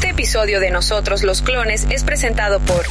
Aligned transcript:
Este 0.00 0.12
episodio 0.12 0.60
de 0.60 0.70
Nosotros 0.70 1.22
los 1.24 1.42
Clones 1.42 1.86
es 1.90 2.04
presentado 2.04 2.58
por 2.60 2.86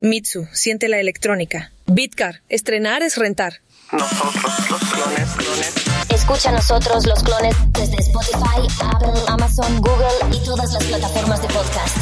Mitsu, 0.00 0.46
siente 0.52 0.86
la 0.86 1.00
electrónica. 1.00 1.72
Bitcar, 1.86 2.42
estrenar 2.48 3.02
es 3.02 3.16
rentar. 3.16 3.54
Nosotros 3.90 4.70
los 4.70 4.80
clones, 4.92 5.30
clones. 5.36 5.74
Escucha 6.10 6.50
a 6.50 6.52
nosotros 6.52 7.06
los 7.08 7.24
clones 7.24 7.56
desde 7.72 7.96
Spotify, 7.96 8.68
Apple, 8.84 9.20
Amazon, 9.26 9.80
Google 9.80 10.36
y 10.36 10.44
todas 10.44 10.72
las 10.74 10.84
plataformas 10.84 11.42
de 11.42 11.48
podcast. 11.48 11.96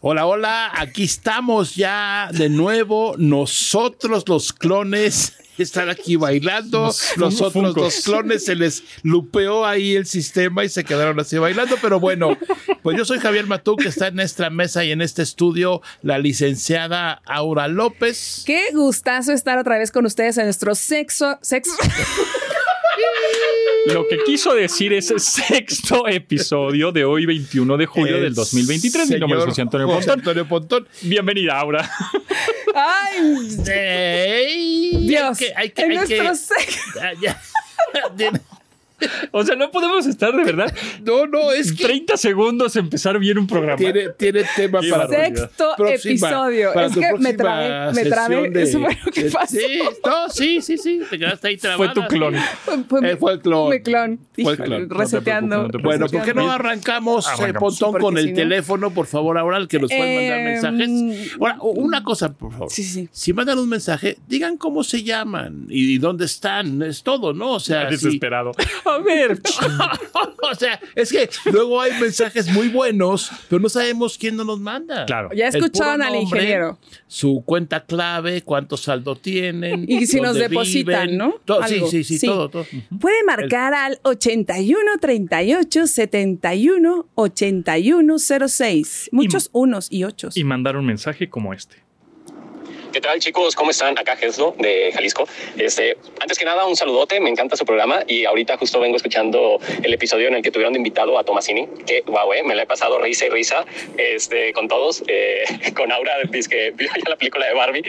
Hola, 0.00 0.26
hola, 0.26 0.72
aquí 0.74 1.04
estamos 1.04 1.76
ya 1.76 2.30
de 2.32 2.48
nuevo, 2.48 3.14
nosotros 3.16 4.24
los 4.26 4.52
clones 4.52 5.34
están 5.62 5.88
aquí 5.88 6.16
bailando, 6.16 6.92
los 7.16 7.40
otros 7.40 7.74
dos 7.74 8.02
clones 8.04 8.44
se 8.44 8.54
les 8.54 8.82
lupeó 9.02 9.64
ahí 9.64 9.96
el 9.96 10.06
sistema 10.06 10.64
y 10.64 10.68
se 10.68 10.84
quedaron 10.84 11.18
así 11.20 11.38
bailando, 11.38 11.76
pero 11.80 12.00
bueno, 12.00 12.36
pues 12.82 12.96
yo 12.96 13.04
soy 13.04 13.18
Javier 13.18 13.46
Matú, 13.46 13.76
que 13.76 13.88
está 13.88 14.08
en 14.08 14.20
esta 14.20 14.50
mesa 14.50 14.84
y 14.84 14.92
en 14.92 15.02
este 15.02 15.22
estudio 15.22 15.82
la 16.02 16.18
licenciada 16.18 17.22
Aura 17.24 17.68
López. 17.68 18.42
Qué 18.46 18.70
gustazo 18.72 19.32
estar 19.32 19.58
otra 19.58 19.78
vez 19.78 19.90
con 19.90 20.06
ustedes 20.06 20.38
en 20.38 20.44
nuestro 20.44 20.74
sexo, 20.74 21.38
sexo. 21.42 21.76
Lo 23.86 24.06
que 24.08 24.18
quiso 24.24 24.54
decir 24.54 24.92
es 24.92 25.12
sexto 25.18 26.08
episodio 26.08 26.90
de 26.92 27.04
hoy, 27.04 27.24
21 27.26 27.76
de 27.76 27.86
julio 27.86 28.16
El 28.16 28.22
del 28.24 28.34
2023. 28.34 29.10
Mi 29.10 29.20
nombre 29.20 29.38
es 29.38 29.44
José 29.44 29.62
Antonio 29.62 29.86
José 29.86 29.98
Pontón. 30.08 30.18
Antonio 30.18 30.48
Pontón. 30.48 30.88
Bienvenida, 31.02 31.58
Aura. 31.58 31.90
Ay, 32.74 33.48
Dios, 35.06 35.38
hay 35.40 35.46
que- 35.46 35.54
hay 35.56 35.70
que- 35.70 35.82
en 35.82 35.98
hay 35.98 36.06
que- 36.06 36.22
nuestro 36.22 36.56
sexo. 36.56 36.80
Ah. 38.98 39.28
O 39.32 39.44
sea, 39.44 39.56
no 39.56 39.70
podemos 39.70 40.06
estar 40.06 40.34
de 40.34 40.42
verdad 40.44 40.74
No, 41.04 41.26
no, 41.26 41.52
es 41.52 41.72
que 41.72 41.84
30 41.84 42.16
segundos 42.16 42.76
empezar 42.76 43.18
bien 43.18 43.38
un 43.38 43.46
programa. 43.46 43.76
tiene, 43.76 44.08
tiene 44.16 44.42
tema 44.56 44.80
Qué 44.80 44.88
para. 44.90 45.06
Sexto 45.08 45.72
próxima- 45.76 46.28
episodio. 46.28 46.72
para 46.72 46.86
Es 46.86 46.92
que 46.94 47.12
me 47.18 47.34
trabé, 47.34 47.92
me 47.92 48.04
trabé. 48.06 48.50
de- 48.50 48.62
Eso 48.62 48.80
fue 48.80 48.98
lo 49.04 49.12
que 49.12 49.24
pasó. 49.30 49.56
Sí, 49.56 49.78
no, 50.04 50.28
sí, 50.30 50.62
sí, 50.62 50.78
sí, 50.78 51.00
te 51.10 51.18
quedaste 51.18 51.48
ahí 51.48 51.56
trabada. 51.58 51.92
Fue 51.92 52.02
tu 52.02 52.08
clon. 52.08 52.34
Fue, 52.64 52.84
fue 52.84 53.10
Eh, 53.12 53.16
fue 53.16 53.32
el 53.34 53.40
clon. 53.40 53.70
Mi 53.70 53.80
clon. 53.80 54.20
Fue 54.42 54.52
el 54.52 54.58
clon. 54.58 54.90
Reseteando. 54.90 55.68
no 55.68 55.78
Bueno, 55.80 56.06
¿por 56.06 56.22
qué 56.22 56.34
no 56.34 56.50
arrancamos, 56.50 57.26
eh, 57.26 57.30
Arrancamos. 57.34 57.78
Pontón, 57.78 58.00
Sí, 58.00 58.02
con 58.02 58.18
el 58.18 58.24
si 58.24 58.30
no- 58.30 58.36
teléfono, 58.36 58.90
por 58.92 59.06
favor, 59.06 59.36
ahora 59.38 59.58
el 59.58 59.68
que 59.68 59.78
nos 59.78 59.90
pueden 59.90 60.14
mandar 60.16 60.38
Em, 60.38 60.44
mensajes? 60.80 61.32
Ahora, 61.40 61.56
una 61.60 62.02
cosa, 62.02 62.32
por 62.32 62.52
favor. 62.52 62.70
Sí, 62.70 62.82
sí. 62.82 63.08
Si 63.12 63.32
mandan 63.32 63.58
un 63.58 63.68
mensaje, 63.68 64.16
digan 64.26 64.56
cómo 64.56 64.82
se 64.84 65.02
llaman 65.02 65.66
y 65.68 65.98
dónde 65.98 66.24
están, 66.24 66.82
es 66.82 67.02
todo, 67.02 67.32
¿no? 67.34 67.52
O 67.52 67.60
sea. 67.60 67.84
Desesperado. 67.90 68.52
A 68.86 68.98
ver. 68.98 69.40
o 70.50 70.54
sea, 70.54 70.80
es 70.94 71.10
que 71.10 71.28
luego 71.50 71.80
hay 71.80 71.92
mensajes 72.00 72.48
muy 72.48 72.68
buenos, 72.68 73.30
pero 73.48 73.60
no 73.60 73.68
sabemos 73.68 74.16
quién 74.18 74.36
nos 74.36 74.46
los 74.46 74.60
manda. 74.60 75.04
Claro. 75.06 75.30
Ya 75.34 75.48
El 75.48 75.56
escucharon 75.56 76.02
al 76.02 76.12
nombre, 76.14 76.40
ingeniero. 76.40 76.78
Su 77.06 77.42
cuenta 77.44 77.84
clave, 77.84 78.42
cuánto 78.42 78.76
saldo 78.76 79.16
tienen. 79.16 79.84
Y 79.88 80.06
si 80.06 80.20
nos 80.20 80.36
depositan, 80.36 81.02
viven, 81.06 81.18
¿no? 81.18 81.34
todo- 81.44 81.66
sí, 81.66 81.80
sí, 81.90 82.04
sí, 82.04 82.18
Sí. 82.18 82.26
todo, 82.26 82.48
todo. 82.48 82.66
Puede 83.00 83.22
marcar 83.24 83.74
al 83.74 83.98
81 84.02 84.78
38 85.00 85.86
71 85.86 87.06
81 87.14 88.18
06. 88.18 89.08
Muchos 89.12 89.50
unos 89.52 89.90
y 89.90 90.04
ochos. 90.04 90.36
Y 90.36 90.44
mandar 90.44 90.76
un 90.76 90.86
mensaje 90.86 91.28
como 91.28 91.52
este. 91.52 91.85
¿Qué 92.92 93.00
tal 93.00 93.18
chicos? 93.20 93.54
¿Cómo 93.54 93.70
están? 93.70 93.98
Acá 93.98 94.16
Geslo 94.16 94.54
de 94.58 94.90
Jalisco. 94.92 95.28
Este, 95.58 95.96
antes 96.20 96.38
que 96.38 96.44
nada, 96.44 96.64
un 96.66 96.76
saludote, 96.76 97.20
me 97.20 97.28
encanta 97.28 97.56
su 97.56 97.64
programa 97.66 98.00
y 98.06 98.24
ahorita 98.24 98.56
justo 98.56 98.80
vengo 98.80 98.96
escuchando 98.96 99.58
el 99.82 99.92
episodio 99.92 100.28
en 100.28 100.34
el 100.34 100.42
que 100.42 100.50
tuvieron 100.50 100.72
de 100.72 100.78
invitado 100.78 101.18
a 101.18 101.24
Tomasini, 101.24 101.66
que 101.86 102.02
guau, 102.06 102.32
eh, 102.32 102.42
me 102.42 102.54
la 102.54 102.62
he 102.62 102.66
pasado 102.66 102.98
risa 102.98 103.26
y 103.26 103.28
risa 103.28 103.64
este, 103.98 104.52
con 104.54 104.68
todos, 104.68 105.02
eh, 105.08 105.44
con 105.76 105.92
Aura, 105.92 106.12
dice 106.30 106.48
que 106.48 106.70
vio 106.70 106.88
ya 106.88 107.10
la 107.10 107.16
película 107.16 107.46
de 107.46 107.54
Barbie 107.54 107.82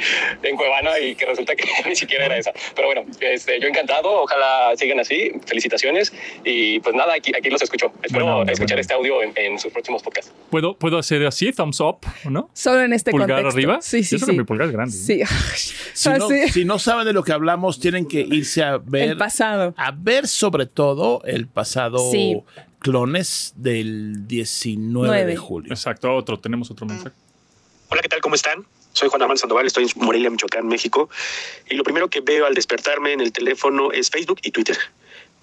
en 0.44 0.58
Cuevana 0.58 1.00
y 1.00 1.16
que 1.16 1.25
resulta 1.25 1.56
que 1.56 1.66
ni 1.88 1.95
siquiera 1.95 2.25
era 2.25 2.38
esa. 2.38 2.52
Pero 2.75 2.88
bueno, 2.88 3.06
este, 3.22 3.59
yo 3.59 3.68
encantado, 3.68 4.24
ojalá 4.24 4.74
sigan 4.75 5.00
así, 5.00 5.31
felicitaciones 5.46 6.12
y 6.44 6.80
pues 6.80 6.96
nada, 6.96 7.13
aquí, 7.13 7.31
aquí 7.38 7.50
los 7.50 7.62
escucho. 7.62 7.91
Espero 8.03 8.25
Buena 8.25 8.40
onda, 8.40 8.53
escuchar 8.53 8.75
buena 8.75 8.81
este 8.81 8.94
audio 8.94 9.22
en, 9.24 9.31
en 9.36 9.59
sus 9.59 9.72
próximos 9.72 10.03
podcasts. 10.03 10.34
¿Puedo, 10.50 10.78
¿Puedo 10.78 10.97
hacer 10.97 11.25
así? 11.25 11.52
Thumbs 11.53 11.80
up, 11.80 12.00
¿o 12.25 12.30
no? 12.30 12.50
Solo 12.53 12.81
en 12.81 12.94
este 12.94 13.12
Pulgar 13.12 13.30
contexto. 13.30 13.57
arriba. 13.57 13.78
Sí, 13.81 14.03
sí, 14.03 14.18
Yo 14.18 14.19
creo 14.19 14.25
sí. 14.25 14.31
que 14.34 14.38
mi 14.40 14.46
pulgar 14.46 14.68
es 14.68 14.74
grande. 14.74 14.87
Sí. 14.92 15.22
Si 15.98 16.09
no, 16.09 16.25
Así. 16.28 16.48
si 16.50 16.64
no 16.66 16.78
saben 16.78 17.06
de 17.06 17.14
lo 17.14 17.24
que 17.24 17.31
hablamos, 17.31 17.80
tienen 17.80 18.06
que 18.08 18.22
irse 18.22 18.62
a 18.64 18.78
ver. 18.78 19.09
El 19.09 19.18
pasado. 19.18 19.74
A 19.78 19.92
ver, 19.92 20.28
sobre 20.28 20.68
todo, 20.68 21.24
el 21.25 21.48
pasado 21.48 21.98
Sí. 22.12 22.40
clones 22.80 23.53
del 23.56 24.28
19 24.28 25.08
Nueve. 25.08 25.25
de 25.31 25.36
julio. 25.38 25.74
Exacto, 25.74 26.14
otro. 26.16 26.40
Tenemos 26.40 26.70
otro 26.70 26.86
mensaje. 26.86 27.16
Hola, 27.90 28.02
¿qué 28.03 28.09
tal? 28.09 28.22
¿Cómo 28.22 28.36
están? 28.36 28.66
Soy 28.94 29.09
Juan 29.09 29.22
Armando 29.24 29.40
Sandoval, 29.40 29.66
estoy 29.66 29.86
en 29.86 30.06
Morelia, 30.06 30.30
Michoacán, 30.30 30.68
México. 30.68 31.09
Y 31.69 31.75
lo 31.75 31.84
primero 31.84 32.09
que 32.09 32.22
veo 32.22 32.46
al 32.46 32.54
despertarme 32.54 33.14
en 33.14 33.22
el 33.22 33.31
teléfono 33.31 33.92
es 33.92 34.09
Facebook 34.12 34.40
y 34.44 34.52
Twitter. 34.52 34.78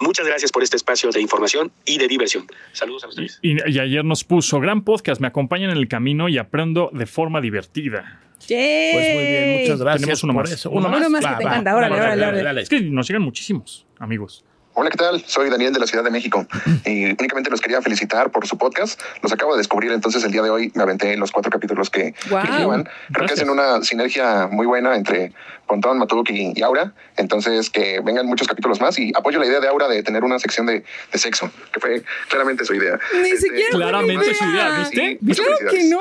Muchas 0.00 0.26
gracias 0.26 0.50
por 0.52 0.62
este 0.62 0.76
espacio 0.76 1.10
de 1.10 1.20
información 1.20 1.70
y 1.84 1.98
de 1.98 2.08
diversión. 2.08 2.46
Saludos 2.72 3.04
a 3.04 3.08
tres. 3.10 3.38
y- 3.42 3.56
y 3.70 3.78
ayer 3.80 4.04
nos 4.04 4.24
puso 4.24 4.58
gran 4.60 4.82
podcast. 4.84 5.20
Me 5.20 5.26
acompañan 5.28 5.70
en 5.70 5.76
el 5.78 5.88
camino 5.88 6.28
y 6.28 6.38
aprendo 6.38 6.90
de 6.92 7.06
forma 7.06 7.40
divertida. 7.40 8.20
Yay. 8.48 8.92
Pues 8.94 9.14
muy 9.14 9.24
bien, 9.24 9.60
muchas 9.62 9.80
gracias 9.80 10.00
Tenemos 10.02 10.22
uno 10.24 10.32
por 10.34 10.42
más. 10.44 10.52
eso. 10.52 10.70
Uno 10.70 10.88
más. 10.88 10.98
Uno 11.00 11.10
más 11.10 11.24
Va, 11.24 11.30
que 11.30 11.36
te 11.38 11.44
va, 11.44 11.50
encanta. 11.50 11.76
Órale, 11.76 11.94
órale, 11.94 12.22
órale. 12.26 12.42
dale. 12.42 12.60
Es 12.62 12.68
que 12.68 12.80
nos 12.80 13.06
llegan 13.08 13.22
muchísimos, 13.22 13.86
amigos. 13.98 14.44
Hola, 14.76 14.90
¿qué 14.90 14.96
tal? 14.98 15.22
Soy 15.24 15.50
Daniel 15.50 15.72
de 15.72 15.78
la 15.78 15.86
Ciudad 15.86 16.02
de 16.02 16.10
México 16.10 16.44
y 16.84 17.04
únicamente 17.04 17.48
los 17.48 17.60
quería 17.60 17.80
felicitar 17.80 18.32
por 18.32 18.44
su 18.48 18.58
podcast. 18.58 19.00
Los 19.22 19.32
acabo 19.32 19.52
de 19.54 19.58
descubrir, 19.58 19.92
entonces 19.92 20.24
el 20.24 20.32
día 20.32 20.42
de 20.42 20.50
hoy 20.50 20.72
me 20.74 20.82
aventé 20.82 21.16
los 21.16 21.30
cuatro 21.30 21.48
capítulos 21.52 21.90
que, 21.90 22.12
que 22.12 22.28
llevan. 22.58 22.82
Creo 22.82 22.92
Gracias. 23.10 23.28
que 23.28 23.34
hacen 23.34 23.50
una 23.50 23.84
sinergia 23.84 24.48
muy 24.50 24.66
buena 24.66 24.96
entre 24.96 25.30
Pontón, 25.68 25.98
Matuk 25.98 26.28
y, 26.30 26.54
y 26.56 26.62
Aura. 26.62 26.92
Entonces, 27.16 27.70
que 27.70 28.00
vengan 28.00 28.26
muchos 28.26 28.48
capítulos 28.48 28.80
más 28.80 28.98
y 28.98 29.12
apoyo 29.16 29.38
la 29.38 29.46
idea 29.46 29.60
de 29.60 29.68
Aura 29.68 29.86
de 29.86 30.02
tener 30.02 30.24
una 30.24 30.40
sección 30.40 30.66
de, 30.66 30.82
de 31.12 31.18
sexo, 31.20 31.48
que 31.72 31.78
fue 31.78 32.02
claramente 32.28 32.64
su 32.64 32.74
idea. 32.74 32.98
Ni 33.22 33.28
Este, 33.28 33.46
siquiera 33.46 33.70
Claramente 33.70 34.24
idea. 34.26 34.34
su 34.34 34.44
idea, 34.44 34.78
¿viste? 34.80 35.18
Muchas 35.20 35.46
Claro 35.46 35.70
que 35.70 35.84
no. 35.84 36.00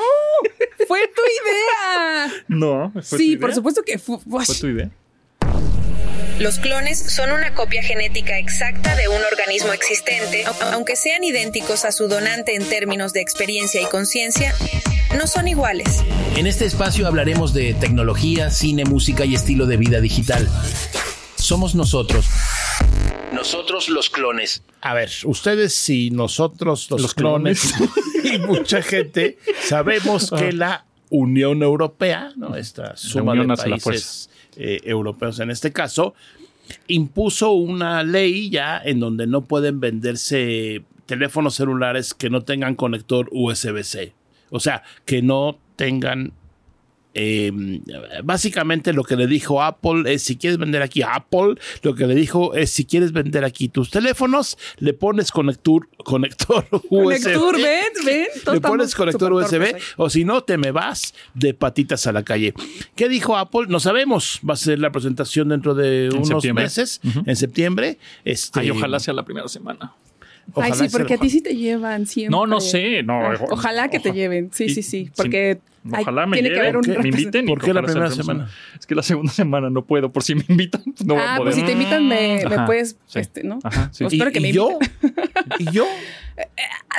Fue 0.88 1.00
tu 1.16 1.22
idea. 1.44 2.44
No, 2.47 2.91
¿fue 2.94 3.01
tu 3.03 3.17
sí, 3.17 3.28
idea? 3.29 3.39
por 3.39 3.53
supuesto 3.53 3.84
que 3.84 3.97
fue. 4.00 4.17
¿Fue 4.45 4.56
tu 4.56 4.67
idea? 4.67 4.89
Los 6.39 6.57
clones 6.59 6.97
son 7.00 7.31
una 7.31 7.53
copia 7.53 7.84
genética 7.84 8.38
exacta 8.39 8.95
de 8.95 9.07
un 9.07 9.22
organismo 9.31 9.72
existente, 9.72 10.45
au- 10.45 10.73
aunque 10.73 10.95
sean 10.95 11.23
idénticos 11.23 11.85
a 11.85 11.91
su 11.91 12.07
donante 12.07 12.56
en 12.56 12.67
términos 12.67 13.13
de 13.13 13.22
experiencia 13.22 13.81
y 13.81 13.85
conciencia, 13.85 14.53
no 15.16 15.28
son 15.28 15.47
iguales. 15.47 16.01
En 16.35 16.47
este 16.47 16.66
espacio 16.66 17.06
hablaremos 17.07 17.53
de 17.53 17.75
tecnología, 17.75 18.50
cine, 18.50 18.83
música 18.83 19.25
y 19.25 19.35
estilo 19.35 19.67
de 19.67 19.78
vida 19.78 20.01
digital. 20.01 20.50
Somos 21.35 21.75
nosotros. 21.75 22.25
Nosotros 23.33 23.89
los 23.89 24.09
clones. 24.09 24.63
A 24.81 24.94
ver, 24.94 25.09
ustedes 25.25 25.89
y 25.89 26.11
nosotros, 26.11 26.89
los, 26.89 27.01
Los 27.01 27.13
clones, 27.13 27.73
y 28.23 28.38
mucha 28.39 28.81
gente, 28.81 29.38
sabemos 29.61 30.31
que 30.31 30.51
la 30.53 30.85
Unión 31.09 31.61
Europea, 31.63 32.31
¿no? 32.35 32.55
esta 32.55 32.95
suma 32.95 33.33
de 33.35 33.47
países 33.55 34.29
eh, 34.55 34.79
europeos 34.83 35.39
en 35.39 35.51
este 35.51 35.71
caso, 35.71 36.16
impuso 36.88 37.51
una 37.51 38.03
ley 38.03 38.49
ya 38.49 38.81
en 38.83 38.99
donde 38.99 39.27
no 39.27 39.41
pueden 39.41 39.79
venderse 39.79 40.83
teléfonos 41.05 41.55
celulares 41.55 42.13
que 42.13 42.29
no 42.29 42.44
tengan 42.44 42.75
conector 42.75 43.27
USB-C. 43.31 44.13
O 44.50 44.59
sea, 44.59 44.83
que 45.05 45.21
no 45.21 45.57
tengan 45.75 46.33
eh, 47.13 47.51
básicamente 48.24 48.94
lo 48.94 49.03
que 49.03 49.16
le 49.16 49.28
dijo 49.28 49.62
Apple 49.62 50.12
es 50.13 50.24
si 50.24 50.35
quieres 50.38 50.57
vender 50.57 50.81
aquí 50.81 51.01
Apple, 51.01 51.56
lo 51.81 51.96
que 51.96 52.07
le 52.07 52.16
dijo 52.16 52.53
es 52.56 52.72
si 52.72 52.85
quieres 52.85 53.12
vender 53.12 53.46
aquí 53.46 53.69
tus 53.69 53.90
teléfonos, 53.90 54.57
le 54.78 54.94
pones 54.94 55.31
conector, 55.31 55.88
conector 56.03 56.66
USB. 56.90 56.90
Conector, 56.90 57.56
ven, 57.56 57.84
ven. 58.06 58.28
Le 58.53 58.62
pones 58.62 58.95
conector 58.95 59.33
USB 59.33 59.75
o 59.98 60.10
si 60.10 60.25
no 60.25 60.42
te 60.44 60.57
me 60.57 60.71
vas 60.71 61.13
de 61.33 61.54
patitas 61.54 62.07
a 62.07 62.12
la 62.12 62.24
calle. 62.24 62.54
¿Qué 62.95 63.10
dijo 63.10 63.38
Apple? 63.38 63.65
No 63.68 63.80
sabemos. 63.80 64.39
Va 64.48 64.54
a 64.54 64.57
ser 64.57 64.80
la 64.80 64.92
presentación 64.92 65.50
dentro 65.50 65.75
de 65.75 66.06
En 66.07 66.15
unos 66.15 66.27
septiembre. 66.27 66.63
meses, 66.65 67.01
en 67.25 67.36
septiembre. 67.36 67.98
Este, 68.25 68.60
Ay, 68.62 68.69
ojalá 68.71 69.00
sea 69.00 69.13
la 69.13 69.24
primera 69.24 69.48
semana. 69.48 69.94
Ojalá 70.51 70.75
Ay, 70.75 70.88
sí, 70.90 70.92
porque 70.92 71.13
a 71.13 71.18
ti 71.18 71.30
sí 71.30 71.42
te 71.42 71.56
llevan 71.56 72.06
siempre. 72.06 72.31
No, 72.38 72.45
no 72.45 72.60
sé. 72.60 73.04
No, 73.04 73.19
Ojalá 73.50 73.90
que 73.90 74.00
te 74.00 74.12
lleven. 74.12 74.50
Sí, 74.54 74.69
sí, 74.69 74.84
sí. 74.84 75.10
Porque 75.16 75.60
Ojalá 75.92 76.25
me 76.25 76.38
tiene 76.38 76.48
que 76.50 76.56
lleven, 76.56 76.62
haber 76.75 76.78
un 76.78 76.84
que 76.84 77.00
me 77.00 77.10
inviten. 77.10 77.45
¿Por 77.45 77.62
qué 77.62 77.74
la 77.74 77.81
primera 77.84 78.10
semana? 78.10 78.50
Es 78.80 78.86
que 78.86 78.95
la 78.95 79.04
segunda 79.04 79.31
semana 79.34 79.69
no 79.69 79.84
puedo. 79.84 80.12
Por 80.12 80.24
si 80.24 80.34
me 80.36 80.45
invitan, 80.48 80.81
pues 80.84 81.04
no 81.06 81.16
voy 81.16 81.24
a 81.24 81.34
Ah, 81.36 81.38
poder. 81.38 81.54
pues 81.54 81.56
si 81.56 81.66
te 81.66 81.72
invitan, 81.74 82.07
me, 82.07 82.44
me 82.50 82.66
puedes, 82.66 82.98
sí. 83.06 83.19
este, 83.19 83.44
¿no? 83.44 83.60
Ajá, 83.63 83.90
sí. 83.92 84.04
Pues 84.04 84.13
espero 84.13 84.30
¿Y, 84.30 84.34
que 84.34 84.40
me 84.40 84.50
y 84.50 84.54
yo? 84.54 84.72
inviten. 84.72 85.13
¿Y 85.60 85.72
yo? 85.72 85.86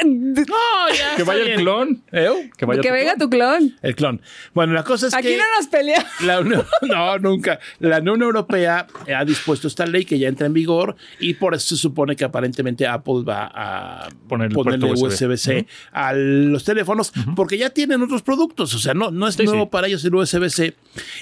No, 0.05 0.95
ya. 0.97 1.17
Que 1.17 1.23
vaya 1.23 1.45
el 1.45 1.61
clon. 1.61 2.03
¿Eh? 2.13 2.51
Que 2.57 2.67
vaya 2.67 2.81
que 2.83 2.89
tu 2.89 2.95
venga 2.95 3.15
clon. 3.15 3.31
tu 3.31 3.31
clon. 3.37 3.77
El 3.83 3.95
clon. 3.95 4.21
Bueno, 4.55 4.73
la 4.73 4.83
cosa 4.83 5.07
es 5.07 5.15
Aquí 5.15 5.29
que... 5.29 5.37
no 5.37 5.45
nos 5.59 5.69
peleamos. 5.69 6.09
La 6.23 6.41
Unión, 6.41 6.65
no, 6.83 7.19
nunca. 7.19 7.61
La 7.79 7.99
Unión 7.99 8.23
Europea 8.23 8.87
ha 9.15 9.25
dispuesto 9.25 9.69
esta 9.69 9.87
ley 9.87 10.05
que 10.05 10.19
ya 10.19 10.29
entra 10.29 10.47
en 10.47 10.53
vigor 10.53 10.97
y 11.21 11.35
por 11.35 11.55
eso 11.55 11.77
se 11.77 11.77
supone 11.77 12.17
que 12.17 12.25
aparentemente 12.25 12.87
Apple 12.87 13.23
va 13.29 13.51
a 13.55 14.09
ponerle 14.29 14.55
puerto 14.55 14.87
USB. 14.89 15.05
USB-C 15.05 15.67
a 15.93 16.13
los 16.15 16.65
teléfonos 16.65 17.13
porque 17.37 17.57
ya 17.59 17.71
tienen 17.71 18.03
otros 18.03 18.23
productos. 18.23 18.75
O 18.75 18.79
sea, 18.79 18.95
no, 18.95 19.11
no 19.11 19.29
es 19.29 19.35
Sí, 19.35 19.43
nuevo 19.45 19.65
sí. 19.65 19.69
para 19.71 19.87
ellos 19.89 20.05
el 20.05 20.15
USB-C. 20.15 20.75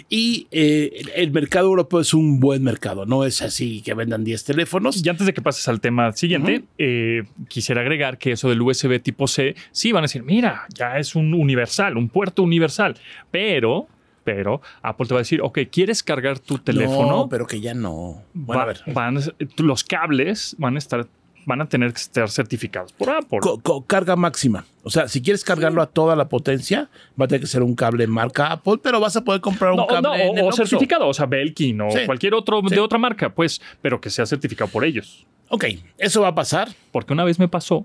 Y 0.08 0.46
eh, 0.50 1.02
el 1.16 1.30
mercado 1.32 1.66
europeo 1.66 2.00
es 2.00 2.12
un 2.14 2.40
buen 2.40 2.62
mercado. 2.62 3.06
No 3.06 3.24
es 3.24 3.42
así 3.42 3.82
que 3.82 3.94
vendan 3.94 4.22
10 4.24 4.44
teléfonos. 4.44 5.04
Y 5.04 5.08
antes 5.08 5.26
de 5.26 5.32
que 5.34 5.40
pases 5.42 5.66
al 5.68 5.80
tema 5.80 6.12
siguiente, 6.12 6.64
eh, 6.78 7.24
quisiera 7.48 7.80
agregar 7.80 8.18
que 8.18 8.32
eso 8.32 8.48
del 8.50 8.61
USB 8.62 9.00
tipo 9.02 9.26
C, 9.28 9.54
sí 9.70 9.92
van 9.92 10.00
a 10.02 10.06
decir, 10.06 10.22
mira, 10.22 10.66
ya 10.74 10.98
es 10.98 11.14
un 11.14 11.34
universal, 11.34 11.96
un 11.96 12.08
puerto 12.08 12.42
universal. 12.42 12.96
Pero, 13.30 13.88
pero 14.24 14.60
Apple 14.82 15.06
te 15.06 15.14
va 15.14 15.18
a 15.20 15.22
decir, 15.22 15.40
ok, 15.42 15.58
¿quieres 15.70 16.02
cargar 16.02 16.38
tu 16.38 16.58
teléfono? 16.58 17.08
No, 17.08 17.28
pero 17.28 17.46
que 17.46 17.60
ya 17.60 17.74
no. 17.74 18.22
Bueno, 18.34 18.58
Va- 18.58 18.62
a 18.62 18.66
ver. 18.66 18.80
van, 18.94 19.18
los 19.58 19.84
cables 19.84 20.54
van 20.58 20.76
a 20.76 20.78
estar, 20.78 21.06
van 21.44 21.60
a 21.60 21.68
tener 21.68 21.92
que 21.92 21.98
estar 21.98 22.30
certificados 22.30 22.92
por 22.92 23.10
Apple. 23.10 23.40
Co- 23.40 23.60
co- 23.60 23.84
carga 23.84 24.14
máxima. 24.14 24.64
O 24.84 24.90
sea, 24.90 25.08
si 25.08 25.20
quieres 25.22 25.42
cargarlo 25.44 25.82
a 25.82 25.86
toda 25.86 26.14
la 26.14 26.28
potencia, 26.28 26.88
va 27.20 27.24
a 27.24 27.28
tener 27.28 27.40
que 27.40 27.46
ser 27.48 27.62
un 27.62 27.74
cable 27.74 28.06
marca 28.06 28.52
Apple, 28.52 28.78
pero 28.82 29.00
vas 29.00 29.16
a 29.16 29.24
poder 29.24 29.40
comprar 29.40 29.72
un 29.72 29.78
No, 29.78 29.86
cable 29.88 30.02
no, 30.02 30.14
en 30.14 30.44
o, 30.46 30.52
certificado, 30.52 31.08
o 31.08 31.14
sea, 31.14 31.26
Belkin 31.26 31.80
o 31.80 31.90
Sí. 31.90 31.98
cualquier 32.06 32.34
otro 32.34 32.60
Sí. 32.68 32.74
de 32.74 32.80
otra 32.80 32.98
marca, 32.98 33.34
pues, 33.34 33.60
pero 33.80 34.00
que 34.00 34.08
sea 34.10 34.24
certificado 34.26 34.70
por 34.70 34.84
ellos. 34.84 35.26
Ok, 35.48 35.64
eso 35.98 36.22
va 36.22 36.28
a 36.28 36.34
pasar. 36.34 36.68
Porque 36.92 37.12
una 37.12 37.24
vez 37.24 37.38
me 37.38 37.46
pasó 37.48 37.84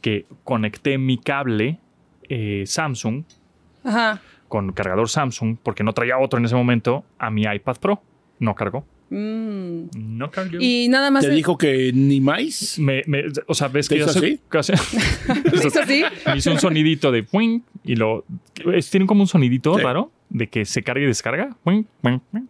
que 0.00 0.26
conecté 0.44 0.98
mi 0.98 1.18
cable 1.18 1.78
eh, 2.28 2.64
Samsung 2.66 3.24
Ajá. 3.84 4.20
con 4.48 4.72
cargador 4.72 5.08
Samsung, 5.08 5.56
porque 5.62 5.82
no 5.84 5.92
traía 5.92 6.18
otro 6.18 6.38
en 6.38 6.44
ese 6.44 6.54
momento, 6.54 7.04
a 7.18 7.30
mi 7.30 7.42
iPad 7.42 7.76
Pro. 7.78 8.02
No 8.38 8.54
cargó. 8.54 8.84
Mm. 9.10 9.84
No 9.96 10.30
cargó. 10.30 10.58
Y 10.60 10.86
nada 10.88 11.10
más. 11.10 11.24
Te 11.24 11.30
dijo 11.30 11.56
que 11.58 11.90
ni 11.94 12.20
más. 12.20 12.78
Me, 12.78 13.02
me- 13.06 13.24
o 13.46 13.54
sea, 13.54 13.68
ves 13.68 13.88
¿Te 13.88 13.96
que 13.96 14.02
hizo 14.02 14.10
así? 14.10 14.38
hace- 14.50 14.74
¿Hizo 15.54 15.80
así? 15.80 16.02
me 16.26 16.36
hizo 16.36 16.52
un 16.52 16.58
sonidito 16.60 17.10
de 17.10 17.22
¡puing! 17.22 17.62
y 17.84 17.96
lo 17.96 18.24
tienen 18.90 19.06
como 19.06 19.22
un 19.22 19.26
sonidito 19.26 19.76
Sí. 19.76 19.82
raro 19.82 20.12
de 20.30 20.46
que 20.48 20.64
se 20.64 20.82
carga 20.82 21.02
y 21.04 21.06
descarga. 21.06 21.56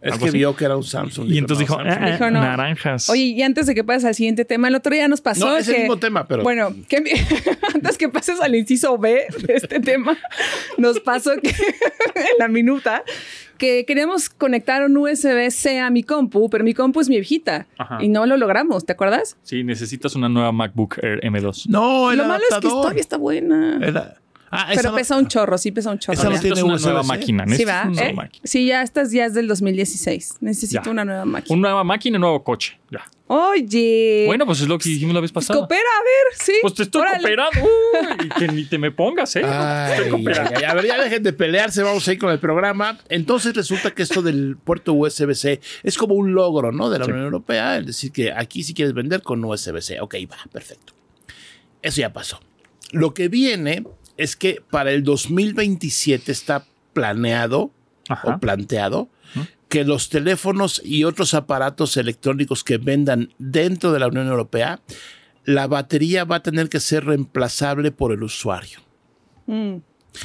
Es 0.01 0.17
que 0.17 0.25
así. 0.25 0.37
vio 0.37 0.55
que 0.55 0.65
era 0.65 0.75
un 0.75 0.83
Samsung. 0.83 1.29
y 1.29 1.37
entonces 1.37 1.67
dijo, 1.67 1.81
no, 1.81 1.89
Samsung. 1.89 2.03
"Ah, 2.07 2.11
Dijo 2.11 2.31
no". 2.31 2.41
naranjas. 2.41 3.09
Oye, 3.09 3.21
y 3.23 3.41
antes 3.41 3.67
de 3.67 3.75
que 3.75 3.83
pases 3.83 4.05
al 4.05 4.15
siguiente 4.15 4.43
tema, 4.45 4.67
el 4.67 4.75
otro 4.75 4.93
día 4.93 5.07
nos 5.07 5.21
pasó 5.21 5.45
No, 5.47 5.57
es 5.57 5.67
que... 5.67 5.75
el 5.75 5.79
mismo 5.83 5.97
tema, 5.97 6.27
pero. 6.27 6.43
Bueno, 6.43 6.75
que 6.87 6.97
antes 7.73 7.97
que 7.97 8.09
pases 8.09 8.41
al 8.41 8.53
inciso 8.55 8.97
B 8.97 9.25
de 9.47 9.53
este 9.55 9.79
tema, 9.79 10.17
nos 10.77 10.99
pasó 10.99 11.31
que 11.41 11.49
en 12.15 12.37
la 12.37 12.47
minuta 12.47 13.03
que 13.57 13.83
queríamos 13.85 14.29
conectar 14.29 14.85
un 14.85 14.95
USB-C 14.95 15.79
a 15.79 15.89
mi 15.89 16.03
compu, 16.03 16.49
pero 16.49 16.63
mi 16.63 16.73
compu 16.73 17.01
es 17.01 17.09
mi 17.09 17.15
viejita 17.17 17.67
Ajá. 17.77 17.97
y 18.01 18.07
no 18.07 18.25
lo 18.25 18.37
logramos, 18.37 18.85
¿te 18.85 18.93
acuerdas? 18.93 19.35
Sí, 19.43 19.65
necesitas 19.65 20.15
una 20.15 20.29
nueva 20.29 20.53
MacBook 20.53 20.97
Air 21.03 21.19
M2. 21.21 21.67
No, 21.67 22.09
el 22.11 22.19
lo 22.19 22.23
malo 22.25 22.35
es 22.43 22.47
que 22.47 22.53
adaptador. 22.55 22.81
todavía 22.83 23.01
está 23.01 23.17
buena. 23.17 23.79
Era- 23.85 24.15
Ah, 24.51 24.71
Pero 24.75 24.89
no- 24.91 24.95
pesa 24.95 25.15
un 25.17 25.27
chorro, 25.27 25.57
sí 25.57 25.71
pesa 25.71 25.91
un 25.91 25.99
chorro. 25.99 26.17
Esa 26.17 26.29
no 26.29 26.39
tiene 26.39 26.63
una 26.63 26.77
nueva 26.77 27.03
máquina. 27.03 27.45
Sí, 27.55 27.65
va. 27.65 27.83
una 27.83 27.91
nueva 27.91 28.09
¿Eh? 28.09 28.13
máquina. 28.13 28.41
Sí, 28.43 28.65
ya 28.65 28.81
estas 28.81 29.11
ya 29.11 29.25
es 29.25 29.33
del 29.33 29.47
2016. 29.47 30.35
Necesito 30.41 30.81
Ya. 30.85 30.91
una 30.91 31.05
nueva 31.05 31.25
máquina. 31.25 31.53
Una 31.55 31.69
nueva 31.69 31.83
máquina 31.83 32.15
y 32.15 32.17
un 32.17 32.21
nuevo 32.21 32.43
coche. 32.43 32.79
Ya. 32.91 33.05
Oye. 33.27 34.23
Bueno, 34.25 34.45
pues 34.47 34.61
es 34.61 34.67
lo 34.67 34.77
que 34.79 34.89
dijimos 34.89 35.13
la 35.13 35.21
vez 35.21 35.31
Pues 35.31 35.45
pasada. 35.45 35.59
coopera, 35.59 35.79
a 35.81 36.03
ver, 36.03 36.39
sí. 36.43 36.53
Pues 36.61 36.73
te 36.73 36.83
estoy 36.83 37.01
Órale. 37.01 37.17
cooperando. 37.19 37.59
Uy, 37.61 38.25
y 38.25 38.29
que 38.29 38.47
ni 38.47 38.65
te 38.65 38.77
me 38.79 38.89
pongas, 38.91 39.35
¿eh? 39.35 39.43
Ay, 39.45 39.93
estoy 39.93 40.09
cooperando. 40.11 40.49
ay, 40.55 40.63
ay. 40.63 40.63
A 40.63 40.73
ver, 40.73 40.85
ya 40.87 40.97
dejen 41.03 41.21
de 41.21 41.33
pelearse, 41.33 41.83
vamos 41.83 42.07
a 42.07 42.13
ir 42.13 42.17
con 42.17 42.31
el 42.31 42.39
programa. 42.39 42.97
Entonces 43.09 43.53
resulta 43.53 43.91
que 43.91 44.01
esto 44.01 44.21
del 44.23 44.57
puerto 44.57 44.93
USB-C 44.93 45.61
es 45.83 45.97
como 45.97 46.15
un 46.15 46.33
logro, 46.33 46.71
¿no? 46.71 46.89
De 46.89 46.97
la 46.97 47.05
Sí. 47.05 47.11
Unión 47.11 47.25
Europea, 47.25 47.77
es 47.77 47.85
decir, 47.85 48.11
que 48.11 48.31
aquí 48.31 48.63
si 48.63 48.73
quieres 48.73 48.95
vender 48.95 49.21
con 49.21 49.43
USB-C. 49.45 50.01
Ok, 50.01 50.15
va, 50.31 50.37
perfecto. 50.51 50.93
Eso 51.83 52.01
ya 52.01 52.11
pasó. 52.11 52.39
Lo 52.91 53.13
que 53.13 53.27
viene 53.27 53.83
es 54.19 54.35
que 54.35 54.61
para 54.69 54.91
el 54.91 55.03
2027 55.03 56.29
está 56.31 56.65
planeado 56.93 57.71
Ajá. 58.09 58.35
o 58.35 58.39
planteado 58.39 59.07
que 59.69 59.85
los 59.85 60.09
teléfonos 60.09 60.81
y 60.83 61.05
otros 61.05 61.33
aparatos 61.33 61.95
electrónicos 61.95 62.63
que 62.63 62.77
vendan 62.77 63.33
dentro 63.37 63.93
de 63.93 63.99
la 63.99 64.07
Unión 64.07 64.27
Europea, 64.27 64.81
la 65.45 65.67
batería 65.67 66.25
va 66.25 66.37
a 66.37 66.43
tener 66.43 66.67
que 66.67 66.79
ser 66.81 67.05
reemplazable 67.05 67.91
por 67.91 68.11
el 68.11 68.23
usuario. 68.23 68.79
Mm. 69.45 69.77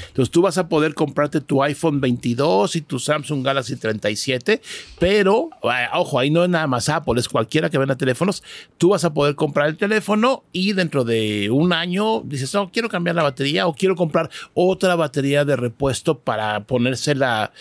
Entonces 0.08 0.30
tú 0.30 0.42
vas 0.42 0.58
a 0.58 0.68
poder 0.68 0.94
comprarte 0.94 1.40
tu 1.40 1.62
iPhone 1.62 2.00
22 2.00 2.76
y 2.76 2.80
tu 2.80 2.98
Samsung 2.98 3.44
Galaxy 3.44 3.76
37, 3.76 4.60
pero, 4.98 5.50
ojo, 5.92 6.18
ahí 6.18 6.30
no 6.30 6.44
es 6.44 6.50
nada 6.50 6.66
más 6.66 6.88
Apple, 6.88 7.20
es 7.20 7.28
cualquiera 7.28 7.70
que 7.70 7.78
venda 7.78 7.96
teléfonos. 7.96 8.42
Tú 8.78 8.90
vas 8.90 9.04
a 9.04 9.12
poder 9.12 9.34
comprar 9.34 9.68
el 9.68 9.76
teléfono 9.76 10.44
y 10.52 10.72
dentro 10.72 11.04
de 11.04 11.50
un 11.50 11.72
año 11.72 12.22
dices, 12.22 12.52
no, 12.54 12.70
quiero 12.70 12.88
cambiar 12.88 13.16
la 13.16 13.22
batería 13.22 13.66
o 13.66 13.74
quiero 13.74 13.96
comprar 13.96 14.30
otra 14.54 14.94
batería 14.94 15.44
de 15.44 15.56
repuesto 15.56 16.18
para 16.18 16.64
ponérsela 16.64 17.52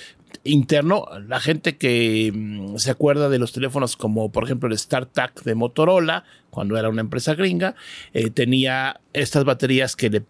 interno. 0.43 1.05
La 1.27 1.39
gente 1.39 1.77
que 1.77 2.31
mm, 2.33 2.77
se 2.77 2.91
acuerda 2.91 3.29
de 3.29 3.39
los 3.39 3.51
teléfonos 3.51 3.95
como 3.95 4.31
por 4.31 4.43
ejemplo 4.43 4.69
el 4.69 4.77
StarTAC 4.77 5.43
de 5.43 5.55
Motorola, 5.55 6.23
cuando 6.49 6.77
era 6.77 6.89
una 6.89 7.01
empresa 7.01 7.35
gringa, 7.35 7.75
eh, 8.13 8.29
tenía 8.29 9.01
estas 9.13 9.43
baterías 9.43 9.95
que 9.95 10.09
le 10.09 10.23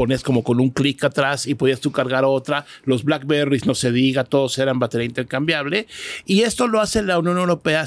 ponías 0.00 0.22
como 0.22 0.42
con 0.42 0.60
un 0.60 0.70
clic 0.70 1.04
atrás 1.04 1.46
y 1.46 1.54
podías 1.54 1.78
tú 1.78 1.92
cargar 1.92 2.24
otra. 2.24 2.64
Los 2.84 3.04
Blackberries, 3.04 3.66
no 3.66 3.74
se 3.74 3.92
diga, 3.92 4.24
todos 4.24 4.56
eran 4.56 4.78
batería 4.78 5.04
intercambiable. 5.04 5.88
Y 6.24 6.40
esto 6.40 6.68
lo 6.68 6.80
hace 6.80 7.02
la 7.02 7.18
Unión 7.18 7.36
Europea, 7.36 7.84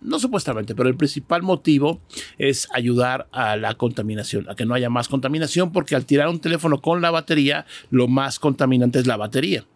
no 0.00 0.18
supuestamente, 0.18 0.74
pero 0.74 0.88
el 0.88 0.96
principal 0.96 1.42
motivo 1.42 2.00
es 2.38 2.68
ayudar 2.72 3.28
a 3.32 3.58
la 3.58 3.74
contaminación, 3.74 4.48
a 4.48 4.54
que 4.54 4.64
no 4.64 4.72
haya 4.72 4.88
más 4.88 5.08
contaminación, 5.08 5.72
porque 5.72 5.94
al 5.94 6.06
tirar 6.06 6.28
un 6.28 6.40
teléfono 6.40 6.80
con 6.80 7.02
la 7.02 7.10
batería, 7.10 7.66
lo 7.90 8.08
más 8.08 8.38
contaminante 8.38 8.98
es 8.98 9.06
la 9.06 9.18
batería. 9.18 9.66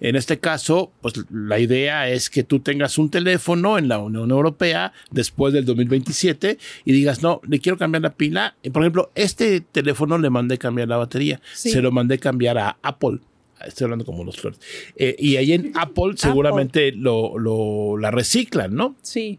En 0.00 0.16
este 0.16 0.38
caso, 0.38 0.92
pues 1.00 1.14
la 1.30 1.58
idea 1.58 2.08
es 2.08 2.30
que 2.30 2.42
tú 2.44 2.60
tengas 2.60 2.98
un 2.98 3.10
teléfono 3.10 3.78
en 3.78 3.88
la 3.88 3.98
Unión 3.98 4.30
Europea 4.30 4.92
después 5.10 5.52
del 5.54 5.64
2027 5.64 6.58
y 6.84 6.92
digas, 6.92 7.22
no, 7.22 7.40
le 7.48 7.58
quiero 7.60 7.78
cambiar 7.78 8.02
la 8.02 8.12
pila. 8.14 8.56
Por 8.72 8.82
ejemplo, 8.82 9.10
este 9.14 9.60
teléfono 9.60 10.18
le 10.18 10.30
mandé 10.30 10.58
cambiar 10.58 10.88
la 10.88 10.96
batería. 10.96 11.40
Sí. 11.54 11.70
Se 11.70 11.80
lo 11.82 11.90
mandé 11.92 12.18
cambiar 12.18 12.58
a 12.58 12.76
Apple. 12.82 13.18
Estoy 13.66 13.84
hablando 13.86 14.04
como 14.04 14.24
los 14.24 14.36
flores. 14.36 14.60
Eh, 14.96 15.16
y 15.18 15.36
ahí 15.36 15.52
en 15.52 15.72
Apple 15.76 16.14
seguramente 16.16 16.92
lo, 16.92 17.38
lo- 17.38 17.96
la 17.96 18.10
reciclan, 18.10 18.74
¿no? 18.74 18.94
Sí. 19.00 19.38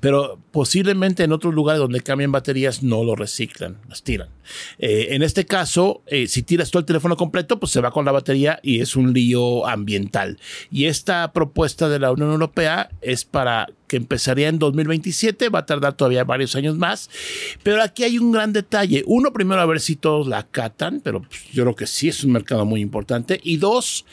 Pero 0.00 0.38
posiblemente 0.50 1.24
en 1.24 1.32
otros 1.32 1.54
lugares 1.54 1.80
donde 1.80 2.00
cambian 2.00 2.32
baterías 2.32 2.82
no 2.82 3.04
lo 3.04 3.16
reciclan, 3.16 3.78
las 3.88 4.02
tiran. 4.02 4.28
Eh, 4.78 5.08
en 5.10 5.22
este 5.22 5.46
caso, 5.46 6.02
eh, 6.06 6.26
si 6.26 6.42
tiras 6.42 6.70
todo 6.70 6.80
el 6.80 6.86
teléfono 6.86 7.16
completo, 7.16 7.58
pues 7.60 7.72
se 7.72 7.80
va 7.80 7.90
con 7.90 8.04
la 8.04 8.12
batería 8.12 8.60
y 8.62 8.80
es 8.80 8.96
un 8.96 9.12
lío 9.12 9.66
ambiental. 9.66 10.38
Y 10.70 10.86
esta 10.86 11.32
propuesta 11.32 11.88
de 11.88 11.98
la 11.98 12.12
Unión 12.12 12.30
Europea 12.30 12.90
es 13.00 13.24
para 13.24 13.68
que 13.86 13.96
empezaría 13.98 14.48
en 14.48 14.58
2027, 14.58 15.50
va 15.50 15.60
a 15.60 15.66
tardar 15.66 15.94
todavía 15.94 16.24
varios 16.24 16.56
años 16.56 16.78
más, 16.78 17.10
pero 17.62 17.82
aquí 17.82 18.04
hay 18.04 18.18
un 18.18 18.32
gran 18.32 18.52
detalle. 18.52 19.04
Uno, 19.06 19.32
primero, 19.32 19.60
a 19.60 19.66
ver 19.66 19.80
si 19.80 19.96
todos 19.96 20.26
la 20.26 20.38
acatan, 20.38 21.00
pero 21.04 21.20
pues, 21.20 21.44
yo 21.52 21.64
creo 21.64 21.76
que 21.76 21.86
sí 21.86 22.08
es 22.08 22.24
un 22.24 22.32
mercado 22.32 22.64
muy 22.64 22.80
importante. 22.80 23.38
Y 23.42 23.58
dos, 23.58 24.06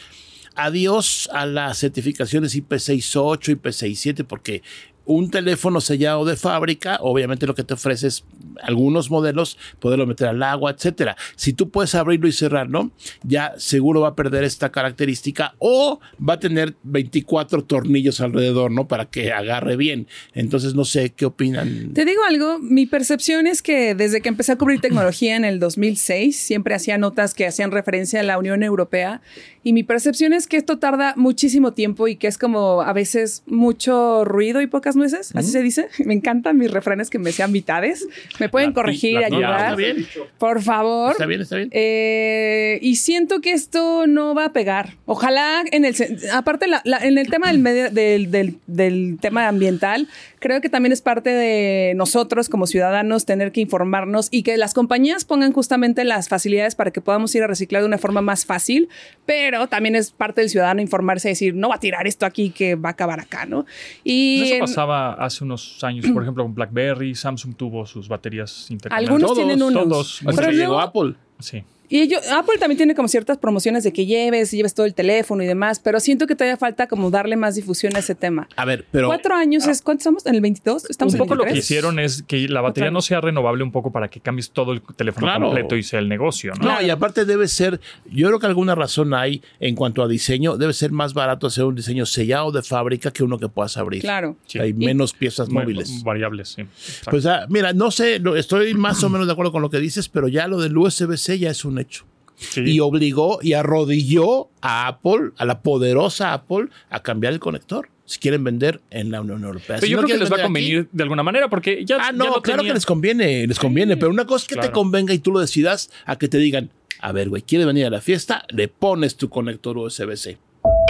adiós 0.55 1.29
a 1.31 1.45
las 1.45 1.79
certificaciones 1.79 2.55
IP68, 2.55 3.61
IP67, 3.61 4.25
porque 4.25 4.63
un 5.09 5.31
teléfono 5.31 5.81
sellado 5.81 6.23
de 6.23 6.35
fábrica, 6.35 6.99
obviamente 7.01 7.47
lo 7.47 7.55
que 7.55 7.63
te 7.63 7.73
ofrece 7.73 8.05
es 8.05 8.23
algunos 8.61 9.09
modelos, 9.09 9.57
poderlo 9.79 10.05
meter 10.05 10.27
al 10.27 10.43
agua, 10.43 10.69
etcétera. 10.69 11.17
Si 11.35 11.53
tú 11.53 11.71
puedes 11.71 11.95
abrirlo 11.95 12.27
y 12.27 12.31
cerrarlo, 12.31 12.91
ya 13.23 13.53
seguro 13.57 14.01
va 14.01 14.09
a 14.09 14.15
perder 14.15 14.43
esta 14.43 14.71
característica 14.71 15.55
o 15.57 15.99
va 16.21 16.33
a 16.35 16.39
tener 16.39 16.75
24 16.83 17.63
tornillos 17.63 18.21
alrededor, 18.21 18.69
¿no? 18.69 18.87
Para 18.87 19.05
que 19.05 19.31
agarre 19.31 19.77
bien. 19.77 20.05
Entonces, 20.35 20.75
no 20.75 20.85
sé 20.85 21.09
qué 21.09 21.25
opinan. 21.25 21.91
Te 21.93 22.05
digo 22.05 22.21
algo, 22.23 22.59
mi 22.59 22.85
percepción 22.85 23.47
es 23.47 23.63
que 23.63 23.95
desde 23.95 24.21
que 24.21 24.29
empecé 24.29 24.51
a 24.51 24.57
cubrir 24.57 24.79
tecnología 24.79 25.35
en 25.35 25.43
el 25.43 25.59
2006, 25.59 26.37
siempre 26.37 26.75
hacía 26.75 26.99
notas 26.99 27.33
que 27.33 27.47
hacían 27.47 27.71
referencia 27.71 28.19
a 28.19 28.23
la 28.23 28.37
Unión 28.37 28.61
Europea 28.61 29.21
y 29.63 29.73
mi 29.73 29.83
percepción 29.83 30.33
es 30.33 30.47
que 30.47 30.57
esto 30.57 30.79
tarda 30.79 31.13
muchísimo 31.17 31.73
tiempo 31.73 32.07
y 32.07 32.15
que 32.15 32.27
es 32.27 32.37
como 32.37 32.81
a 32.81 32.93
veces 32.93 33.43
mucho 33.45 34.23
ruido 34.23 34.61
y 34.61 34.67
pocas 34.67 34.95
nueces, 34.99 35.35
así 35.35 35.49
se 35.51 35.63
dice. 35.63 35.87
Me 36.05 36.13
encantan 36.13 36.57
mis 36.57 36.69
refranes 36.69 37.09
que 37.09 37.17
me 37.17 37.31
sean 37.31 37.51
mitades. 37.51 38.07
Me 38.39 38.47
pueden 38.49 38.69
La 38.69 38.73
corregir, 38.75 39.13
la- 39.19 39.29
no, 39.29 39.37
ayudar. 39.37 39.61
Está 39.61 39.75
bien. 39.75 40.07
Por 40.37 40.61
favor. 40.61 41.11
Está 41.13 41.25
bien, 41.25 41.41
está 41.41 41.55
bien. 41.55 41.69
Eh, 41.71 42.77
y 42.83 42.97
siento 42.97 43.41
que 43.41 43.53
esto 43.53 44.05
no 44.05 44.35
va 44.35 44.45
a 44.45 44.53
pegar. 44.53 44.95
Ojalá 45.05 45.63
en 45.71 45.85
el 45.85 45.95
aparte 46.31 46.67
la- 46.67 46.81
la- 46.85 46.99
en 46.99 47.17
el 47.17 47.29
tema 47.29 47.47
del, 47.47 47.59
medio, 47.59 47.89
del, 47.89 48.29
del- 48.29 48.57
del 48.67 49.17
tema 49.19 49.47
ambiental, 49.47 50.07
creo 50.39 50.61
que 50.61 50.69
también 50.69 50.91
es 50.91 51.01
parte 51.01 51.29
de 51.29 51.93
nosotros 51.95 52.49
como 52.49 52.65
ciudadanos 52.67 53.25
tener 53.25 53.51
que 53.51 53.61
informarnos 53.61 54.27
y 54.31 54.43
que 54.43 54.57
las 54.57 54.73
compañías 54.73 55.25
pongan 55.25 55.51
justamente 55.53 56.03
las 56.05 56.29
facilidades 56.29 56.75
para 56.75 56.91
que 56.91 57.01
podamos 57.01 57.33
ir 57.35 57.43
a 57.43 57.47
reciclar 57.47 57.81
de 57.81 57.87
una 57.87 57.97
forma 57.97 58.21
más 58.21 58.45
fácil, 58.45 58.89
pero 59.25 59.67
también 59.67 59.95
es 59.95 60.11
parte 60.11 60.41
del 60.41 60.49
ciudadano 60.49 60.81
informarse 60.81 61.27
y 61.29 61.31
decir, 61.31 61.55
no 61.55 61.69
va 61.69 61.75
a 61.75 61.79
tirar 61.79 62.07
esto 62.07 62.25
aquí 62.25 62.49
que 62.49 62.75
va 62.75 62.89
a 62.89 62.91
acabar 62.93 63.19
acá, 63.19 63.45
¿no? 63.45 63.65
Y 64.03 64.41
Eso 64.43 64.53
en- 64.55 64.59
pasaba 64.61 65.13
hace 65.13 65.43
unos 65.43 65.83
años, 65.83 66.05
por 66.13 66.23
ejemplo, 66.23 66.43
con 66.43 66.53
BlackBerry, 66.55 67.15
Samsung 67.15 67.55
tuvo 67.55 67.85
sus 67.85 68.07
baterías 68.07 68.69
intercambiables. 68.71 69.09
algunos 69.09 69.27
Todos, 69.31 69.37
tienen 69.45 69.61
unos. 69.63 69.83
todos. 69.83 70.21
Pero 70.35 70.51
llegó 70.51 70.79
Apple. 70.79 71.15
Sí. 71.39 71.63
Y 71.89 72.01
ellos, 72.01 72.21
Apple 72.31 72.55
también 72.59 72.77
tiene 72.77 72.95
como 72.95 73.07
ciertas 73.07 73.37
promociones 73.37 73.83
de 73.83 73.91
que 73.91 74.05
lleves, 74.05 74.51
lleves 74.51 74.73
todo 74.73 74.85
el 74.85 74.93
teléfono 74.93 75.41
y 75.43 75.47
demás, 75.47 75.79
pero 75.79 75.99
siento 75.99 76.27
que 76.27 76.35
todavía 76.35 76.55
falta 76.57 76.87
como 76.87 77.09
darle 77.09 77.35
más 77.35 77.55
difusión 77.55 77.95
a 77.95 77.99
ese 77.99 78.13
tema. 78.15 78.47
A 78.55 78.65
ver, 78.65 78.85
pero. 78.91 79.07
Cuatro 79.07 79.33
años 79.35 79.67
es, 79.67 79.81
¿cuántos 79.81 80.01
estamos? 80.03 80.25
¿En 80.27 80.35
el 80.35 80.41
22? 80.41 80.89
Estamos 80.89 81.13
Un 81.13 81.17
en 81.17 81.25
poco 81.25 81.35
lo 81.35 81.43
que 81.43 81.51
23? 81.53 81.65
hicieron 81.65 81.99
es 81.99 82.23
que 82.23 82.47
la 82.47 82.61
batería 82.61 82.91
no 82.91 83.01
sea 83.01 83.21
renovable 83.21 83.63
un 83.63 83.71
poco 83.71 83.91
para 83.91 84.07
que 84.07 84.19
cambies 84.19 84.51
todo 84.51 84.71
el 84.73 84.81
teléfono 84.95 85.25
Claro. 85.27 85.45
completo 85.47 85.75
y 85.75 85.83
sea 85.83 85.99
el 85.99 86.07
negocio, 86.09 86.53
¿no? 86.61 86.75
No, 86.75 86.81
y 86.81 86.89
aparte 86.91 87.25
debe 87.25 87.47
ser, 87.47 87.79
yo 88.11 88.27
creo 88.27 88.39
que 88.39 88.45
alguna 88.45 88.75
razón 88.75 89.13
hay 89.15 89.41
en 89.59 89.75
cuanto 89.75 90.03
a 90.03 90.07
diseño, 90.07 90.57
debe 90.57 90.73
ser 90.73 90.91
más 90.91 91.13
barato 91.15 91.47
hacer 91.47 91.63
un 91.63 91.73
diseño 91.75 92.05
sellado 92.05 92.51
de 92.51 92.61
fábrica 92.61 93.09
que 93.11 93.23
uno 93.23 93.39
que 93.39 93.49
puedas 93.49 93.77
abrir. 93.77 94.01
Claro. 94.01 94.37
Sí. 94.45 94.59
Hay 94.59 94.73
menos 94.73 95.13
piezas 95.13 95.49
móviles. 95.49 96.03
Variables, 96.03 96.49
sí. 96.49 96.61
Exacto. 96.61 97.11
Pues 97.11 97.25
ah, 97.25 97.47
mira, 97.49 97.73
no 97.73 97.89
sé, 97.89 98.21
estoy 98.37 98.75
más 98.75 99.03
o 99.03 99.09
menos 99.09 99.25
de 99.25 99.33
acuerdo 99.33 99.51
con 99.51 99.61
lo 99.63 99.69
que 99.71 99.79
dices, 99.79 100.07
pero 100.07 100.27
ya 100.27 100.47
lo 100.47 100.59
del 100.61 100.77
USB-C 100.77 101.39
ya 101.39 101.49
es 101.49 101.65
un 101.65 101.78
hecho. 101.79 102.05
Sí. 102.35 102.61
Y 102.65 102.79
obligó 102.79 103.39
y 103.41 103.53
arrodilló 103.53 104.47
a 104.61 104.87
Apple, 104.87 105.31
a 105.37 105.45
la 105.45 105.61
poderosa 105.61 106.33
Apple, 106.33 106.67
a 106.89 107.01
cambiar 107.03 107.33
el 107.33 107.39
conector. 107.39 107.89
Si 108.05 108.17
quieren 108.17 108.43
vender 108.43 108.81
en 108.89 109.11
la 109.11 109.21
Unión 109.21 109.43
Europea. 109.43 109.75
Pero 109.75 109.81
Si 109.81 109.89
yo 109.89 109.97
no 109.97 110.03
creo 110.07 110.15
que 110.17 110.19
les 110.21 110.31
va 110.31 110.35
a 110.35 110.39
aquí- 110.39 110.43
convenir 110.45 110.89
de 110.91 111.03
alguna 111.03 111.21
manera 111.21 111.47
porque 111.49 111.83
ya. 111.85 111.97
Ah, 111.97 112.05
ya 112.05 112.11
no, 112.13 112.25
lo 112.25 112.41
claro 112.41 112.59
tenía. 112.61 112.71
que 112.71 112.75
les 112.75 112.85
conviene, 112.85 113.45
les 113.45 113.59
conviene, 113.59 113.97
pero 113.97 114.09
una 114.09 114.25
cosa 114.25 114.43
es 114.45 114.47
que 114.47 114.55
te 114.55 114.71
convenga 114.71 115.13
y 115.13 115.19
tú 115.19 115.31
lo 115.31 115.39
decidas 115.41 115.91
a 116.05 116.17
que 116.17 116.27
te 116.27 116.37
digan, 116.39 116.71
a 117.01 117.11
ver, 117.11 117.29
güey, 117.29 117.41
¿quieres 117.43 117.67
venir 117.67 117.85
a 117.85 117.89
la 117.91 118.01
fiesta? 118.01 118.45
Le 118.49 118.67
pones 118.67 119.15
tu 119.15 119.29
conector 119.29 119.77
USB-C. 119.77 120.37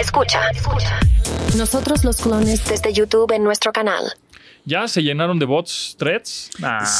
Escucha, 0.00 0.48
escucha. 0.50 0.98
Nosotros 1.58 2.04
los 2.04 2.16
clones 2.16 2.66
desde 2.68 2.92
YouTube 2.92 3.30
en 3.32 3.44
nuestro 3.44 3.70
canal. 3.72 4.04
Ya 4.64 4.86
se 4.88 5.02
llenaron 5.02 5.38
de 5.38 5.46
bots, 5.46 5.96
threads. 5.98 6.50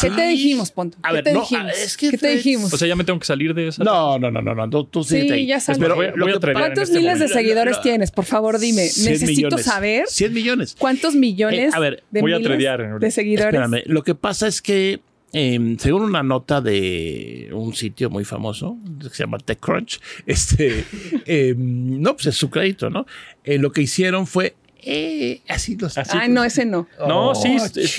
¿Qué 0.01 0.11
te 0.11 0.27
dijimos, 0.29 0.71
Ponto? 0.71 0.97
A 1.03 1.09
¿Qué 1.09 1.15
ver, 1.17 1.25
te 1.25 1.33
no, 1.33 1.41
dijimos? 1.41 1.73
es 1.79 1.97
que 1.97 2.11
¿Qué 2.11 2.19
te 2.19 2.29
dijimos? 2.37 2.73
O 2.73 2.77
sea, 2.77 2.89
ya 2.89 2.97
me 2.97 3.05
tengo 3.05 3.19
que 3.19 3.27
salir 3.27 3.55
de 3.55 3.69
esa. 3.69 3.85
No, 3.85 4.19
no, 4.19 4.31
no, 4.31 4.41
no, 4.41 4.55
no, 4.55 4.69
tú, 4.71 4.85
tú 4.85 5.05
Sí, 5.05 5.31
ahí. 5.31 5.47
ya 5.47 5.61
sabes. 5.61 5.79
Pero 5.79 5.95
Voy 5.97 6.07
voy 6.19 6.33
a 6.33 6.41
¿Cuántos 6.53 6.85
este 6.89 6.99
miles 6.99 7.19
de 7.19 7.29
seguidores 7.29 7.81
tienes? 7.83 8.11
Por 8.11 8.25
favor, 8.25 8.59
dime. 8.59 8.87
100 8.89 9.13
Necesito 9.13 9.47
millones. 9.49 9.67
saber 9.67 10.05
100 10.09 10.33
millones. 10.33 10.77
cuántos 10.79 11.15
millones 11.15 11.73
Eh, 11.73 11.77
a 11.77 11.79
ver, 11.81 12.03
de, 12.11 12.21
voy 12.21 12.33
a 12.33 12.39
miles 12.39 12.67
ahorita. 12.69 12.99
de 12.99 13.11
seguidores. 13.11 13.47
Espérame, 13.55 13.83
lo 13.87 14.03
que 14.03 14.15
pasa 14.15 14.47
es 14.47 14.63
que 14.63 15.01
eh, 15.33 15.77
según 15.79 16.03
una 16.03 16.23
nota 16.25 16.61
de 16.61 17.51
un 17.53 17.73
sitio 17.75 18.11
muy 18.11 18.25
famoso 18.25 18.77
que 19.01 19.11
se 19.11 19.23
llama 19.23 19.39
TechCrunch, 19.39 20.01
este, 20.27 20.85
eh, 21.27 21.55
no, 21.57 22.15
pues 22.15 22.27
es 22.27 22.37
su 22.37 22.51
crédito, 22.51 22.91
¿no? 22.91 23.07
Eh, 23.45 23.59
lo 23.59 23.71
que 23.71 23.81
hicieron 23.83 24.27
fue, 24.27 24.57
eh, 24.85 25.43
así 25.49 25.77
los... 25.77 25.97
Así. 25.99 26.17
Ay, 26.19 26.29
no, 26.29 26.45
ese 26.45 26.65
no. 26.65 26.87
No, 27.07 27.31
Oh, 27.31 27.35
sí. 27.35 27.57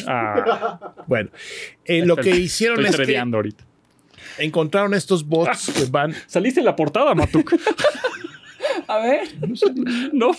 ah, 0.08 0.94
Bueno, 1.08 1.30
eh, 1.86 2.06
lo 2.06 2.16
que 2.16 2.30
hicieron 2.32 2.86
Estoy 2.86 3.04
es 3.04 3.08
que 3.10 3.18
ahorita. 3.18 3.64
encontraron 4.38 4.94
estos 4.94 5.26
bots 5.26 5.72
que 5.74 5.86
van... 5.92 6.16
Saliste 6.28 6.60
en 6.60 6.66
la 6.66 6.76
portada, 6.76 7.14
Matuk. 7.16 7.54
A 8.88 9.00
ver. 9.00 9.28
no, 10.14 10.32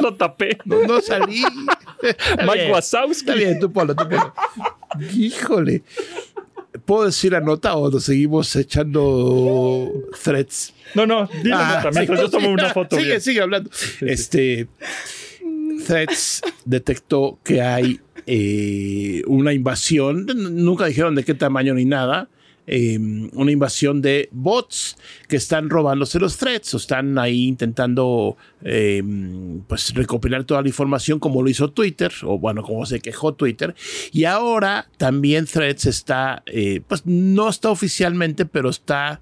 lo 0.00 0.14
tapé. 0.14 0.58
No, 0.64 0.82
no 0.86 1.00
salí. 1.00 1.42
Mike 2.46 2.70
Wazowski. 2.70 3.20
Está 3.20 3.34
bien, 3.34 3.58
tú 3.58 3.72
ponlo, 3.72 3.94
tú 3.94 4.08
ponlo. 4.08 4.34
Híjole. 5.12 5.82
¿Puedo 6.84 7.04
decir 7.06 7.32
la 7.32 7.40
nota 7.40 7.74
o 7.76 7.90
nos 7.90 8.04
seguimos 8.04 8.54
echando 8.56 9.90
threads? 10.22 10.72
No, 10.94 11.06
no, 11.06 11.28
dile 11.42 11.54
Ah, 11.54 11.76
nota, 11.84 11.90
mientras 11.92 12.18
sí, 12.20 12.24
yo 12.26 12.30
tomo 12.30 12.50
una 12.50 12.68
ah, 12.68 12.74
foto. 12.74 12.96
Sigue, 12.96 13.08
bien. 13.08 13.20
sigue 13.20 13.40
hablando. 13.40 13.70
Este. 14.00 14.68
Threads 15.80 16.42
detectó 16.64 17.38
que 17.42 17.62
hay 17.62 18.00
eh, 18.26 19.22
una 19.26 19.52
invasión. 19.52 20.26
Nunca 20.26 20.86
dijeron 20.86 21.14
de 21.14 21.24
qué 21.24 21.34
tamaño 21.34 21.74
ni 21.74 21.84
nada. 21.84 22.28
eh, 22.72 22.98
una 23.32 23.50
invasión 23.50 24.00
de 24.00 24.28
bots 24.30 24.96
que 25.28 25.36
están 25.36 25.70
robándose 25.70 26.20
los 26.20 26.36
threads 26.36 26.72
o 26.74 26.76
están 26.76 27.18
ahí 27.18 27.46
intentando 27.48 28.36
eh, 28.62 29.02
pues 29.66 29.92
recopilar 29.92 30.44
toda 30.44 30.62
la 30.62 30.68
información 30.68 31.18
como 31.18 31.42
lo 31.42 31.50
hizo 31.50 31.72
Twitter 31.72 32.12
o 32.22 32.38
bueno 32.38 32.62
como 32.62 32.86
se 32.86 33.00
quejó 33.00 33.34
Twitter 33.34 33.74
y 34.12 34.24
ahora 34.24 34.88
también 34.98 35.46
threads 35.46 35.86
está 35.86 36.44
eh, 36.46 36.80
pues 36.86 37.04
no 37.06 37.48
está 37.48 37.70
oficialmente 37.70 38.44
pero 38.44 38.70
está 38.70 39.20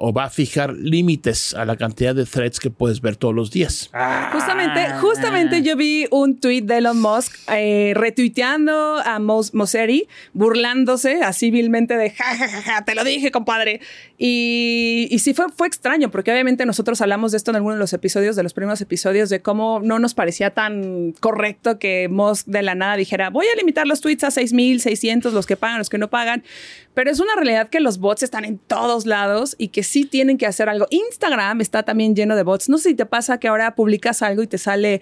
o 0.00 0.12
va 0.12 0.24
a 0.24 0.30
fijar 0.30 0.72
límites 0.72 1.54
a 1.54 1.64
la 1.64 1.76
cantidad 1.76 2.14
de 2.14 2.24
threads 2.24 2.58
que 2.58 2.70
puedes 2.70 3.00
ver 3.00 3.16
todos 3.16 3.34
los 3.34 3.50
días. 3.50 3.90
Justamente, 4.32 4.94
justamente 5.00 5.62
yo 5.62 5.76
vi 5.76 6.06
un 6.10 6.40
tweet 6.40 6.62
de 6.62 6.78
Elon 6.78 7.00
Musk 7.00 7.36
eh, 7.48 7.92
retuiteando 7.94 8.98
a 9.04 9.18
Mos 9.18 9.52
Mosseri, 9.52 10.08
burlándose 10.32 11.22
así 11.22 11.50
vilmente 11.50 11.96
de 11.96 12.10
ja, 12.10 12.36
ja, 12.36 12.48
ja, 12.48 12.62
ja, 12.62 12.84
te 12.84 12.94
lo 12.94 13.04
dije, 13.04 13.30
compadre. 13.30 13.80
Y, 14.22 15.16
sí 15.18 15.32
fue, 15.32 15.46
fue 15.48 15.66
extraño, 15.66 16.10
porque 16.10 16.30
obviamente 16.30 16.66
nosotros 16.66 17.00
hablamos 17.00 17.32
de 17.32 17.38
esto 17.38 17.52
en 17.52 17.56
algunos 17.56 17.76
de 17.76 17.80
los 17.80 17.94
episodios, 17.94 18.36
de 18.36 18.42
los 18.42 18.52
primeros 18.52 18.78
episodios, 18.82 19.30
de 19.30 19.40
cómo 19.40 19.80
no 19.82 19.98
nos 19.98 20.12
parecía 20.12 20.50
tan 20.50 21.12
correcto 21.20 21.78
que 21.78 22.06
Musk 22.10 22.46
de 22.46 22.60
la 22.60 22.74
nada 22.74 22.96
dijera, 22.96 23.30
voy 23.30 23.46
a 23.46 23.56
limitar 23.56 23.86
los 23.86 24.02
tweets 24.02 24.24
a 24.24 24.30
6,600, 24.30 25.32
los 25.32 25.46
que 25.46 25.56
pagan, 25.56 25.78
los 25.78 25.88
que 25.88 25.96
no 25.96 26.10
pagan. 26.10 26.44
Pero 26.92 27.10
es 27.10 27.18
una 27.18 27.34
realidad 27.34 27.70
que 27.70 27.80
los 27.80 27.98
bots 27.98 28.22
están 28.22 28.44
en 28.44 28.58
todos 28.58 29.06
lados 29.06 29.54
y 29.56 29.68
que 29.68 29.82
sí 29.82 30.04
tienen 30.04 30.36
que 30.36 30.44
hacer 30.44 30.68
algo. 30.68 30.86
Instagram 30.90 31.62
está 31.62 31.82
también 31.84 32.14
lleno 32.14 32.36
de 32.36 32.42
bots. 32.42 32.68
No 32.68 32.76
sé 32.76 32.90
si 32.90 32.94
te 32.94 33.06
pasa 33.06 33.40
que 33.40 33.48
ahora 33.48 33.74
publicas 33.74 34.20
algo 34.20 34.42
y 34.42 34.46
te 34.46 34.58
sale. 34.58 35.00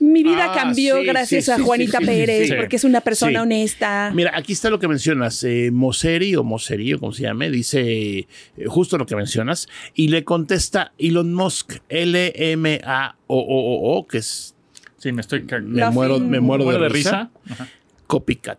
Mi 0.00 0.22
vida 0.22 0.52
Ah, 0.52 0.54
cambió 0.54 0.98
sí, 1.00 1.04
gracias 1.06 1.46
sí, 1.46 1.50
a 1.50 1.56
sí, 1.56 1.62
Juanita 1.62 1.98
sí, 1.98 2.06
Pérez 2.06 2.48
sí. 2.48 2.54
porque 2.56 2.76
es 2.76 2.84
una 2.84 3.00
persona 3.00 3.32
Sí. 3.32 3.36
honesta. 3.38 4.12
Mira, 4.14 4.30
aquí 4.34 4.52
está 4.52 4.70
lo 4.70 4.78
que 4.78 4.86
mencionas. 4.86 5.42
Eh, 5.42 5.70
Moseri 5.72 6.36
o 6.36 6.44
Moseri, 6.44 6.94
o 6.94 7.00
como 7.00 7.12
se 7.12 7.22
llame, 7.24 7.50
dice 7.50 7.80
eh, 8.20 8.26
justo 8.68 8.96
lo 8.96 9.06
que 9.06 9.16
mencionas. 9.16 9.68
Y 9.94 10.08
le 10.08 10.22
contesta 10.24 10.92
Elon 10.98 11.34
Musk, 11.34 11.78
L-M-A-O-O-O, 12.88 14.06
que 14.06 14.18
es. 14.18 14.54
Sí, 14.98 15.12
me 15.12 15.20
estoy 15.20 15.44
Me 15.62 15.88
muero, 15.90 16.18
me 16.20 16.40
muero 16.40 16.64
muero 16.64 16.78
de, 16.80 16.84
de 16.84 16.88
risa. 16.94 17.30
risa. 17.46 17.68
Copycat. 18.06 18.58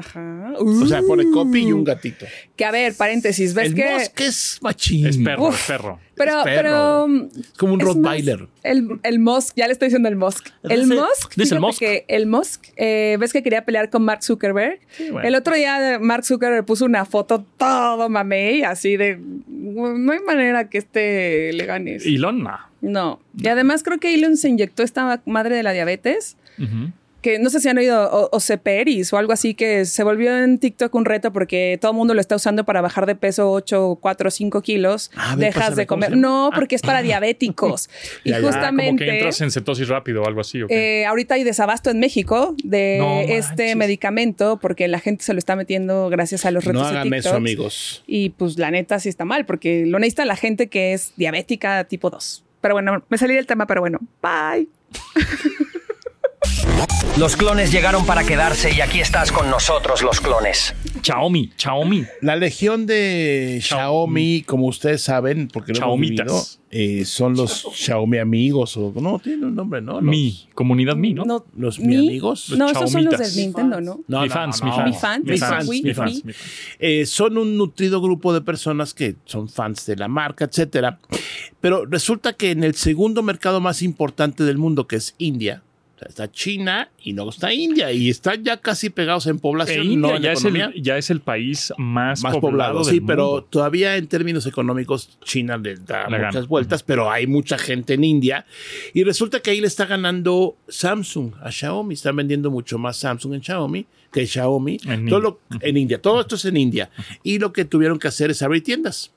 Ajá. 0.00 0.52
O 0.58 0.86
sea, 0.86 1.02
pone 1.02 1.24
copy 1.30 1.60
y 1.68 1.72
un 1.72 1.80
Uh. 1.80 1.84
gatito. 1.84 2.26
Que 2.56 2.64
a 2.64 2.70
ver, 2.70 2.94
paréntesis, 2.94 3.54
¿ves 3.54 3.68
El 3.68 3.74
que? 3.74 3.92
Musk 3.94 4.20
es 4.20 4.58
machín. 4.62 5.06
Es 5.06 5.16
perro, 5.18 5.48
Uf. 5.48 5.54
es 5.60 5.66
perro. 5.66 6.00
Pero, 6.16 6.38
es 6.38 6.44
perro. 6.44 7.06
pero. 7.06 7.40
Es 7.40 7.52
como 7.58 7.74
un 7.74 7.80
es 7.80 7.86
Rottweiler. 7.86 8.40
más, 8.40 8.48
El, 8.62 9.00
el 9.02 9.18
Musk, 9.20 9.54
ya 9.56 9.66
le 9.66 9.72
estoy 9.72 9.86
diciendo 9.86 10.08
el 10.08 10.16
Musk. 10.16 10.48
El 10.64 10.86
Musk, 10.86 11.34
dice 11.36 11.54
el 11.54 11.60
Musk. 11.60 11.78
que 11.78 12.04
el 12.08 12.26
Musk, 12.26 12.64
eh, 12.76 13.16
ves 13.18 13.32
que 13.32 13.42
quería 13.42 13.64
pelear 13.64 13.88
con 13.90 14.02
Mark 14.04 14.22
Zuckerberg. 14.22 14.80
bueno. 15.12 15.22
El 15.26 15.34
otro 15.34 15.54
día 15.54 15.98
Mark 16.00 16.24
Zuckerberg 16.24 16.64
puso 16.66 16.84
una 16.84 17.04
foto 17.04 17.44
todo 17.56 18.08
mamey, 18.08 18.62
así 18.62 18.96
de 18.96 19.18
no 19.48 20.12
hay 20.12 20.20
manera 20.20 20.68
que 20.68 20.78
este 20.78 21.52
le 21.52 21.64
ganes. 21.66 22.04
Elon, 22.06 22.42
no. 22.42 22.58
No. 22.82 23.20
Y 23.36 23.48
además 23.48 23.82
creo 23.82 23.98
que 23.98 24.14
Elon 24.14 24.36
se 24.36 24.48
inyectó 24.48 24.82
esta 24.82 25.22
madre 25.26 25.54
de 25.56 25.62
la 25.62 25.72
diabetes. 25.72 26.36
Ujú. 26.58 26.92
Que 27.22 27.38
no 27.38 27.50
sé 27.50 27.60
si 27.60 27.68
han 27.68 27.76
oído 27.76 28.10
o- 28.10 28.30
Oceperis 28.36 29.12
o 29.12 29.18
algo 29.18 29.32
así, 29.32 29.54
que 29.54 29.84
se 29.84 30.02
volvió 30.04 30.36
en 30.38 30.58
TikTok 30.58 30.94
un 30.94 31.04
reto 31.04 31.32
porque 31.32 31.78
todo 31.80 31.90
el 31.92 31.96
mundo 31.96 32.14
lo 32.14 32.20
está 32.20 32.36
usando 32.36 32.64
para 32.64 32.80
bajar 32.80 33.04
de 33.06 33.14
peso 33.14 33.50
8, 33.52 33.98
4, 34.00 34.30
5 34.30 34.62
kilos. 34.62 35.10
Ah, 35.16 35.36
dejas 35.36 35.54
pásame, 35.64 35.76
de 35.76 35.86
¿cómo 35.86 36.02
comer. 36.06 36.16
No, 36.18 36.46
Ah. 36.46 36.50
porque 36.54 36.74
es 36.76 36.82
para 36.82 37.02
diabéticos. 37.02 37.88
y 38.24 38.30
Ya, 38.30 38.36
ya. 38.36 38.38
Ah, 38.38 38.40
como 38.40 38.52
justamente. 38.52 39.04
que 39.04 39.10
entras 39.10 39.40
en 39.42 39.50
cetosis 39.50 39.88
rápido 39.88 40.22
o 40.22 40.26
algo 40.26 40.40
así. 40.40 40.62
¿o 40.62 40.66
qué? 40.68 41.00
Eh, 41.02 41.06
ahorita 41.06 41.34
hay 41.34 41.44
desabasto 41.44 41.90
en 41.90 42.00
México 42.00 42.54
de 42.64 42.96
No 43.00 43.20
este 43.20 43.74
medicamento 43.76 44.58
porque 44.60 44.88
la 44.88 44.98
gente 45.00 45.24
se 45.24 45.32
lo 45.34 45.38
está 45.38 45.56
metiendo 45.56 46.08
gracias 46.08 46.44
a 46.46 46.50
los 46.50 46.64
retos 46.64 46.82
No 46.82 46.88
hagan 46.88 47.12
eso, 47.12 47.34
amigos. 47.36 48.02
Y 48.06 48.30
pues 48.30 48.58
la 48.58 48.70
neta 48.70 48.98
sí 48.98 49.08
está 49.10 49.24
mal 49.24 49.44
porque 49.46 49.84
lo 49.86 49.98
necesita 49.98 50.24
la 50.24 50.36
gente 50.36 50.68
que 50.68 50.94
es 50.94 51.12
diabética 51.16 51.84
tipo 51.84 52.08
2. 52.10 52.44
Pero 52.62 52.74
bueno, 52.74 53.02
me 53.08 53.18
salí 53.18 53.34
del 53.34 53.46
tema, 53.46 53.66
pero 53.66 53.80
bueno, 53.80 53.98
bye. 54.22 54.68
Los 57.18 57.36
clones 57.36 57.70
llegaron 57.70 58.06
para 58.06 58.24
quedarse 58.24 58.72
y 58.74 58.80
aquí 58.80 59.00
estás 59.00 59.30
con 59.30 59.50
nosotros, 59.50 60.00
los 60.02 60.20
clones. 60.20 60.74
Xiaomi, 61.02 61.52
Xiaomi. 61.56 62.04
La 62.22 62.36
legión 62.36 62.86
de 62.86 63.58
Xiaomi, 63.62 64.42
como 64.46 64.66
ustedes 64.66 65.02
saben, 65.02 65.48
porque 65.52 65.72
lo 65.72 65.84
hemos 65.84 66.00
vivido, 66.00 66.42
eh, 66.70 67.04
son 67.04 67.34
los 67.34 67.66
Xiaomi 67.74 68.18
amigos 68.18 68.76
o 68.78 68.92
no 69.00 69.18
tiene 69.18 69.46
un 69.46 69.54
nombre, 69.54 69.82
¿no? 69.82 69.94
Los, 70.00 70.02
Mi, 70.02 70.48
comunidad 70.54 70.96
Mi, 70.96 71.12
¿no? 71.12 71.24
No, 71.26 71.44
los 71.56 71.78
mi 71.78 71.88
Mi- 71.96 72.08
amigos. 72.08 72.50
No, 72.56 72.70
esos 72.70 72.90
son 72.90 73.04
los 73.04 73.18
del 73.18 73.36
Nintendo, 73.36 73.80
¿no? 73.82 74.00
No, 74.08 74.22
mi 74.22 74.28
fans, 74.30 74.62
no, 74.62 74.66
mi 74.84 74.92
fans, 74.94 74.94
Mi 74.94 74.98
fans, 74.98 75.24
mi 75.26 75.38
fans, 75.38 75.68
mi 75.68 75.82
mi 75.82 75.94
fans, 75.94 76.12
fans. 76.14 76.24
mi 76.24 76.32
fans. 76.32 76.46
Eh, 76.78 77.04
son 77.06 77.36
un 77.36 77.58
nutrido 77.58 78.00
grupo 78.00 78.32
de 78.32 78.40
personas 78.40 78.94
que 78.94 79.16
son 79.26 79.48
fans 79.50 79.84
de 79.84 79.96
la 79.96 80.08
marca, 80.08 80.46
etcétera. 80.46 81.00
Pero 81.60 81.84
resulta 81.84 82.32
que 82.32 82.50
en 82.52 82.64
el 82.64 82.74
segundo 82.76 83.22
mercado 83.22 83.60
más 83.60 83.82
importante 83.82 84.44
del 84.44 84.56
mundo, 84.56 84.86
que 84.86 84.96
es 84.96 85.14
India, 85.18 85.62
está 86.06 86.30
China 86.30 86.90
y 87.02 87.12
luego 87.12 87.30
está 87.30 87.52
India 87.52 87.92
y 87.92 88.08
están 88.10 88.42
ya 88.44 88.56
casi 88.58 88.90
pegados 88.90 89.26
en 89.26 89.36
E 89.36 89.38
población, 89.38 89.86
India 89.86 90.10
no 90.10 90.16
en 90.16 90.22
ya, 90.22 90.32
es 90.32 90.44
el, 90.44 90.82
ya 90.82 90.96
es 90.98 91.10
el 91.10 91.20
país 91.20 91.72
más, 91.78 92.22
más 92.22 92.34
poblado, 92.36 92.40
poblado, 92.40 92.84
del 92.84 92.94
sí, 92.94 93.00
pero 93.00 93.24
mundo. 93.26 93.44
todavía 93.50 93.96
en 93.96 94.06
términos 94.06 94.46
económicos 94.46 95.18
China 95.24 95.56
le 95.58 95.76
da 95.76 96.06
muchas 96.08 96.34
gana. 96.34 96.46
vueltas, 96.46 96.82
pero 96.82 97.10
hay 97.10 97.26
mucha 97.26 97.58
gente 97.58 97.94
en 97.94 98.04
India 98.04 98.46
y 98.94 99.04
resulta 99.04 99.40
que 99.40 99.50
ahí 99.50 99.60
le 99.60 99.66
está 99.66 99.86
ganando 99.86 100.56
Samsung 100.68 101.32
a 101.42 101.50
Xiaomi, 101.50 101.94
están 101.94 102.16
vendiendo 102.16 102.50
mucho 102.50 102.78
más 102.78 102.96
Samsung 102.96 103.34
en 103.34 103.42
Xiaomi 103.42 103.86
que 104.12 104.26
Xiaomi 104.26 104.78
En 104.86 105.06
todo 105.08 105.18
India. 105.18 105.18
lo- 105.20 105.40
en 105.60 105.76
India, 105.76 106.02
todo 106.02 106.20
esto 106.20 106.34
es 106.36 106.44
en 106.44 106.56
India 106.56 106.90
y 107.22 107.38
lo 107.38 107.52
que 107.52 107.64
tuvieron 107.64 107.98
que 107.98 108.08
hacer 108.08 108.30
es 108.30 108.42
abrir 108.42 108.62
tiendas. 108.64 109.12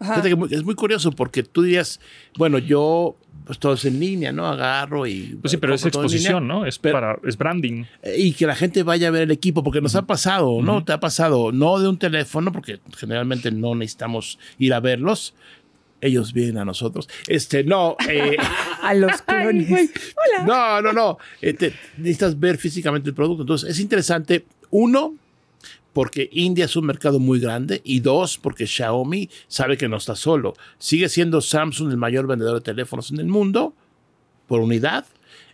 Ajá. 0.00 0.22
Es 0.50 0.62
muy 0.62 0.76
curioso 0.76 1.10
porque 1.10 1.42
tú 1.42 1.62
dirías, 1.62 1.98
bueno, 2.36 2.58
yo 2.58 3.16
pues 3.48 3.58
todo 3.58 3.72
es 3.72 3.84
en 3.86 3.98
línea, 3.98 4.30
¿no? 4.30 4.46
Agarro 4.46 5.06
y 5.06 5.38
Pues 5.40 5.50
sí, 5.50 5.56
pero 5.56 5.74
es 5.74 5.84
exposición, 5.84 6.46
¿no? 6.46 6.64
Es 6.66 6.78
Pero- 6.78 6.92
para 6.92 7.18
es 7.26 7.36
branding. 7.36 7.84
Eh, 8.02 8.14
y 8.18 8.32
que 8.34 8.46
la 8.46 8.54
gente 8.54 8.82
vaya 8.82 9.08
a 9.08 9.10
ver 9.10 9.22
el 9.22 9.30
equipo, 9.30 9.64
porque 9.64 9.80
nos 9.80 9.96
ha 9.96 10.02
pasado, 10.02 10.60
¿no? 10.62 10.84
Te 10.84 10.92
ha 10.92 11.00
pasado, 11.00 11.50
no 11.50 11.78
de 11.80 11.88
un 11.88 11.98
teléfono, 11.98 12.52
porque 12.52 12.78
generalmente 12.96 13.50
no 13.50 13.74
necesitamos 13.74 14.38
ir 14.58 14.74
a 14.74 14.80
verlos. 14.80 15.34
Ellos 16.00 16.32
vienen 16.32 16.58
a 16.58 16.64
nosotros. 16.64 17.08
Este, 17.26 17.64
no, 17.64 17.96
eh, 18.08 18.36
A 18.82 18.92
los 18.94 19.22
clones. 19.26 19.90
Hola. 20.14 20.44
no, 20.46 20.82
no, 20.82 20.92
no. 20.92 21.18
Eh, 21.42 21.54
te- 21.54 21.72
necesitas 21.96 22.38
ver 22.38 22.58
físicamente 22.58 23.08
el 23.08 23.14
producto. 23.16 23.42
Entonces, 23.42 23.70
es 23.70 23.80
interesante, 23.80 24.44
uno, 24.70 25.14
porque 25.98 26.28
India 26.30 26.66
es 26.66 26.76
un 26.76 26.86
mercado 26.86 27.18
muy 27.18 27.40
grande, 27.40 27.80
y 27.82 27.98
dos, 27.98 28.38
porque 28.38 28.68
Xiaomi 28.68 29.28
sabe 29.48 29.76
que 29.76 29.88
no 29.88 29.96
está 29.96 30.14
solo. 30.14 30.54
Sigue 30.78 31.08
siendo 31.08 31.40
Samsung 31.40 31.90
el 31.90 31.96
mayor 31.96 32.28
vendedor 32.28 32.54
de 32.54 32.60
teléfonos 32.60 33.10
en 33.10 33.18
el 33.18 33.26
mundo, 33.26 33.74
por 34.46 34.60
unidad. 34.60 35.06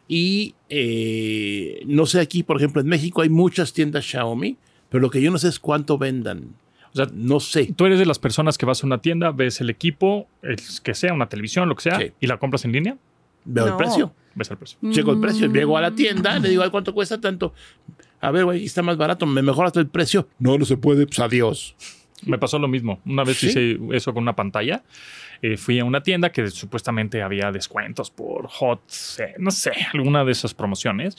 Y 0.07 0.55
eh, 0.69 1.81
no 1.87 2.05
sé, 2.05 2.21
aquí, 2.21 2.43
por 2.43 2.59
ejemplo, 2.59 2.83
en 2.83 2.89
México 2.89 3.23
hay 3.23 3.31
muchas 3.31 3.73
tiendas 3.73 4.05
Xiaomi, 4.05 4.59
pero 4.91 5.01
lo 5.01 5.09
que 5.09 5.23
yo 5.23 5.31
no 5.31 5.39
sé 5.39 5.49
es 5.49 5.59
cuánto 5.59 5.97
vendan. 5.97 6.55
O 6.93 6.97
sea, 6.97 7.07
No 7.15 7.41
sé. 7.41 7.73
tú 7.75 7.87
eres 7.87 7.99
de 7.99 8.05
las 8.05 8.19
personas 8.19 8.59
que 8.59 8.67
vas 8.67 8.85
a 8.85 8.87
una 8.87 8.99
tienda, 8.99 9.31
ves 9.31 9.63
el 9.63 9.71
equipo, 9.71 10.29
el 10.43 10.57
que 10.83 10.93
sea, 10.95 11.15
una 11.15 11.31
televisión, 11.31 11.71
lo 11.71 11.75
que 11.75 11.85
sea, 11.85 11.99
Sí. 12.01 12.13
y 12.21 12.27
la 12.27 12.37
compras 12.39 12.67
en 12.67 12.73
línea, 12.73 12.99
Veo 13.47 13.67
el 13.67 13.77
precio. 13.77 14.13
ves 14.35 14.51
el 14.51 14.59
precio. 14.59 14.79
Checo 14.91 15.11
el 15.13 15.17
Mm. 15.17 15.21
precio. 15.23 15.51
Llego 15.51 15.79
a 15.79 15.81
la 15.81 15.95
tienda, 15.95 16.39
le 16.39 16.51
digo, 16.51 16.63
"Ay, 16.63 16.69
¿cuánto 16.69 16.93
cuesta 16.93 17.19
tanto? 17.19 17.55
A 18.25 18.31
ver, 18.31 18.47
güey, 18.47 18.65
está 18.65 18.83
más 18.83 18.97
barato, 18.97 19.27
me 19.27 19.43
mejoras 19.43 19.77
el 19.77 19.87
precio. 19.87 20.29
No, 20.39 20.57
no 20.57 20.65
se 20.65 20.79
puede, 20.79 21.07
pues 21.07 21.19
adiós. 21.19 21.77
Me 22.25 22.39
pasó 22.39 22.59
lo 22.59 22.69
mismo. 22.69 23.01
Una 23.05 23.23
vez 23.23 23.37
¿Sí? 23.37 23.49
hice 23.49 23.79
eso 23.93 24.15
con 24.15 24.23
una 24.23 24.35
pantalla. 24.35 24.83
Eh, 25.43 25.59
fui 25.59 25.79
a 25.79 25.85
una 25.85 26.03
tienda 26.03 26.33
que 26.33 26.49
supuestamente 26.49 27.23
había 27.23 27.53
descuentos 27.53 28.11
por 28.11 28.47
hot, 28.49 28.81
eh, 29.19 29.35
no 29.39 29.51
sé, 29.51 29.73
alguna 29.93 30.25
de 30.25 30.33
esas 30.33 30.55
promociones. 30.55 31.19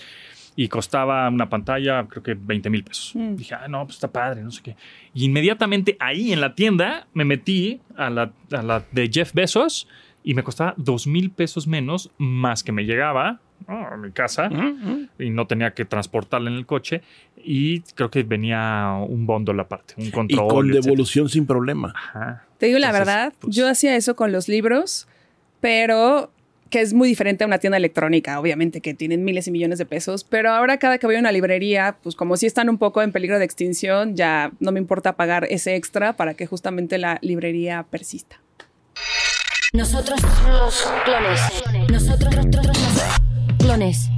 Y 0.55 0.67
costaba 0.67 1.29
una 1.29 1.47
pantalla, 1.47 2.07
creo 2.07 2.23
que 2.23 2.33
20 2.33 2.71
mil 2.71 2.83
pesos. 2.83 3.11
Mm. 3.13 3.35
Dije, 3.35 3.53
ah, 3.53 3.67
no, 3.67 3.85
pues 3.85 3.97
está 3.97 4.11
padre, 4.11 4.41
no 4.41 4.49
sé 4.49 4.63
qué. 4.63 4.75
Y 5.13 5.25
inmediatamente 5.25 5.97
ahí 5.99 6.33
en 6.33 6.41
la 6.41 6.55
tienda 6.55 7.07
me 7.13 7.23
metí 7.23 7.81
a 7.95 8.09
la, 8.09 8.31
a 8.51 8.63
la 8.63 8.83
de 8.91 9.11
Jeff 9.13 9.31
Bezos 9.33 9.87
y 10.23 10.33
me 10.33 10.41
costaba 10.41 10.73
2 10.77 11.05
mil 11.05 11.29
pesos 11.29 11.67
menos, 11.67 12.09
más 12.17 12.63
que 12.63 12.71
me 12.71 12.83
llegaba 12.83 13.41
¿no? 13.67 13.87
a 13.87 13.97
mi 13.97 14.11
casa 14.11 14.49
y 15.19 15.29
no 15.29 15.47
tenía 15.47 15.71
que 15.73 15.85
transportarla 15.85 16.49
en 16.49 16.55
el 16.57 16.65
coche. 16.65 17.01
Y 17.43 17.81
creo 17.81 18.09
que 18.09 18.23
venía 18.23 18.93
un 19.07 19.25
bundle 19.25 19.61
aparte, 19.61 19.93
un 19.97 20.05
Y 20.07 20.11
control. 20.11 20.47
con 20.47 20.65
etcétera. 20.67 20.83
devolución 20.83 21.29
sin 21.29 21.45
problema. 21.45 21.93
Ajá. 21.95 22.45
Te 22.57 22.67
digo 22.67 22.79
la 22.79 22.87
Entonces, 22.87 23.07
verdad, 23.15 23.33
pues- 23.39 23.55
yo 23.55 23.67
hacía 23.69 23.95
eso 23.95 24.15
con 24.15 24.31
los 24.31 24.47
libros, 24.47 25.07
pero 25.61 26.31
que 26.69 26.81
es 26.81 26.93
muy 26.93 27.07
diferente 27.07 27.43
a 27.43 27.47
una 27.47 27.59
tienda 27.59 27.77
electrónica, 27.77 28.39
obviamente, 28.39 28.81
que 28.81 28.93
tienen 28.93 29.23
miles 29.23 29.47
y 29.47 29.51
millones 29.51 29.77
de 29.77 29.85
pesos, 29.85 30.23
pero 30.23 30.49
ahora 30.51 30.77
cada 30.77 30.97
que 30.97 31.05
voy 31.05 31.15
a 31.15 31.19
una 31.19 31.31
librería, 31.31 31.95
pues 32.03 32.15
como 32.15 32.35
si 32.37 32.47
están 32.47 32.69
un 32.69 32.77
poco 32.77 33.01
en 33.01 33.11
peligro 33.11 33.37
de 33.39 33.45
extinción, 33.45 34.15
ya 34.15 34.51
no 34.59 34.71
me 34.71 34.79
importa 34.79 35.15
pagar 35.15 35.47
ese 35.49 35.75
extra 35.75 36.13
para 36.17 36.33
que 36.33 36.47
justamente 36.47 36.97
la 36.97 37.19
librería 37.21 37.83
persista. 37.89 38.39
Nosotros 39.73 40.19
los 40.47 40.87
clones. 41.05 41.39
Nosotros 41.91 42.33
los 42.35 42.45
clones. 43.65 44.11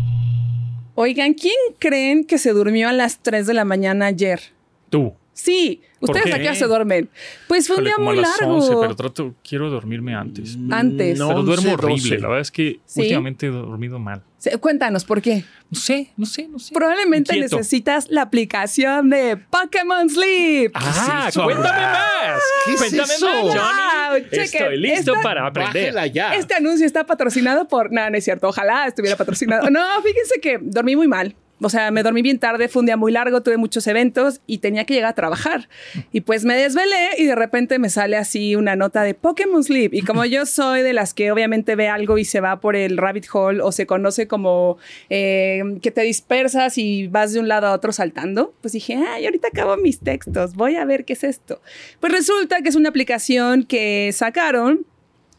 Oigan, 0.95 1.33
¿quién 1.33 1.55
creen 1.79 2.25
que 2.25 2.37
se 2.37 2.51
durmió 2.51 2.89
a 2.89 2.93
las 2.93 3.19
3 3.19 3.47
de 3.47 3.53
la 3.53 3.63
mañana 3.63 4.07
ayer? 4.07 4.41
Tú. 4.89 5.13
Sí, 5.31 5.81
¿Por 5.99 6.09
ustedes 6.11 6.25
qué? 6.27 6.33
a 6.33 6.37
qué 6.39 6.47
hora 6.47 6.55
se 6.55 6.65
duermen. 6.67 7.09
Pues 7.47 7.67
fue 7.67 7.77
un 7.77 7.83
Híjole, 7.83 7.89
día 7.89 7.95
como 7.95 8.09
muy 8.11 8.17
a 8.19 8.21
las 8.21 8.39
largo. 8.39 8.55
11, 8.57 8.73
pero 8.81 8.95
trato, 8.95 9.35
quiero 9.47 9.69
dormirme 9.69 10.13
antes. 10.15 10.57
Antes. 10.69 11.17
No, 11.17 11.29
pero 11.29 11.43
duermo 11.43 11.71
11, 11.71 11.73
horrible. 11.73 12.01
12. 12.09 12.19
La 12.21 12.27
verdad 12.27 12.41
es 12.41 12.51
que 12.51 12.79
¿Sí? 12.85 13.01
últimamente 13.01 13.47
he 13.47 13.49
dormido 13.49 13.97
mal. 13.99 14.23
Se- 14.37 14.55
Cuéntanos 14.59 15.03
por 15.05 15.21
qué. 15.21 15.43
No 15.71 15.79
sé, 15.79 16.11
no 16.15 16.25
sé, 16.27 16.47
no 16.47 16.59
sé. 16.59 16.73
Probablemente 16.73 17.35
Inquieto. 17.35 17.57
necesitas 17.57 18.07
la 18.09 18.21
aplicación 18.21 19.09
de 19.09 19.37
Pokémon 19.37 20.07
Sleep. 20.09 20.71
Ah, 20.75 21.25
eso, 21.29 21.43
cuéntame 21.43 21.81
más. 21.81 22.41
¿Qué 22.65 22.71
es 22.73 22.77
cuéntame 22.77 23.13
eso? 23.13 23.25
más, 23.25 23.41
Johnny. 23.41 24.11
Wow, 24.21 24.29
chequen, 24.29 24.43
Estoy 24.43 24.77
listo 24.77 25.11
esta- 25.13 25.23
para 25.23 25.47
aprender. 25.47 25.93
Bájela 25.93 26.07
ya. 26.07 26.35
Este 26.35 26.53
anuncio 26.53 26.85
está 26.85 27.05
patrocinado 27.05 27.67
por. 27.67 27.91
No, 27.91 28.07
no 28.09 28.15
es 28.17 28.23
cierto. 28.23 28.47
Ojalá 28.47 28.85
estuviera 28.87 29.17
patrocinado. 29.17 29.69
No, 29.71 29.81
fíjense 30.03 30.39
que 30.39 30.59
dormí 30.61 30.95
muy 30.95 31.07
mal. 31.07 31.35
O 31.61 31.69
sea, 31.69 31.89
me 31.91 32.03
dormí 32.03 32.21
bien 32.21 32.37
tarde, 32.39 32.67
fue 32.67 32.81
un 32.81 32.85
día 32.85 32.97
muy 32.97 33.11
largo, 33.11 33.41
tuve 33.41 33.57
muchos 33.57 33.87
eventos 33.87 34.41
y 34.45 34.59
tenía 34.59 34.85
que 34.85 34.93
llegar 34.93 35.11
a 35.11 35.15
trabajar. 35.15 35.69
Y 36.11 36.21
pues 36.21 36.45
me 36.45 36.55
desvelé 36.55 37.09
y 37.17 37.25
de 37.25 37.35
repente 37.35 37.79
me 37.79 37.89
sale 37.89 38.15
así 38.15 38.55
una 38.55 38.75
nota 38.75 39.01
de 39.01 39.13
Pokémon 39.13 39.63
Sleep. 39.63 39.93
Y 39.93 40.01
como 40.01 40.23
yo 40.25 40.45
soy 40.45 40.83
de 40.83 40.93
las 40.93 41.13
que 41.13 41.31
obviamente 41.31 41.75
ve 41.75 41.87
algo 41.87 42.17
y 42.17 42.25
se 42.25 42.41
va 42.41 42.59
por 42.59 42.75
el 42.75 42.97
rabbit 42.97 43.25
hole 43.31 43.61
o 43.61 43.71
se 43.71 43.87
conoce 43.87 44.27
como 44.27 44.77
eh, 45.09 45.63
que 45.81 45.91
te 45.91 46.01
dispersas 46.01 46.77
y 46.77 47.07
vas 47.07 47.33
de 47.33 47.39
un 47.39 47.47
lado 47.47 47.67
a 47.67 47.73
otro 47.73 47.91
saltando, 47.91 48.53
pues 48.61 48.73
dije, 48.73 48.95
ay, 48.95 49.25
ahorita 49.25 49.47
acabo 49.47 49.77
mis 49.77 49.99
textos, 49.99 50.53
voy 50.53 50.75
a 50.75 50.85
ver 50.85 51.05
qué 51.05 51.13
es 51.13 51.23
esto. 51.23 51.61
Pues 51.99 52.13
resulta 52.13 52.61
que 52.61 52.69
es 52.69 52.75
una 52.75 52.89
aplicación 52.89 53.63
que 53.63 54.11
sacaron 54.13 54.85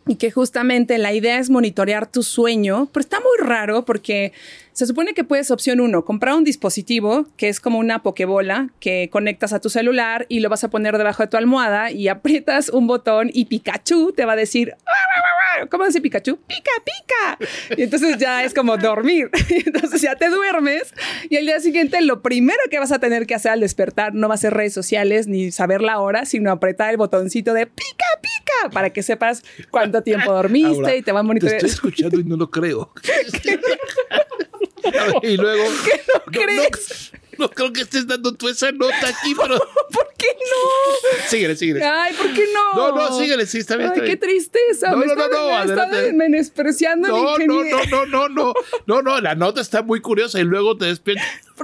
y 0.08 0.16
que 0.16 0.30
justamente 0.30 0.98
la 0.98 1.12
idea 1.12 1.38
es 1.38 1.50
monitorear 1.50 2.10
tu 2.10 2.22
sueño, 2.22 2.88
pero 2.92 3.02
está 3.02 3.20
muy 3.20 3.46
raro 3.46 3.84
porque 3.84 4.32
se 4.72 4.86
supone 4.86 5.12
que 5.12 5.24
puedes, 5.24 5.50
opción 5.50 5.80
uno, 5.80 6.04
comprar 6.04 6.34
un 6.34 6.44
dispositivo 6.44 7.26
que 7.36 7.48
es 7.48 7.60
como 7.60 7.78
una 7.78 8.02
pokebola 8.02 8.70
que 8.80 9.08
conectas 9.10 9.52
a 9.52 9.60
tu 9.60 9.70
celular 9.70 10.24
y 10.28 10.40
lo 10.40 10.48
vas 10.48 10.64
a 10.64 10.70
poner 10.70 10.96
debajo 10.96 11.22
de 11.22 11.28
tu 11.28 11.36
almohada 11.36 11.90
y 11.90 12.08
aprietas 12.08 12.68
un 12.68 12.86
botón 12.86 13.30
y 13.32 13.46
Pikachu 13.46 14.12
te 14.12 14.24
va 14.24 14.32
a 14.32 14.36
decir, 14.36 14.74
¿cómo 15.70 15.86
dice 15.86 16.00
Pikachu? 16.00 16.36
Pica, 16.46 16.70
pica. 16.84 17.76
Y 17.76 17.82
entonces 17.82 18.18
ya 18.18 18.44
es 18.44 18.54
como 18.54 18.76
dormir. 18.76 19.30
Y 19.48 19.66
entonces 19.66 20.02
ya 20.02 20.14
te 20.14 20.28
duermes 20.28 20.92
y 21.30 21.36
al 21.36 21.46
día 21.46 21.58
siguiente 21.60 22.00
lo 22.02 22.22
primero 22.22 22.58
que 22.70 22.78
vas 22.78 22.92
a 22.92 22.98
tener 22.98 23.26
que 23.26 23.34
hacer 23.34 23.52
al 23.52 23.60
despertar 23.60 24.14
no 24.14 24.28
va 24.28 24.34
a 24.34 24.38
ser 24.38 24.52
redes 24.54 24.74
sociales 24.74 25.26
ni 25.26 25.50
saber 25.50 25.80
la 25.80 25.98
hora, 26.00 26.26
sino 26.26 26.50
apretar 26.52 26.90
el 26.90 26.96
botoncito 26.96 27.54
de 27.54 27.66
pica, 27.66 28.04
pica 28.20 28.70
para 28.70 28.90
que 28.90 29.02
sepas 29.02 29.42
cuánto 29.70 30.02
tiempo 30.02 30.32
dormiste 30.32 30.68
Ahora, 30.68 30.96
y 30.96 31.02
te 31.02 31.12
va 31.12 31.20
a 31.20 31.22
Te 31.22 31.26
monitorear. 31.26 31.56
estoy 31.56 31.70
escuchando 31.70 32.20
y 32.20 32.24
no 32.24 32.36
lo 32.36 32.50
creo. 32.50 32.92
y 35.22 35.36
luego. 35.36 35.64
¿Qué 35.84 36.00
no 36.14 36.44
crees? 36.44 37.12
No, 37.38 37.44
no 37.46 37.50
creo 37.50 37.72
que 37.72 37.82
estés 37.82 38.06
dando 38.06 38.34
tú 38.34 38.48
esa 38.48 38.72
nota 38.72 39.08
aquí, 39.08 39.34
pero. 39.34 39.58
¿Por 39.92 40.08
qué 40.18 40.26
no? 40.34 41.28
síguele, 41.28 41.56
síguele. 41.56 41.84
Ay, 41.84 42.12
¿por 42.14 42.32
qué 42.34 42.44
no? 42.52 42.74
No, 42.74 42.96
no, 42.96 43.18
síguele, 43.18 43.46
sí, 43.46 43.58
está 43.58 43.76
bien, 43.76 43.90
Ay, 43.90 43.98
está 43.98 44.06
qué 44.10 44.16
tristeza. 44.16 44.90
No, 44.90 44.96
me 44.98 45.06
no, 45.06 45.12
está, 45.12 45.28
no, 45.28 45.48
no, 45.48 45.56
adelante. 45.56 46.12
menospreciando 46.12 47.08
No, 47.08 47.22
no, 47.24 47.30
ingeniero. 47.44 47.78
no, 47.90 48.06
no, 48.06 48.28
no, 48.28 48.28
no. 48.28 48.54
No, 48.86 49.02
no, 49.02 49.20
la 49.20 49.34
nota 49.34 49.60
está 49.60 49.82
muy 49.82 50.00
curiosa 50.00 50.40
y 50.40 50.44
luego 50.44 50.76
te 50.76 50.86
despiertas. 50.86 51.24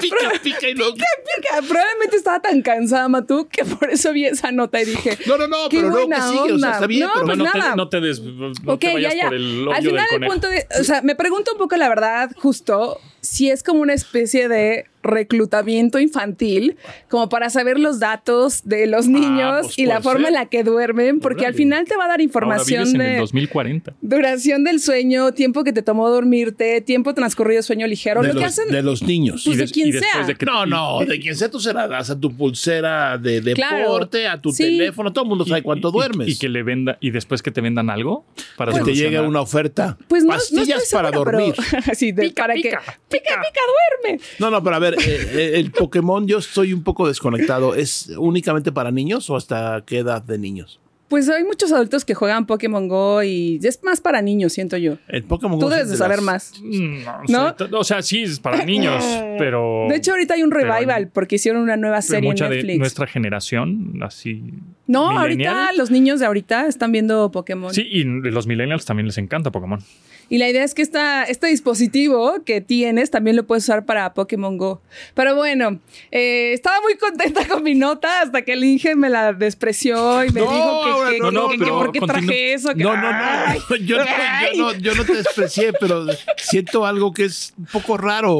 pica, 0.00 0.16
pica 0.42 0.68
y 0.68 0.74
luego. 0.74 0.94
Pica, 0.94 1.62
Probablemente 1.68 2.16
estaba 2.16 2.40
tan 2.40 2.62
cansada, 2.62 3.08
Matú, 3.08 3.48
que 3.50 3.64
por 3.64 3.90
eso 3.90 4.12
vi 4.12 4.26
esa 4.26 4.50
nota 4.52 4.80
y 4.80 4.86
dije. 4.86 5.18
No, 5.26 5.36
no, 5.36 5.46
no, 5.48 5.68
qué 5.68 5.78
pero 5.78 5.90
luego 5.90 6.08
que 6.08 6.16
sigue, 6.22 6.52
o 6.52 6.58
sea, 6.58 6.72
está 6.72 6.86
bien, 6.86 7.02
No, 7.06 7.10
pero 7.14 7.26
pues 7.26 7.38
no, 7.38 7.44
te, 7.52 7.76
no 7.76 7.88
te 7.88 8.00
des, 8.00 8.20
no 8.20 8.52
Ok, 8.72 8.80
te 8.80 8.92
vayas 8.94 9.12
ya, 9.14 9.18
ya. 9.22 9.24
por 9.26 9.34
el 9.34 9.68
Al 9.72 9.82
final 9.82 9.82
del 9.82 9.98
el 9.98 10.08
conejo. 10.08 10.32
punto 10.32 10.48
de, 10.48 10.66
o 10.80 10.84
sea, 10.84 11.02
me 11.02 11.14
pregunto 11.14 11.52
un 11.52 11.58
poco 11.58 11.76
la 11.76 11.88
verdad, 11.88 12.30
justo, 12.36 13.00
si 13.34 13.50
es 13.50 13.64
como 13.64 13.80
una 13.80 13.94
especie 13.94 14.46
de 14.46 14.86
reclutamiento 15.04 15.98
infantil 16.00 16.76
como 17.08 17.28
para 17.28 17.50
saber 17.50 17.78
los 17.78 18.00
datos 18.00 18.62
de 18.64 18.86
los 18.86 19.06
niños 19.06 19.60
pues 19.66 19.78
y 19.78 19.86
la 19.86 20.00
forma 20.00 20.20
ser. 20.20 20.28
en 20.28 20.34
la 20.34 20.46
que 20.46 20.64
duermen, 20.64 21.20
porque 21.20 21.46
al 21.46 21.54
final 21.54 21.84
te 21.86 21.96
va 21.96 22.04
a 22.04 22.08
dar 22.08 22.14
Ahora 22.14 22.22
información 22.22 22.84
vives 22.84 22.94
en 22.94 23.00
el 23.00 23.12
de 23.14 23.18
2040. 23.18 23.94
duración 24.00 24.64
del 24.64 24.80
sueño, 24.80 25.32
tiempo 25.32 25.64
que 25.64 25.72
te 25.72 25.82
tomó 25.82 26.08
dormirte, 26.10 26.80
tiempo 26.80 27.14
transcurrido 27.14 27.58
de 27.58 27.62
sueño 27.62 27.86
ligero, 27.86 28.22
de, 28.22 28.28
lo 28.28 28.34
que 28.34 28.40
los, 28.40 28.48
hacen 28.58 28.68
de 28.70 28.82
los 28.82 29.02
niños. 29.02 29.42
Pues 29.44 29.54
Y 29.54 29.58
de 29.58 29.62
des- 29.64 29.72
quien 29.72 29.88
y 29.88 29.92
después 29.92 30.12
sea. 30.12 30.24
de 30.26 30.34
que- 30.36 30.46
No, 30.46 30.66
no, 30.66 31.00
de 31.04 31.20
quien 31.20 31.36
sea 31.36 31.50
tú 31.50 31.60
se 31.60 31.72
la 31.72 31.86
das 31.88 32.10
a 32.10 32.18
tu 32.18 32.34
pulsera 32.36 33.18
de 33.18 33.40
Claro. 33.54 33.76
deporte, 33.78 34.26
a 34.26 34.40
tu 34.40 34.52
Sí. 34.52 34.62
teléfono, 34.64 35.12
todo 35.12 35.24
el 35.24 35.28
mundo 35.28 35.44
sabe 35.44 35.62
cuánto 35.62 35.88
y- 35.88 35.92
duermes. 35.92 36.28
Y, 36.28 36.38
que 36.38 36.48
le 36.48 36.62
venda, 36.62 36.96
y 37.00 37.10
después 37.10 37.42
que 37.42 37.50
te 37.50 37.60
vendan 37.60 37.90
algo 37.90 38.24
para 38.56 38.72
que 38.72 38.80
te 38.80 38.94
llegue 38.94 39.20
una 39.20 39.40
oferta. 39.40 39.96
Pues 40.08 40.24
no, 40.24 40.30
no 40.32 40.36
Pastillas 40.38 40.88
para 40.92 41.08
segura, 41.10 41.10
pero- 41.10 41.24
dormir. 41.24 41.54
Así 41.90 42.12
de, 42.12 42.22
Pica, 42.22 42.42
para 42.44 42.54
pica, 42.54 42.68
que 42.70 42.76
pica. 42.76 43.00
pica, 43.10 43.42
pica, 43.42 43.60
duerme. 44.02 44.20
No, 44.38 44.50
no, 44.50 44.62
pero 44.62 44.76
a 44.76 44.78
ver, 44.78 44.93
eh, 44.94 45.28
eh, 45.32 45.52
el 45.54 45.70
Pokémon 45.70 46.26
yo 46.26 46.38
estoy 46.38 46.72
un 46.72 46.82
poco 46.82 47.08
desconectado. 47.08 47.74
¿Es 47.74 48.08
únicamente 48.18 48.72
para 48.72 48.90
niños 48.90 49.28
o 49.30 49.36
hasta 49.36 49.82
qué 49.86 49.98
edad 49.98 50.22
de 50.22 50.38
niños? 50.38 50.80
Pues 51.06 51.28
hay 51.28 51.44
muchos 51.44 51.70
adultos 51.70 52.04
que 52.04 52.14
juegan 52.14 52.46
Pokémon 52.46 52.88
Go 52.88 53.22
y 53.22 53.60
es 53.62 53.78
más 53.84 54.00
para 54.00 54.22
niños, 54.22 54.54
siento 54.54 54.76
yo. 54.78 54.96
El 55.06 55.22
Pokémon 55.22 55.58
Tú 55.60 55.66
Go 55.66 55.70
debes 55.70 55.84
es 55.84 55.90
de 55.92 55.96
saber 55.98 56.16
las- 56.16 56.24
más. 56.24 56.52
Mm, 56.62 57.04
No, 57.28 57.54
o 57.78 57.84
sea, 57.84 58.00
sí, 58.02 58.22
es 58.22 58.40
para 58.40 58.64
niños, 58.64 59.04
pero. 59.38 59.86
De 59.88 59.96
hecho, 59.96 60.12
ahorita 60.12 60.34
hay 60.34 60.42
un 60.42 60.50
pero 60.50 60.72
revival 60.72 61.08
porque 61.12 61.36
hicieron 61.36 61.62
una 61.62 61.76
nueva 61.76 62.00
serie 62.02 62.20
en 62.20 62.32
mucha 62.32 62.48
de 62.48 62.56
Netflix. 62.56 62.78
nuestra 62.78 63.06
generación, 63.06 64.00
así. 64.02 64.42
No, 64.86 65.10
millennial. 65.22 65.54
ahorita 65.54 65.72
los 65.76 65.90
niños 65.90 66.20
de 66.20 66.26
ahorita 66.26 66.66
están 66.66 66.90
viendo 66.90 67.30
Pokémon. 67.30 67.72
Sí, 67.72 67.82
y 67.88 68.02
los 68.04 68.46
millennials 68.46 68.84
también 68.86 69.06
les 69.06 69.18
encanta 69.18 69.52
Pokémon. 69.52 69.80
Y 70.28 70.38
la 70.38 70.48
idea 70.48 70.64
es 70.64 70.74
que 70.74 70.82
esta, 70.82 71.24
este 71.24 71.46
dispositivo 71.48 72.34
que 72.44 72.60
tienes 72.60 73.10
también 73.10 73.36
lo 73.36 73.44
puedes 73.46 73.64
usar 73.64 73.84
para 73.84 74.14
Pokémon 74.14 74.56
Go. 74.58 74.80
Pero 75.14 75.34
bueno, 75.36 75.80
eh, 76.10 76.52
estaba 76.52 76.80
muy 76.80 76.96
contenta 76.96 77.46
con 77.46 77.62
mi 77.62 77.74
nota 77.74 78.22
hasta 78.22 78.42
que 78.42 78.52
el 78.54 78.64
Inge 78.64 78.94
me 78.96 79.10
la 79.10 79.32
despreció 79.32 80.24
y 80.24 80.30
me 80.30 80.40
No, 80.40 80.50
dijo 80.52 80.80
que, 81.06 81.12
que- 81.12 81.18
no, 81.20 81.28
que- 81.30 81.34
no, 81.34 81.48
que 81.50 81.58
pero 81.58 81.78
por 81.78 81.92
qué 81.92 82.00
traje 82.00 82.52
eso. 82.54 82.68
que- 82.74 82.82
No, 82.84 82.96
no, 82.96 83.12
no. 83.12 83.76
Yo, 83.84 83.98
no- 83.98 84.04
yo 84.04 84.56
no, 84.56 84.72
yo 84.78 84.94
no 84.94 85.04
te 85.04 85.14
desprecié, 85.14 85.72
pero 85.78 86.06
siento 86.36 86.86
algo 86.86 87.12
que 87.12 87.24
es 87.24 87.54
un 87.58 87.66
poco 87.66 87.96
raro. 87.96 88.34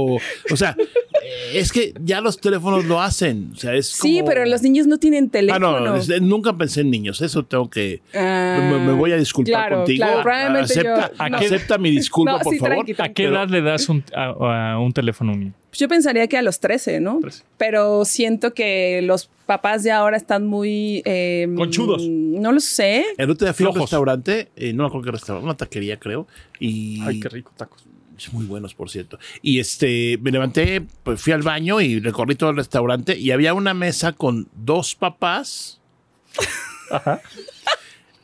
O 0.51 0.57
sea, 0.57 0.77
eh, 1.23 1.59
es 1.59 1.73
que 1.73 1.93
ya 2.03 2.21
los 2.21 2.39
teléfonos 2.41 2.85
lo 2.85 3.01
hacen. 3.01 3.51
O 3.55 3.57
sea, 3.57 3.75
es 3.75 3.89
Sí, 3.89 4.19
como- 4.21 4.29
pero 4.29 4.45
los 4.47 4.63
niños 4.63 4.87
no 4.87 4.99
tienen 4.99 5.27
Ah, 5.27 5.31
teléfono. 5.33 5.81
no, 5.81 5.97
es- 5.97 6.09
nunca 6.23 6.53
pensé 6.57 6.81
en 6.83 6.91
niños. 6.91 7.21
Eso 7.21 7.45
tengo 7.45 7.69
que. 7.71 8.01
Ah, 8.15 8.59
me, 8.73 8.79
me 8.79 8.93
voy 8.93 9.13
a 9.13 9.17
disculpar 9.17 9.53
claro, 9.69 9.77
contigo. 9.79 10.05
claro, 10.05 10.23
probablemente 10.23 10.73
acepta, 10.73 11.11
yo- 11.19 11.29
no. 11.31 11.37
acepta 11.39 11.79
mi 11.85 11.91
disculpa, 11.97 12.33
No, 12.33 12.39
por 12.41 12.53
sí, 12.53 12.59
favor. 12.59 12.85
tranqui, 12.85 12.95
¿A 12.99 13.13
qué 13.13 13.25
edad 13.27 13.49
le 13.49 13.63
das 13.63 13.89
un, 13.89 14.03
a, 14.15 14.73
a 14.73 14.79
un 14.81 14.93
teléfono 14.93 15.31
a 15.31 15.35
un 15.35 15.41
niño? 15.41 15.53
Pues 15.71 15.79
yo 15.81 15.89
pensaría 15.89 16.27
que 16.29 16.37
a 16.39 16.43
los 16.43 16.61
13, 16.61 17.01
¿no? 17.01 17.19
13. 17.21 17.43
Pero 17.59 18.05
siento 18.05 18.55
que 18.55 19.01
los 19.03 19.29
papás 19.47 19.83
de 19.83 19.91
ahora 19.93 20.17
están 20.17 20.47
muy... 20.47 21.03
eh, 21.05 21.49
Conchudos. 21.57 22.07
No 22.09 22.53
lo 22.53 22.61
sé. 22.61 23.05
El 23.19 23.31
otro 23.31 23.45
día 23.47 23.55
fui 23.55 23.67
a 23.67 23.71
un 23.71 23.81
restaurante, 23.81 24.51
eh, 24.57 24.73
no 24.73 24.85
me 24.85 24.87
acuerdo 24.89 25.05
qué 25.07 25.11
restaurante, 25.13 25.45
una 25.45 25.57
taquería, 25.57 25.99
creo. 25.99 26.27
Y 26.61 27.01
Ay, 27.03 27.19
qué 27.21 27.29
rico, 27.29 27.53
tacos. 27.57 27.85
muy 28.33 28.47
buenos, 28.47 28.73
por 28.75 28.89
cierto. 28.89 29.19
Y 29.43 29.59
este, 29.59 30.17
me 30.23 30.31
levanté, 30.31 30.81
pues 31.03 31.21
fui 31.21 31.33
al 31.33 31.43
baño 31.43 31.81
y 31.81 31.99
recorrí 32.01 32.37
todo 32.37 32.51
el 32.51 32.57
restaurante 32.57 33.19
y 33.19 33.33
había 33.33 33.53
una 33.55 33.75
mesa 33.75 34.13
con 34.13 34.47
dos 34.55 34.95
papás 34.95 35.81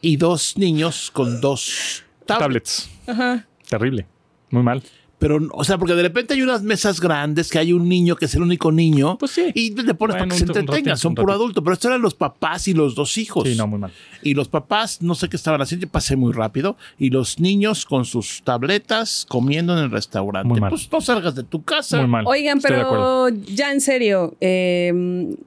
y 0.01 0.17
dos 0.17 0.57
niños 0.57 1.11
con 1.11 1.41
dos 1.41 2.05
tablets. 2.27 2.89
Tablets. 2.89 2.91
Ajá. 3.09 3.47
Terrible. 3.71 4.05
Muy 4.51 4.63
mal. 4.65 4.83
Pero, 5.21 5.39
o 5.53 5.63
sea, 5.65 5.79
porque 5.79 5.95
de 5.95 6.03
repente 6.03 6.35
hay 6.35 6.43
unas 6.43 6.63
mesas 6.63 7.01
grandes 7.01 7.51
que 7.51 7.59
hay 7.59 7.73
un 7.73 7.89
niño 7.89 8.17
que 8.17 8.25
es 8.25 8.35
el 8.35 8.43
único 8.43 8.73
niño. 8.73 9.19
Pues 9.19 9.31
sí. 9.33 9.53
Y 9.55 9.71
le 9.75 9.95
pones 9.95 10.17
Bueno, 10.17 10.17
para 10.17 10.25
que 10.31 10.37
se 10.39 10.45
un- 10.45 10.51
un 10.51 10.57
entretenga. 10.57 10.91
ratito, 10.93 10.97
Son 10.97 11.15
puro 11.15 11.33
adulto. 11.33 11.63
Pero 11.63 11.75
estos 11.75 11.91
eran 11.91 12.01
los 12.03 12.15
papás 12.15 12.67
y 12.69 12.73
los 12.75 12.95
dos 12.95 13.17
hijos. 13.19 13.47
Sí, 13.47 13.55
no, 13.55 13.67
muy 13.67 13.79
mal. 13.79 13.93
Y 14.23 14.35
los 14.35 14.49
papás, 14.49 15.03
no 15.03 15.15
sé 15.15 15.29
qué 15.29 15.37
estaban 15.37 15.61
haciendo, 15.63 15.87
yo 15.87 15.93
pasé 15.93 16.17
muy 16.17 16.33
rápido. 16.33 16.77
Y 16.99 17.11
los 17.11 17.39
niños 17.39 17.85
con 17.85 18.05
sus 18.07 18.43
tabletas 18.43 19.27
comiendo 19.29 19.77
en 19.77 19.85
el 19.85 19.91
restaurante. 19.91 20.49
Muy 20.49 20.59
mal. 20.61 20.71
Pues 20.71 20.91
no 20.91 21.01
salgas 21.03 21.35
de 21.35 21.43
tu 21.45 21.63
casa. 21.63 21.99
Muy 21.99 22.07
mal. 22.09 22.25
Oigan, 22.27 22.59
Estoy 22.59 22.73
pero 22.77 23.29
ya 23.29 23.73
en 23.73 23.81
serio, 23.83 24.35
eh, 24.41 24.91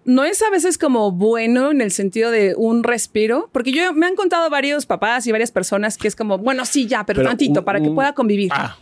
¿no 0.05 0.23
es 0.23 0.41
a 0.43 0.49
veces 0.51 0.77
como 0.77 1.12
bueno 1.12 1.71
en 1.71 1.81
el 1.81 1.91
sentido 1.91 2.29
de 2.31 2.53
un 2.55 2.83
respiro? 2.83 3.49
Porque 3.51 3.71
yo 3.71 3.91
me 3.93 4.05
han 4.05 4.15
contado 4.15 4.49
varios 4.49 4.86
papás 4.86 5.25
y 5.25 5.31
varias 5.31 5.51
personas 5.51 5.97
que 5.97 6.07
es 6.07 6.15
como, 6.15 6.38
bueno, 6.38 6.65
sí, 6.65 6.86
ya, 6.86 7.05
pero, 7.05 7.17
Pero 7.17 7.29
tantito, 7.29 7.62
un- 7.62 7.65
para 7.65 7.81
que 7.81 7.89
pueda 7.89 8.13
convivir. 8.13 8.51
Ah, 8.53 8.77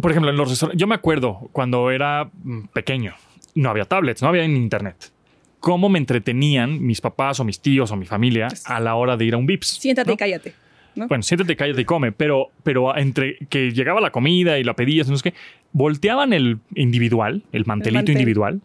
Por 0.00 0.10
ejemplo, 0.10 0.30
en 0.30 0.36
los 0.36 0.48
restaurantes, 0.48 0.80
yo 0.80 0.86
me 0.86 0.94
acuerdo 0.94 1.48
cuando 1.52 1.90
era 1.90 2.30
mm, 2.42 2.66
pequeño, 2.72 3.14
no 3.54 3.70
había 3.70 3.84
tablets, 3.84 4.22
no 4.22 4.28
había 4.28 4.44
internet. 4.44 5.12
¿Cómo 5.60 5.88
me 5.88 5.98
entretenían 5.98 6.82
mis 6.84 7.00
papás 7.00 7.38
o 7.40 7.44
mis 7.44 7.60
tíos 7.60 7.90
o 7.92 7.96
mi 7.96 8.06
familia 8.06 8.48
a 8.64 8.80
la 8.80 8.94
hora 8.94 9.16
de 9.16 9.24
ir 9.24 9.34
a 9.34 9.36
un 9.36 9.46
Vips? 9.46 9.66
Siéntate 9.66 10.08
¿no? 10.08 10.14
y 10.14 10.16
cállate. 10.16 10.54
¿no? 10.96 11.06
Bueno, 11.06 11.22
siéntate, 11.22 11.54
cállate 11.56 11.80
y 11.80 11.84
come, 11.84 12.12
pero, 12.12 12.48
pero 12.62 12.96
entre 12.96 13.38
que 13.48 13.70
llegaba 13.70 14.00
la 14.00 14.10
comida 14.10 14.58
y 14.58 14.64
la 14.64 14.74
pedías, 14.74 15.08
no 15.08 15.16
sé 15.16 15.30
qué, 15.30 15.34
volteaban 15.72 16.32
el 16.32 16.58
individual, 16.74 17.42
el 17.52 17.64
mantelito 17.64 17.98
mantel. 17.98 18.14
individual, 18.14 18.60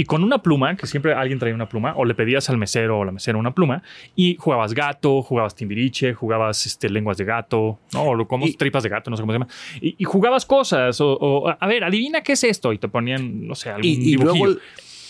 y 0.00 0.04
con 0.04 0.22
una 0.22 0.38
pluma, 0.38 0.76
que 0.76 0.86
siempre 0.86 1.12
alguien 1.12 1.40
traía 1.40 1.54
una 1.56 1.68
pluma, 1.68 1.92
o 1.96 2.04
le 2.04 2.14
pedías 2.14 2.48
al 2.50 2.56
mesero 2.56 3.00
o 3.00 3.04
la 3.04 3.10
mesera 3.10 3.36
una 3.36 3.52
pluma, 3.52 3.82
y 4.14 4.36
jugabas 4.38 4.72
gato, 4.72 5.22
jugabas 5.22 5.56
timbiriche, 5.56 6.14
jugabas 6.14 6.64
este, 6.66 6.88
lenguas 6.88 7.16
de 7.18 7.24
gato, 7.24 7.80
¿no? 7.92 8.02
o 8.04 8.14
lo- 8.14 8.28
como 8.28 8.46
tripas 8.56 8.84
de 8.84 8.88
gato, 8.90 9.10
no 9.10 9.16
sé 9.16 9.22
cómo 9.22 9.32
se 9.32 9.38
llama, 9.40 9.48
y, 9.80 9.96
y 9.98 10.04
jugabas 10.04 10.46
cosas, 10.46 11.00
o, 11.00 11.14
o, 11.20 11.48
a 11.48 11.66
ver, 11.66 11.82
adivina 11.82 12.22
qué 12.22 12.32
es 12.34 12.44
esto, 12.44 12.72
y 12.72 12.78
te 12.78 12.86
ponían, 12.88 13.46
no 13.48 13.56
sé, 13.56 13.70
algún 13.70 13.84
y, 13.84 14.14
luego 14.16 14.46
el, 14.46 14.58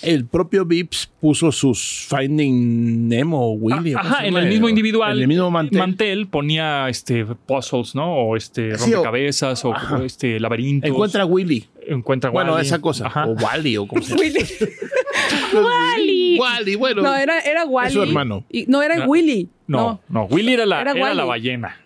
el 0.00 0.24
propio 0.26 0.64
Vips 0.64 1.10
puso 1.20 1.50
sus 1.52 2.06
Finding 2.08 3.08
Nemo 3.08 3.40
o 3.44 3.52
Willy. 3.52 3.94
¿o 3.94 3.98
cómo 3.98 4.08
Ajá, 4.14 4.26
en 4.26 4.36
el 4.36 4.46
mismo 4.48 4.68
individual. 4.68 5.16
En 5.16 5.22
el 5.22 5.28
mismo 5.28 5.50
mantel. 5.50 6.28
ponía 6.28 6.88
este 6.88 7.24
puzzles, 7.24 7.94
¿no? 7.96 8.14
O 8.14 8.36
este 8.36 8.76
Sí, 8.78 8.92
o- 8.92 8.96
rompecabezas 8.96 9.64
o, 9.64 9.74
Ajá. 9.74 10.00
este 10.04 10.38
laberintos. 10.38 10.88
Encuentra 10.88 11.22
a 11.22 11.26
Willy. 11.26 11.66
Encuentra 11.88 12.30
Bueno, 12.30 12.52
Wally. 12.54 12.66
esa 12.66 12.80
cosa. 12.80 13.06
Ajá. 13.06 13.26
O 13.26 13.32
Wally 13.32 13.76
o 13.76 13.86
como 13.88 14.02
se 14.02 14.10
llama. 14.10 14.20
Willy. 14.22 14.44
Wally. 15.54 16.38
Wally, 16.38 16.74
bueno. 16.76 17.02
No, 17.02 17.14
era, 17.14 17.40
era 17.40 17.64
Wally. 17.64 17.88
Es 17.88 17.94
su 17.94 18.02
hermano. 18.02 18.44
Y, 18.50 18.66
no, 18.66 18.82
era 18.82 18.96
No. 18.96 19.06
Willy. 19.06 19.48
No, 19.66 20.00
no, 20.08 20.24
Willy 20.26 20.54
era 20.54 20.64
la, 20.66 20.80
Era 20.80 20.92
era 20.92 21.14
la 21.14 21.24
ballena. 21.24 21.76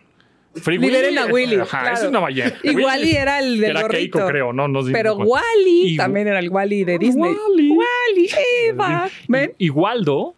Free 0.55 0.77
Liberen 0.79 1.17
a 1.19 1.27
Willy. 1.27 1.57
Ajá, 1.57 1.81
claro. 1.81 1.95
esa 1.95 2.03
es 2.05 2.11
una 2.11 2.21
ballena. 2.21 2.53
Y 2.63 2.77
Wally 2.77 3.13
era 3.13 3.39
el 3.39 3.59
del 3.59 3.71
Era 3.71 3.83
gorrito. 3.83 4.19
Keiko, 4.19 4.29
creo, 4.31 4.53
no, 4.53 4.69
no. 4.69 4.81
Pero. 4.93 5.17
Wally 5.17 5.95
Y- 5.95 5.97
también 5.97 6.29
era 6.29 6.39
el 6.39 6.51
Wally 6.51 6.85
de 6.85 6.99
Disney. 6.99 7.33
Wally. 7.35 7.71
Wally, 7.71 8.31
Eva. 8.69 9.09
¿Ven? 9.29 9.55
Y 9.59 9.71
Waldo, 9.71 10.35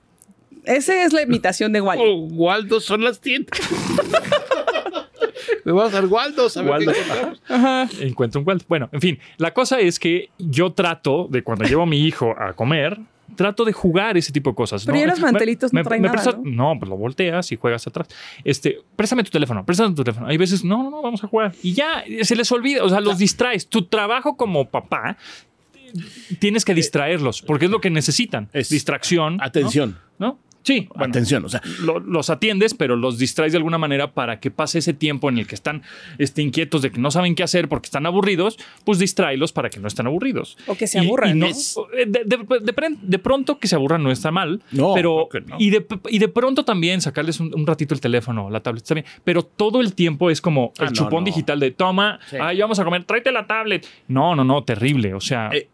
Esa 0.64 1.05
es 1.05 1.12
la 1.12 1.22
imitación 1.22 1.72
de 1.72 1.81
Wally. 1.81 2.03
Oh, 2.05 2.14
Waldo 2.31 2.81
son 2.81 3.03
las 3.03 3.20
tiendas. 3.20 3.59
Me 5.64 5.72
Waldo. 5.72 5.96
a 5.96 6.00
ver 6.00 6.11
Waldo. 6.11 6.92
qué 6.92 6.98
encontramos. 7.00 7.40
encuentra 8.00 8.40
un 8.40 8.46
Waldo. 8.46 8.64
Bueno, 8.68 8.88
en 8.92 9.00
fin, 9.00 9.18
la 9.38 9.53
cosa 9.55 9.81
es 9.81 9.98
que 9.98 10.31
yo 10.38 10.72
trato 10.72 11.27
de 11.31 11.42
cuando 11.42 11.64
llevo 11.64 11.83
a 11.83 11.87
mi 11.87 12.00
hijo 12.05 12.35
a 12.38 12.53
comer, 12.53 12.98
trato 13.37 13.64
de 13.64 13.72
jugar 13.72 14.16
ese 14.16 14.33
tipo 14.33 14.50
de 14.50 14.57
cosas. 14.57 14.85
Pero 14.85 14.96
¿no? 14.96 15.00
ya 15.00 15.07
los 15.09 15.18
Me- 15.18 15.24
mantelitos 15.33 15.72
no 15.72 15.83
traen 15.83 16.03
nada, 16.03 16.12
prestas- 16.14 16.38
¿no? 16.42 16.74
pues 16.79 16.88
lo 16.88 16.96
volteas 16.96 17.50
y 17.53 17.57
juegas 17.57 17.87
atrás. 17.87 18.07
Este, 18.44 18.81
préstame 18.94 19.24
tu 19.24 19.31
teléfono, 19.31 19.64
préstame 19.64 19.94
tu 19.94 20.05
teléfono. 20.05 20.27
Hay 20.27 20.37
veces, 20.37 20.62
no, 20.64 20.83
no, 20.83 20.90
no, 20.90 21.03
vamos 21.03 21.24
a 21.24 21.27
jugar. 21.29 21.53
Y 21.62 21.72
ya 21.72 22.05
se 22.22 22.37
les 22.37 22.53
olvida, 22.53 22.85
o 22.85 22.88
sea, 22.88 23.00
los 23.00 23.18
distraes. 23.18 23.66
Tu 23.68 23.87
trabajo 23.87 24.37
como 24.37 24.66
papá 24.68 25.16
tienes 26.38 26.64
que 26.64 26.74
distraerlos 26.74 27.40
porque 27.42 27.64
es 27.66 27.70
lo 27.70 27.81
que 27.81 27.90
necesitan. 27.90 28.48
Es- 28.53 28.68
distracción. 28.68 29.38
¿no? 29.38 29.44
Atención. 29.44 29.98
¿No? 30.18 30.38
Sí, 30.64 30.88
bueno, 30.94 31.11
Atención. 31.12 31.44
O 31.44 31.48
sea, 31.48 31.61
lo- 31.83 32.00
los 32.00 32.31
atiendes, 32.31 32.74
pero 32.74 32.96
los 32.96 33.18
distraes 33.18 33.53
de 33.53 33.59
alguna 33.59 33.79
manera 33.79 34.12
para 34.12 34.40
que 34.40 34.50
pase 34.50 34.79
ese 34.79 34.94
tiempo 34.94 35.29
en 35.29 35.38
el 35.38 35.46
que 35.46 35.55
están 35.55 35.83
este, 36.18 36.42
inquietos 36.42 36.83
de 36.83 36.90
que 36.90 36.98
no 36.98 37.11
saben 37.11 37.35
qué 37.35 37.42
hacer 37.42 37.68
porque 37.68 37.87
están 37.87 38.07
aburridos, 38.07 38.59
pues 38.85 38.98
distráelos 38.98 39.53
para 39.53 39.68
que 39.70 39.79
no 39.79 39.87
estén 39.88 40.07
aburridos. 40.07 40.57
O 40.66 40.74
que 40.74 40.87
se 40.87 40.98
aburran, 40.98 41.37
y 41.37 41.40
¿no? 41.40 41.46
de, 41.46 42.07
de- 42.07 42.24
de 42.24 42.74
pren- 42.74 42.98
de 43.00 43.18
pronto 43.18 43.59
que 43.59 43.68
se 43.68 43.77
aburran 43.77 44.03
no 44.03 44.11
está 44.11 44.31
mal, 44.31 44.62
No, 44.72 44.94
pero 44.94 45.29
no. 45.46 45.57
y, 45.59 45.70
de, 45.70 45.87
y 46.09 46.18
de 46.18 46.29
pronto 46.29 46.64
también 46.64 47.00
sacarles 47.03 47.40
un, 47.40 47.53
un 47.55 47.66
ratito 47.66 47.92
el 47.94 48.00
teléfono, 48.00 48.48
la 48.50 48.61
tablet, 48.61 48.83
está 48.83 48.94
bien, 48.94 49.07
pero 49.22 49.42
todo 49.44 49.81
el 49.83 49.94
tiempo 49.94 50.31
es 50.31 50.40
como 50.40 50.72
el 50.79 50.85
Ah, 50.87 50.87
no, 50.87 50.92
chupón 50.92 51.24
no. 51.24 51.27
digital 51.27 51.61
de 51.61 51.70
toma, 51.72 52.18
Sí. 52.31 52.37
ay, 52.40 52.59
vamos 52.61 52.79
a 52.79 52.85
comer, 52.85 53.05
tráete 53.05 53.31
la 53.33 53.46
tablet. 53.46 53.87
No, 54.09 54.35
no, 54.35 54.44
no, 54.44 54.64
terrible, 54.64 55.12
o 55.12 55.20
sea... 55.20 55.50
Eh, 55.53 55.68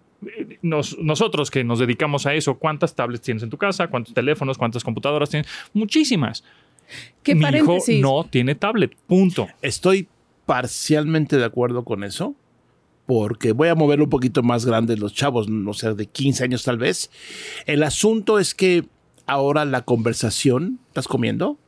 nos- 0.63 0.99
nosotros 0.99 1.51
que 1.51 1.65
nos 1.65 1.79
dedicamos 1.79 2.27
a 2.27 2.35
eso, 2.35 2.59
¿cuántas 2.59 2.95
tablets 2.95 3.23
tienes 3.25 3.43
en 3.43 3.51
tu 3.51 3.57
casa? 3.59 3.89
¿Cuántos 3.89 4.15
teléfonos? 4.15 4.59
¿Cuántas 4.59 4.85
computadoras 4.85 5.31
tienes? 5.31 5.49
Muchísimas. 5.73 6.45
¿Qué 7.23 7.35
Mi 7.35 7.45
hijo 7.49 7.79
no 8.01 8.27
tiene 8.29 8.55
tablet. 8.55 8.97
Punto. 9.07 9.47
estoy 9.63 10.09
parcialmente 10.47 11.37
de 11.37 11.45
acuerdo 11.45 11.85
con 11.85 12.05
eso. 12.05 12.35
Porque 13.07 13.51
voy 13.53 13.67
a 13.69 13.75
moverlo 13.75 14.05
un 14.05 14.11
poquito 14.11 14.43
más 14.45 14.65
grande 14.67 14.97
los 14.97 15.15
chavos, 15.15 15.49
no 15.49 15.73
sé, 15.75 15.95
de 15.95 16.07
15 16.07 16.45
años 16.45 16.63
tal 16.63 16.79
vez. 16.79 17.11
El 17.67 17.83
asunto 17.83 18.39
es 18.39 18.55
que 18.55 18.85
ahora 19.27 19.65
la 19.65 19.83
conversación, 19.83 20.79
¿estás 20.89 21.09
comiendo? 21.09 21.59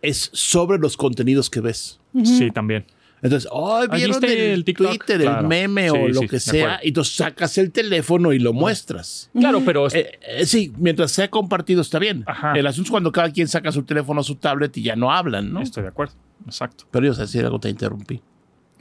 Es 0.00 0.30
sobre 0.32 0.78
los 0.78 0.96
contenidos 0.96 1.50
que 1.50 1.60
ves. 1.60 2.00
Sí, 2.24 2.50
también. 2.50 2.84
Entonces, 3.22 3.48
oh, 3.52 3.80
vieron 3.88 4.22
el, 4.24 4.30
el 4.30 4.64
TikTok. 4.64 4.88
Twitter, 4.88 5.20
Claro. 5.20 5.40
el 5.42 5.46
meme 5.46 5.84
Sí, 5.90 5.96
o 5.96 6.08
lo 6.08 6.20
sí, 6.22 6.28
que 6.28 6.40
sea, 6.40 6.80
y 6.82 6.88
entonces 6.88 7.14
sacas 7.14 7.56
el 7.58 7.70
teléfono 7.70 8.32
y 8.32 8.38
lo 8.40 8.52
muestras. 8.52 9.30
Claro, 9.32 9.62
pero 9.64 9.86
Eh, 9.88 10.18
eh, 10.26 10.44
sí, 10.46 10.72
mientras 10.76 11.12
sea 11.12 11.30
compartido 11.30 11.82
está 11.82 11.98
bien. 12.00 12.24
Ajá. 12.26 12.52
El 12.54 12.66
asunto 12.66 12.88
es 12.88 12.90
cuando 12.90 13.12
cada 13.12 13.30
quien 13.30 13.46
saca 13.48 13.70
su 13.70 13.84
teléfono 13.84 14.20
o 14.22 14.24
su 14.24 14.34
tablet 14.34 14.76
y 14.76 14.82
ya 14.82 14.96
no 14.96 15.12
hablan, 15.12 15.52
¿no? 15.52 15.62
estoy 15.62 15.84
de 15.84 15.90
acuerdo. 15.90 16.14
Exacto. 16.46 16.84
Pero 16.90 17.06
yo 17.06 17.14
sé 17.14 17.22
decir 17.22 17.44
algo, 17.44 17.60
te 17.60 17.68
interrumpí. 17.68 18.20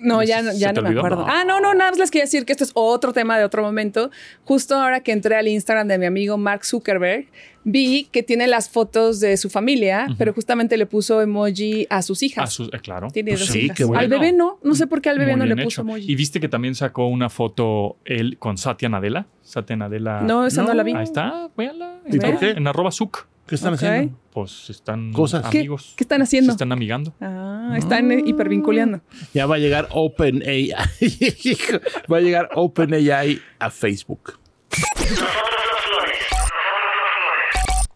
No, 0.01 0.23
ya, 0.23 0.41
no- 0.41 0.51
¿Se 0.51 0.59
ya 0.59 0.73
no 0.73 0.81
me 0.81 0.87
olvidó? 0.89 1.01
acuerdo. 1.01 1.25
No. 1.25 1.31
Ah, 1.31 1.43
no, 1.45 1.59
no, 1.61 1.73
nada 1.73 1.91
más 1.91 1.99
les 1.99 2.11
quería 2.11 2.23
decir 2.25 2.45
que 2.45 2.51
esto 2.51 2.63
es 2.63 2.71
otro 2.73 3.13
tema 3.13 3.37
de 3.37 3.45
otro 3.45 3.61
momento. 3.61 4.09
Justo 4.45 4.75
ahora 4.75 5.01
que 5.01 5.11
entré 5.11 5.35
al 5.35 5.47
Instagram 5.47 5.87
de 5.87 5.97
mi 5.97 6.05
amigo 6.07 6.37
Mark 6.37 6.65
Zuckerberg, 6.65 7.27
vi 7.63 8.05
que 8.11 8.23
tiene 8.23 8.47
las 8.47 8.69
fotos 8.69 9.19
de 9.19 9.37
su 9.37 9.49
familia, 9.51 10.07
pero 10.17 10.33
justamente 10.33 10.75
le 10.77 10.87
puso 10.87 11.21
emoji 11.21 11.85
a 11.91 12.01
sus 12.01 12.23
hijas. 12.23 12.43
A 12.43 12.47
sus- 12.47 12.69
eh, 12.73 12.79
claro. 12.81 13.09
Tiene 13.11 13.31
Pues 13.31 13.41
dos 13.41 13.49
sí, 13.49 13.59
hijas. 13.65 13.77
qué 13.77 13.83
bueno. 13.83 13.99
Al 14.01 14.07
bebé 14.07 14.33
no, 14.33 14.57
no 14.63 14.73
sé 14.73 14.87
por 14.87 15.01
qué 15.01 15.09
al 15.09 15.19
bebé 15.19 15.35
Muy 15.37 15.47
no 15.47 15.55
le 15.55 15.63
puso 15.63 15.81
hecho. 15.81 15.81
emoji. 15.81 16.11
Y 16.11 16.15
viste 16.15 16.39
que 16.39 16.49
también 16.49 16.73
sacó 16.73 17.07
una 17.07 17.29
foto 17.29 17.97
él 18.05 18.37
con 18.39 18.57
Satya 18.57 18.89
Nadella. 18.89 19.27
Satya 19.43 19.75
Nadella. 19.75 20.21
No, 20.21 20.47
esa 20.47 20.63
no, 20.63 20.73
la 20.73 20.81
vi. 20.83 20.93
Ahí 20.93 21.03
está, 21.03 21.49
véanla. 21.55 21.99
¿Y 22.09 22.17
por 22.19 22.39
qué? 22.39 22.49
En 22.51 22.65
arroba 22.67 22.91
suc. 22.91 23.27
¿Qué 23.51 23.55
están 23.55 23.73
haciendo? 23.73 24.17
Pues 24.31 24.69
están 24.69 25.11
Cosas. 25.11 25.49
¿Qué, 25.49 25.57
amigos. 25.57 25.93
qué 25.97 26.05
están 26.05 26.21
haciendo? 26.21 26.53
Se 26.53 26.55
están 26.55 26.71
amigando. 26.71 27.13
Ah, 27.19 27.75
están 27.77 28.09
eh, 28.09 28.23
hipervinculeando. 28.25 29.01
Ya 29.33 29.45
va 29.45 29.55
a 29.55 29.57
llegar 29.57 29.89
OpenAI. 29.91 30.71
va 32.09 32.17
a 32.17 32.21
llegar 32.21 32.49
OpenAI 32.55 33.41
a 33.59 33.69
Facebook. 33.69 34.39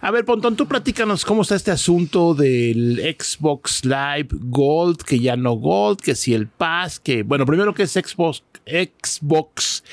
A 0.02 0.12
ver, 0.12 0.26
Pontón, 0.26 0.58
tú 0.58 0.68
platícanos 0.68 1.24
cómo 1.24 1.44
está 1.44 1.56
este 1.56 1.72
asunto 1.72 2.34
del 2.34 3.00
Xbox 3.18 3.86
Live 3.86 4.28
Gold, 4.32 5.04
que 5.04 5.20
ya 5.20 5.38
no 5.38 5.54
Gold, 5.54 6.02
que 6.02 6.16
si 6.16 6.34
el 6.34 6.50
Pass, 6.50 7.00
que, 7.00 7.24
bueno, 7.24 7.46
primero 7.46 7.74
que 7.74 7.84
es 7.84 7.94
Xbox, 7.94 8.44
Xbox 8.66 9.86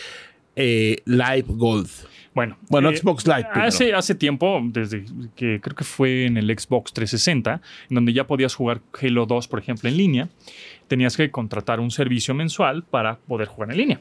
eh, 0.56 0.96
Live 1.04 1.44
Gold. 1.46 1.88
Bueno, 2.34 2.56
Bueno, 2.68 2.90
eh, 2.90 2.96
Xbox 2.96 3.26
Live 3.26 3.44
primero. 3.50 3.68
Hace, 3.68 3.94
hace 3.94 4.14
tiempo, 4.14 4.60
desde 4.64 5.04
que 5.36 5.60
creo 5.60 5.76
que 5.76 5.84
fue 5.84 6.26
en 6.26 6.36
el 6.36 6.46
Xbox 6.46 6.92
360, 6.92 7.60
en 7.90 7.94
donde 7.94 8.12
ya 8.12 8.26
podías 8.26 8.54
jugar 8.54 8.80
Halo 9.00 9.26
2, 9.26 9.48
por 9.48 9.58
ejemplo, 9.58 9.88
en 9.88 9.96
línea, 9.96 10.28
tenías 10.88 11.16
que 11.16 11.30
contratar 11.30 11.80
un 11.80 11.90
servicio 11.90 12.34
mensual 12.34 12.84
para 12.84 13.16
poder 13.18 13.48
jugar 13.48 13.70
en 13.70 13.76
línea 13.76 14.00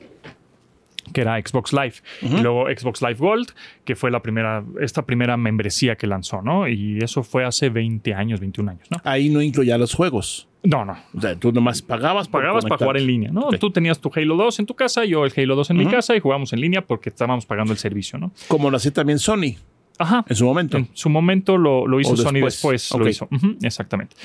que 1.14 1.22
era 1.22 1.40
Xbox 1.40 1.74
Live. 1.74 1.94
Y 2.22 2.42
luego 2.42 2.66
Xbox 2.68 3.02
Live 3.02 3.16
Gold, 3.16 3.50
que 3.86 3.96
fue 3.96 4.12
la 4.12 4.22
primera, 4.22 4.64
esta 4.80 5.06
primera 5.06 5.38
membresía 5.38 5.96
que 5.96 6.08
lanzó, 6.08 6.42
¿no? 6.42 6.68
Y 6.68 7.00
eso 7.00 7.24
fue 7.24 7.44
hace 7.46 7.70
20 7.70 8.14
años, 8.14 8.40
21 8.40 8.72
años, 8.72 8.88
¿no? 8.92 8.98
Ahí 9.04 9.30
no 9.30 9.42
incluía 9.42 9.78
los 9.78 9.94
juegos. 9.94 10.48
No, 10.64 10.86
no. 10.86 10.96
O 11.16 11.22
sea, 11.22 11.36
tú 11.36 11.52
nomás 11.52 11.82
pagabas 11.82 12.28
por 12.28 12.42
Pagabas 12.42 12.66
para 12.66 12.78
jugar 12.78 12.98
en 12.98 13.08
línea, 13.08 13.32
¿no? 13.32 13.50
Tú 13.60 13.72
tenías 13.72 14.00
tu 14.00 14.12
Halo 14.16 14.36
2 14.36 14.60
en 14.60 14.66
tu 14.68 14.76
casa, 14.76 15.06
yo 15.06 15.26
el 15.26 15.34
Halo 15.36 15.56
2 15.56 15.72
en 15.72 15.78
mi 15.78 15.84
Ujú. 15.86 15.92
casa 15.94 16.16
y 16.16 16.20
jugábamos 16.20 16.54
en 16.54 16.62
línea 16.62 16.82
porque 16.86 17.10
estábamos 17.10 17.46
pagando 17.48 17.74
el 17.74 17.80
servicio, 17.80 18.20
¿no? 18.20 18.32
Como 18.48 18.70
lo 18.70 18.78
hacía 18.78 18.94
también 18.94 19.18
Sony 19.18 19.56
Ajá. 19.98 20.24
en 20.30 20.36
su 20.36 20.46
momento. 20.46 20.78
En 20.78 20.88
su 20.94 21.10
momento 21.10 21.58
lo, 21.58 21.88
lo 21.88 22.00
hizo 22.00 22.16
Sony 22.16 22.42
después. 22.44 22.92
lo 22.94 23.10
hizo. 23.10 23.28
Exactamente. 23.64 24.16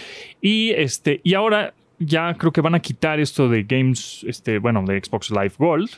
Y 0.42 0.70
este, 0.70 1.20
y 1.24 1.32
ahora 1.32 1.72
ya 1.98 2.34
creo 2.34 2.52
que 2.52 2.60
van 2.60 2.74
a 2.74 2.80
quitar 2.80 3.18
esto 3.20 3.48
de 3.48 3.62
Games, 3.62 4.22
este, 4.28 4.58
bueno, 4.58 4.84
de 4.86 5.00
Xbox 5.02 5.30
Live 5.30 5.52
Gold 5.56 5.88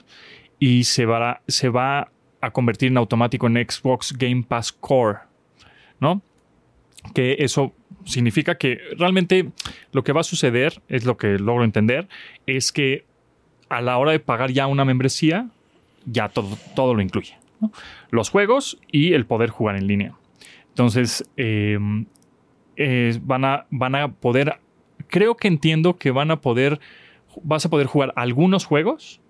y 0.58 0.84
se 0.84 1.06
va, 1.06 1.40
se 1.46 1.68
va 1.68 2.10
a 2.40 2.50
convertir 2.50 2.88
en 2.88 2.96
automático 2.96 3.46
en 3.46 3.54
Xbox 3.54 4.12
Game 4.16 4.44
Pass 4.46 4.72
Core, 4.72 5.18
¿no? 6.00 6.22
Que 7.14 7.36
eso 7.40 7.74
significa 8.04 8.56
que 8.56 8.78
realmente 8.96 9.50
lo 9.92 10.04
que 10.04 10.12
va 10.12 10.20
a 10.20 10.24
suceder, 10.24 10.80
es 10.88 11.04
lo 11.04 11.16
que 11.16 11.38
logro 11.38 11.64
entender, 11.64 12.08
es 12.46 12.72
que 12.72 13.04
a 13.68 13.80
la 13.80 13.98
hora 13.98 14.12
de 14.12 14.20
pagar 14.20 14.50
ya 14.50 14.66
una 14.66 14.84
membresía, 14.84 15.48
ya 16.06 16.28
todo, 16.28 16.56
todo 16.74 16.94
lo 16.94 17.02
incluye. 17.02 17.36
Los 18.10 18.30
juegos 18.30 18.78
y 18.90 19.12
el 19.12 19.26
poder 19.26 19.50
jugar 19.50 19.76
en 19.76 19.86
línea. 19.86 20.14
Entonces, 20.68 21.28
eh, 21.36 21.78
van, 23.22 23.44
a, 23.44 23.66
van 23.70 23.94
a 23.94 24.12
poder, 24.12 24.58
creo 25.08 25.36
que 25.36 25.48
entiendo 25.48 25.98
que 25.98 26.10
van 26.10 26.30
a 26.30 26.40
poder, 26.40 26.80
vas 27.42 27.66
a 27.66 27.68
poder 27.68 27.86
jugar 27.86 28.12
algunos 28.16 28.64
juegos 28.64 29.20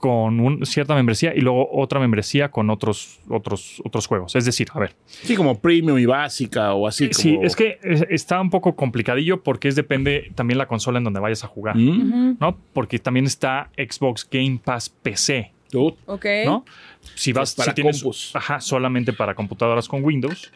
con 0.00 0.40
un- 0.40 0.64
cierta 0.66 0.94
membresía 0.94 1.34
y 1.36 1.40
luego 1.42 1.68
otra 1.72 2.00
membresía 2.00 2.50
con 2.50 2.70
otros, 2.70 3.20
otros, 3.28 3.82
otros 3.84 4.06
juegos. 4.06 4.34
Es 4.34 4.44
decir, 4.46 4.68
a 4.72 4.80
ver, 4.80 4.96
Sí, 5.06 5.36
como 5.36 5.58
premium 5.60 5.98
y 5.98 6.06
básica 6.06 6.72
o 6.74 6.86
así. 6.88 7.10
Sí, 7.12 7.34
como- 7.34 7.46
es 7.46 7.54
que 7.54 7.78
es- 7.82 8.06
está 8.08 8.40
un 8.40 8.48
poco 8.50 8.74
complicadillo 8.74 9.42
porque 9.42 9.68
es 9.68 9.76
depende 9.76 10.32
también 10.34 10.56
la 10.58 10.66
consola 10.66 10.98
en 10.98 11.04
donde 11.04 11.20
vayas 11.20 11.44
a 11.44 11.46
jugar, 11.48 11.76
Mm, 11.76 12.38
¿no? 12.40 12.56
Porque 12.72 12.98
también 12.98 13.26
está 13.26 13.70
Xbox 13.76 14.26
Game 14.30 14.58
Pass 14.64 14.88
PC, 14.88 15.52
tú- 15.70 15.96
Ok. 16.06 16.24
¿no? 16.46 16.64
Si 17.14 17.32
vas 17.32 17.54
para 17.54 17.70
si 17.70 17.74
tienes 17.74 18.02
compus. 18.02 18.34
ajá, 18.34 18.60
solamente 18.60 19.12
para 19.12 19.34
computadoras 19.34 19.86
con 19.86 20.02
Windows. 20.02 20.50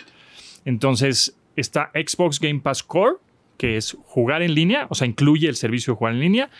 Entonces 0.65 1.37
está 1.57 1.91
Xbox 1.95 2.41
Game 2.41 2.61
Pass 2.61 2.83
Core, 2.83 3.17
que 3.59 3.77
es 3.77 3.97
jugar 4.05 4.43
en 4.43 4.55
línea, 4.55 4.87
o 4.91 4.95
sea, 4.95 5.07
incluye 5.07 5.49
el 5.49 5.57
servicio 5.57 5.93
de 5.93 5.99
jugar 5.99 6.15
en 6.15 6.21
línea 6.21 6.51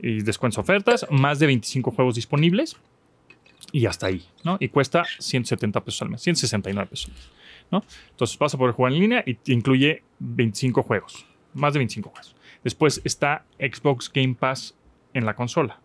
y 0.00 0.22
descuentos 0.22 0.58
ofertas, 0.58 1.06
más 1.10 1.38
de 1.38 1.46
25 1.46 1.90
juegos 1.90 2.14
disponibles 2.14 2.76
y 3.72 3.86
hasta 3.86 4.06
ahí, 4.06 4.24
¿no? 4.44 4.56
Y 4.60 4.68
cuesta 4.68 5.04
170 5.18 5.84
pesos 5.84 6.02
al 6.02 6.10
mes, 6.10 6.22
169 6.22 6.88
pesos 6.88 7.10
¿no? 7.70 7.84
Entonces 8.10 8.38
vas 8.38 8.54
a 8.54 8.58
poder 8.58 8.74
jugar 8.74 8.92
en 8.94 9.00
línea 9.00 9.22
y 9.26 9.34
te 9.34 9.52
incluye 9.52 10.02
25 10.20 10.82
juegos, 10.82 11.26
más 11.52 11.74
de 11.74 11.80
25 11.80 12.08
juegos. 12.08 12.34
Después 12.64 13.02
está 13.04 13.44
Xbox 13.58 14.10
Game 14.10 14.34
Pass 14.34 14.74
en 15.12 15.26
la 15.26 15.34
consola, 15.34 15.78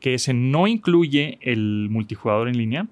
que 0.00 0.14
ese 0.14 0.32
no 0.32 0.66
incluye 0.66 1.38
el 1.42 1.88
multijugador 1.90 2.48
en 2.48 2.56
línea, 2.56 2.86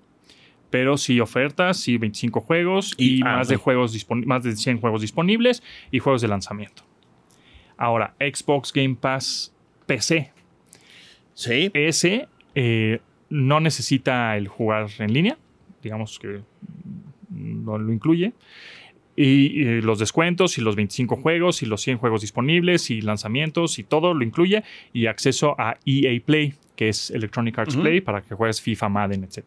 pero 0.69 0.99
sí 0.99 1.21
ofertas, 1.21 1.79
sí 1.79 1.97
25 1.97 2.41
juegos 2.43 2.93
y, 2.99 3.19
Y- 3.19 3.23
ah, 3.23 3.37
más, 3.37 3.49
de 3.49 3.57
ok. 3.57 3.63
juegos 3.63 4.07
más 4.27 4.43
de 4.43 4.55
100 4.55 4.79
juegos 4.81 5.01
disponibles 5.01 5.63
y 5.91 5.99
juegos 6.01 6.21
de 6.21 6.29
lanzamiento. 6.29 6.83
Ahora, 7.79 8.15
Xbox 8.21 8.73
Game 8.75 8.97
Pass 8.97 9.55
PC. 9.87 10.33
Sí. 11.35 11.71
Ese 11.75 12.29
eh, 12.55 13.01
no 13.29 13.61
necesita 13.61 14.37
el 14.37 14.49
jugar 14.49 14.89
en 14.99 15.13
línea, 15.13 15.39
digamos 15.83 16.19
que 16.19 16.41
no 17.31 17.79
lo 17.79 17.93
incluye. 17.93 18.33
Y, 19.19 19.63
y 19.63 19.81
los 19.81 19.99
descuentos 19.99 20.59
y 20.59 20.61
los 20.61 20.77
25 20.77 21.17
juegos 21.17 21.63
y 21.63 21.67
los 21.67 21.81
100 21.81 21.97
juegos 21.99 22.21
disponibles 22.21 22.91
y 22.91 23.01
lanzamientos 23.01 23.79
y 23.79 23.83
todo 23.83 24.13
lo 24.13 24.23
incluye 24.23 24.63
y 24.93 25.07
acceso 25.07 25.55
a 25.59 25.79
EA 25.87 26.21
Play, 26.23 26.55
que 26.77 26.91
es 26.91 27.11
Electronic 27.11 27.59
Arts. 27.59 27.77
Play 27.77 28.03
para 28.03 28.21
que 28.21 28.35
juegues 28.35 28.61
FIFA, 28.61 28.91
Madden, 28.91 29.25
etc. 29.25 29.47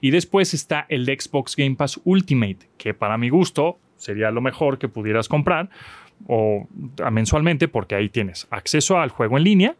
Y 0.00 0.10
después 0.10 0.54
está 0.54 0.86
el 0.88 1.06
Xbox 1.06 1.56
Game 1.56 1.74
Pass 1.74 2.00
Ultimate, 2.04 2.70
que 2.78 2.94
para 2.94 3.18
mi 3.18 3.30
gusto 3.30 3.80
sería 3.96 4.30
lo 4.30 4.40
mejor 4.40 4.78
que 4.78 4.88
pudieras 4.88 5.28
comprar 5.28 5.70
o 6.26 6.66
mensualmente 7.10 7.68
porque 7.68 7.94
ahí 7.94 8.08
tienes 8.08 8.46
acceso 8.50 8.98
al 8.98 9.10
juego 9.10 9.38
en 9.38 9.44
línea, 9.44 9.76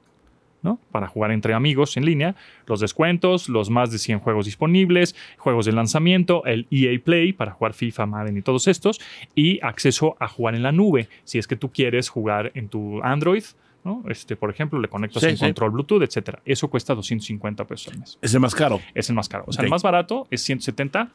¿no? 0.63 0.79
Para 0.93 1.07
jugar 1.09 1.31
entre 1.33 1.55
amigos 1.55 1.97
en 1.97 2.05
línea, 2.05 2.35
los 2.67 2.81
descuentos, 2.81 3.49
los 3.49 3.71
más 3.71 3.91
de 3.91 3.99
100 3.99 4.19
juegos 4.21 4.45
disponibles, 4.47 5.17
juegos 5.39 5.65
de 5.67 5.73
lanzamiento, 5.73 6.45
el 6.45 6.67
EA 6.71 6.99
Play 7.03 7.33
para 7.33 7.53
jugar 7.53 7.73
FIFA, 7.73 8.07
Madden 8.07 8.37
y 8.37 8.43
todos 8.43 8.69
estos, 8.69 9.01
y 9.35 9.59
acceso 9.65 10.17
a 10.21 10.29
jugar 10.29 10.55
en 10.55 10.63
la 10.63 10.73
nube, 10.73 11.09
si 11.25 11.39
es 11.39 11.47
que 11.47 11.57
tú 11.57 11.71
quieres 11.73 12.09
jugar 12.11 12.53
en 12.55 12.69
tu 12.69 13.03
Android, 13.03 13.45
¿no? 13.85 14.05
Este, 14.11 14.37
por 14.37 14.51
ejemplo, 14.51 14.79
le 14.79 14.89
conectas 14.89 15.23
Sí, 15.23 15.31
un 15.31 15.37
sí. 15.39 15.45
control 15.47 15.71
Bluetooth, 15.71 16.03
etcétera. 16.03 16.41
Eso 16.45 16.69
cuesta 16.69 16.95
250 16.95 17.65
pesos 17.67 17.93
al 17.95 18.01
mes. 18.01 18.19
Es 18.21 18.35
el 18.35 18.41
más 18.41 18.55
caro. 18.55 18.81
Es 18.95 19.09
el 19.09 19.15
más 19.15 19.31
caro. 19.31 19.45
O 19.47 19.53
sea, 19.53 19.65
el 19.65 19.71
más 19.71 19.83
barato 19.83 20.27
es 20.31 20.43
170 20.43 21.11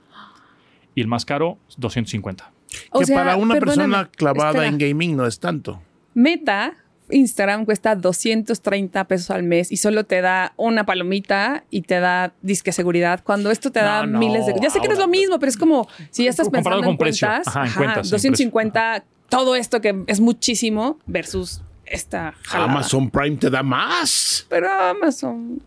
y 0.96 1.02
el 1.02 1.08
más 1.08 1.24
caro 1.26 1.60
250. 1.78 2.52
O 2.96 3.00
que 3.00 3.06
sea, 3.08 3.18
para 3.18 3.36
una 3.38 3.56
persona 3.56 4.10
clavada 4.16 4.50
espera. 4.50 4.68
en 4.68 4.78
gaming 4.78 5.16
no 5.18 5.26
es 5.26 5.40
tanto. 5.40 5.82
Meta, 6.14 6.74
Instagram 7.10 7.66
cuesta 7.66 7.96
230 7.96 9.04
pesos 9.08 9.30
al 9.30 9.44
mes 9.44 9.72
y 9.72 9.78
solo 9.78 10.06
te 10.06 10.22
da 10.22 10.54
una 10.58 10.86
palomita 10.86 11.64
y 11.70 11.82
te 11.84 12.00
da 12.00 12.34
disque 12.42 12.72
seguridad. 12.72 13.22
Cuando 13.24 13.52
esto 13.52 13.72
te 13.72 13.80
da 13.80 14.06
No, 14.06 14.18
miles 14.20 14.46
de. 14.46 14.56
Ya 14.62 14.70
sé 14.70 14.80
que 14.80 14.88
no 14.88 14.94
es 14.94 15.00
lo 15.00 15.08
mismo, 15.08 15.38
pero 15.40 15.50
es 15.50 15.58
como 15.58 15.88
si 16.10 16.24
ya 16.24 16.30
estás 16.32 16.50
pensando 16.50 16.80
en 16.80 16.86
con 16.86 16.98
precio. 16.98 17.28
cuentas, 17.28 17.48
Ajá, 17.48 17.62
en 17.62 17.68
ajá, 17.68 17.78
cuentas, 17.78 18.08
en 18.08 18.12
250, 18.12 19.04
todo 19.30 19.56
esto 19.56 19.82
que 19.82 20.04
es 20.08 20.20
muchísimo 20.20 20.98
versus 21.06 21.62
esta 21.86 22.34
jalada. 22.44 22.72
Amazon 22.72 23.10
Prime 23.12 23.36
te 23.38 23.50
da 23.50 23.62
más. 23.62 24.46
Pero 24.50 24.72
Amazon. 24.72 25.62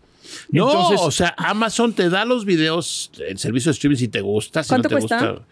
No, 0.51 0.67
Entonces- 0.69 0.99
o 1.01 1.11
sea, 1.11 1.33
Amazon 1.37 1.93
te 1.93 2.09
da 2.09 2.25
los 2.25 2.43
videos, 2.45 3.11
el 3.25 3.37
servicio 3.39 3.69
de 3.69 3.73
streaming 3.73 3.97
si 3.97 4.07
te 4.09 4.21
gusta, 4.21 4.61
si 4.63 4.69
¿Cuánto 4.69 4.89
no 4.89 4.95
te 4.97 5.01
cuesta? 5.01 5.31
gusta. 5.31 5.45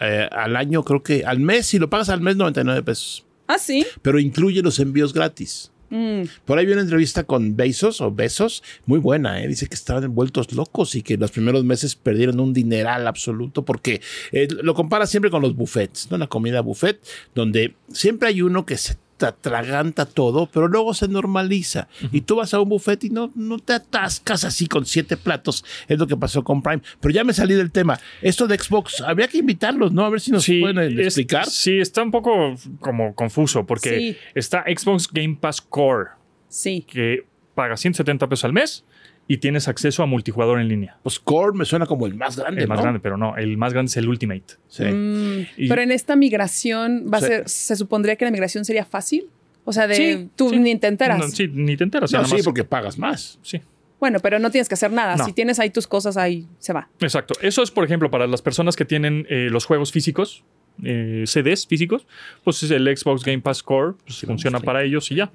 Eh, 0.00 0.28
al 0.30 0.56
año 0.56 0.84
creo 0.84 1.02
que 1.02 1.24
al 1.24 1.40
mes, 1.40 1.66
si 1.66 1.78
lo 1.78 1.90
pagas 1.90 2.08
al 2.08 2.20
mes, 2.20 2.36
99 2.36 2.82
pesos. 2.82 3.24
Ah, 3.46 3.58
sí. 3.58 3.86
Pero 4.02 4.18
incluye 4.18 4.62
los 4.62 4.78
envíos 4.78 5.12
gratis. 5.12 5.70
Mm. 5.90 6.24
Por 6.44 6.58
ahí 6.58 6.66
vi 6.66 6.72
una 6.72 6.82
entrevista 6.82 7.24
con 7.24 7.56
Bezos 7.56 8.00
o 8.00 8.12
Besos, 8.12 8.62
muy 8.84 8.98
buena, 8.98 9.42
¿eh? 9.42 9.48
dice 9.48 9.66
que 9.68 9.74
estaban 9.74 10.04
envueltos 10.04 10.52
locos 10.52 10.94
y 10.94 11.02
que 11.02 11.16
los 11.16 11.30
primeros 11.30 11.64
meses 11.64 11.94
perdieron 11.96 12.40
un 12.40 12.52
dineral 12.52 13.06
absoluto 13.06 13.64
porque 13.64 14.02
eh, 14.32 14.48
lo 14.62 14.74
compara 14.74 15.06
siempre 15.06 15.30
con 15.30 15.40
los 15.40 15.56
buffets, 15.56 16.10
¿no? 16.10 16.18
La 16.18 16.26
comida 16.26 16.60
buffet, 16.60 17.00
donde 17.34 17.74
siempre 17.90 18.28
hay 18.28 18.42
uno 18.42 18.66
que 18.66 18.76
se 18.76 18.96
te 19.18 19.26
atraganta 19.26 20.06
todo, 20.06 20.48
pero 20.50 20.68
luego 20.68 20.94
se 20.94 21.08
normaliza. 21.08 21.88
Y 22.12 22.22
tú 22.22 22.36
vas 22.36 22.54
a 22.54 22.60
un 22.60 22.68
buffet 22.68 23.04
y 23.04 23.10
no, 23.10 23.30
no 23.34 23.58
te 23.58 23.74
atascas 23.74 24.44
así 24.44 24.66
con 24.68 24.86
siete 24.86 25.16
platos. 25.16 25.64
Es 25.88 25.98
lo 25.98 26.06
que 26.06 26.16
pasó 26.16 26.42
con 26.44 26.62
Prime. 26.62 26.82
Pero 27.00 27.12
ya 27.12 27.24
me 27.24 27.32
salí 27.34 27.54
del 27.54 27.70
tema. 27.70 27.98
Esto 28.22 28.46
de 28.46 28.56
Xbox, 28.58 29.00
habría 29.02 29.28
que 29.28 29.38
invitarlos, 29.38 29.92
¿no? 29.92 30.04
A 30.04 30.08
ver 30.10 30.20
si 30.20 30.30
nos 30.30 30.46
pueden 30.46 30.78
es- 30.78 31.06
explicar. 31.06 31.46
sí, 31.46 31.78
está 31.78 32.02
un 32.02 32.10
poco 32.12 32.54
como 32.80 33.14
confuso 33.14 33.66
porque 33.66 33.98
Sí. 33.98 34.16
está 34.34 34.62
Xbox 34.64 35.08
Game 35.12 35.36
Pass 35.40 35.60
Core, 35.60 36.10
Sí. 36.48 36.84
que 36.88 37.26
paga 37.54 37.76
170 37.76 38.28
pesos 38.28 38.44
al 38.44 38.52
mes 38.52 38.84
y 39.30 39.36
tienes 39.36 39.68
acceso 39.68 40.02
a 40.02 40.06
multijugador 40.06 40.58
en 40.60 40.68
línea. 40.68 40.96
Pues 41.02 41.18
Core 41.20 41.56
me 41.56 41.64
suena 41.66 41.84
como 41.86 42.06
el 42.06 42.14
más 42.14 42.36
grande. 42.38 42.62
El 42.62 42.68
más 42.68 42.78
¿no? 42.78 42.82
grande, 42.82 43.00
pero 43.00 43.16
no, 43.16 43.36
el 43.36 43.56
más 43.58 43.72
grande 43.74 43.90
es 43.90 43.96
el 43.98 44.08
Ultimate. 44.08 44.54
Sí. 44.68 44.84
Mm, 44.84 45.46
Y- 45.58 45.68
pero 45.68 45.82
en 45.82 45.92
esta 45.92 46.16
migración 46.16 47.06
va 47.12 47.18
a 47.18 47.20
ser, 47.20 47.48
se 47.48 47.76
supondría 47.76 48.16
que 48.16 48.24
la 48.24 48.30
migración 48.30 48.64
sería 48.64 48.84
fácil. 48.84 49.28
O 49.64 49.72
sea, 49.72 49.86
de 49.86 49.94
Sí, 49.96 50.30
tú 50.34 50.48
sí. 50.48 50.58
ni 50.58 50.76
te 50.76 50.86
enteras. 50.86 51.18
No, 51.18 51.28
sí, 51.28 51.46
ni 51.52 51.76
te 51.76 51.84
enteras. 51.84 52.10
No, 52.10 52.24
sí, 52.24 52.36
más. 52.36 52.44
porque 52.44 52.64
pagas 52.64 52.96
más. 52.98 53.38
Sí. 53.42 53.60
Bueno, 54.00 54.18
pero 54.20 54.38
no 54.38 54.50
tienes 54.50 54.66
que 54.68 54.74
hacer 54.74 54.90
nada. 54.92 55.16
No. 55.16 55.24
Si 55.26 55.32
tienes 55.34 55.58
ahí 55.58 55.68
tus 55.70 55.86
cosas, 55.86 56.16
ahí 56.16 56.46
se 56.58 56.72
va. 56.72 56.88
Exacto. 57.00 57.34
Eso 57.42 57.62
es, 57.62 57.70
por 57.70 57.84
ejemplo, 57.84 58.10
para 58.10 58.26
las 58.26 58.40
personas 58.40 58.76
que 58.76 58.86
tienen 58.86 59.26
eh, 59.28 59.48
los 59.50 59.66
juegos 59.66 59.92
físicos, 59.92 60.42
eh, 60.84 61.24
CDs 61.26 61.66
físicos, 61.66 62.06
pues 62.44 62.62
es 62.62 62.70
el 62.70 62.84
Xbox 62.96 63.24
Game 63.24 63.40
Pass 63.40 63.62
Core 63.62 63.94
pues, 64.06 64.20
funciona 64.20 64.60
para 64.60 64.84
ellos 64.84 65.10
y 65.10 65.16
ya. 65.16 65.30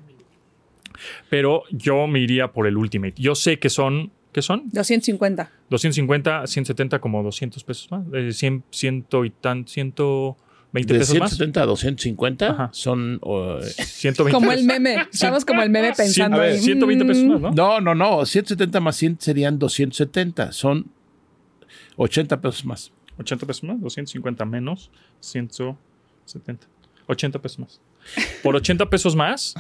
Pero 1.29 1.63
yo 1.71 2.08
me 2.08 2.19
iría 2.19 2.51
por 2.51 2.67
el 2.67 2.77
Ultimate. 2.77 3.15
Yo 3.17 3.36
sé 3.36 3.60
que 3.60 3.69
son, 3.69 4.12
¿qué 4.32 4.41
son? 4.41 4.69
250. 4.71 5.51
250, 5.69 6.47
170, 6.47 6.99
como 6.99 7.23
200 7.23 7.63
pesos 7.63 7.91
más. 7.91 8.03
Eh, 8.13 8.32
100, 8.32 8.63
ciento 8.71 9.25
y 9.25 9.29
tan, 9.29 9.67
120 9.67 10.93
De 10.93 10.99
pesos 10.99 11.17
más. 11.19 11.32
170 11.32 11.62
a 11.62 11.65
250 11.65 12.49
Ajá. 12.49 12.69
son... 12.73 13.19
uh, 13.21 13.62
120 13.62 14.32
Como 14.34 14.51
el 14.51 14.63
meme. 14.63 14.97
Estamos 15.12 15.45
como 15.45 15.62
el 15.62 15.69
meme 15.69 15.93
pensando. 15.93 16.38
a 16.38 16.41
ver, 16.41 16.53
ahí, 16.53 16.60
120 16.60 17.06
pesos 17.06 17.23
más, 17.25 17.41
¿no? 17.41 17.51
no, 17.51 17.82
no, 17.82 17.95
no. 17.95 18.25
170 18.25 18.79
más 18.79 18.95
100 18.95 19.17
serían 19.19 19.60
270. 19.60 20.51
Son 20.51 20.88
80 21.97 22.41
pesos 22.41 22.65
más. 22.65 22.91
80 23.17 23.45
pesos 23.45 23.63
más, 23.63 23.79
250 23.79 24.45
menos 24.45 24.89
170. 25.19 26.67
80 27.08 27.39
pesos 27.39 27.60
más. 27.60 27.82
Por 28.41 28.56
80 28.56 28.89
pesos 28.89 29.15
más, 29.15 29.53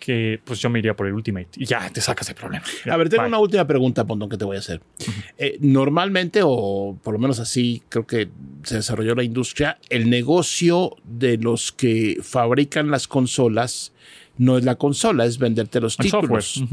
que 0.00 0.40
pues 0.44 0.58
yo 0.58 0.68
me 0.70 0.78
iría 0.80 0.96
por 0.96 1.06
el 1.06 1.12
Ultimate 1.14 1.50
y 1.56 1.66
ya 1.66 1.88
te 1.90 2.00
sacas 2.00 2.28
el 2.30 2.34
problema. 2.34 2.64
Ya, 2.84 2.94
A 2.94 2.96
ver, 2.96 3.08
tengo 3.08 3.22
bye. 3.22 3.28
una 3.28 3.38
última 3.38 3.66
pregunta, 3.66 4.04
Pontón, 4.06 4.28
que 4.28 4.36
te 4.36 4.44
voy 4.44 4.56
a 4.56 4.60
hacer. 4.60 4.80
Eh, 5.38 5.58
normalmente, 5.60 6.40
o 6.42 6.98
por 7.02 7.12
lo 7.14 7.20
menos 7.20 7.38
así 7.38 7.82
creo 7.88 8.06
que 8.06 8.28
se 8.64 8.76
desarrolló 8.76 9.14
la 9.14 9.22
industria, 9.22 9.78
el 9.88 10.10
negocio 10.10 10.96
de 11.04 11.36
los 11.36 11.70
que 11.70 12.18
fabrican 12.22 12.90
las 12.90 13.06
consolas 13.06 13.92
no 14.38 14.56
es 14.56 14.64
la 14.64 14.76
consola, 14.76 15.26
es 15.26 15.38
venderte 15.38 15.80
los 15.80 15.98
El 15.98 16.06
títulos. 16.06 16.64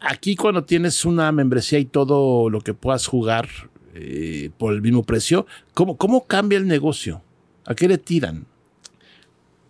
Aquí 0.00 0.34
cuando 0.34 0.64
tienes 0.64 1.04
una 1.04 1.30
membresía 1.30 1.78
y 1.78 1.84
todo 1.84 2.50
lo 2.50 2.60
que 2.60 2.74
puedas 2.74 3.06
jugar 3.06 3.48
eh, 3.94 4.50
por 4.58 4.74
el 4.74 4.82
mismo 4.82 5.04
precio, 5.04 5.46
¿cómo, 5.72 5.96
¿cómo 5.96 6.26
cambia 6.26 6.58
el 6.58 6.66
negocio? 6.66 7.22
¿A 7.64 7.74
qué 7.74 7.86
le 7.88 7.98
tiran? 7.98 8.46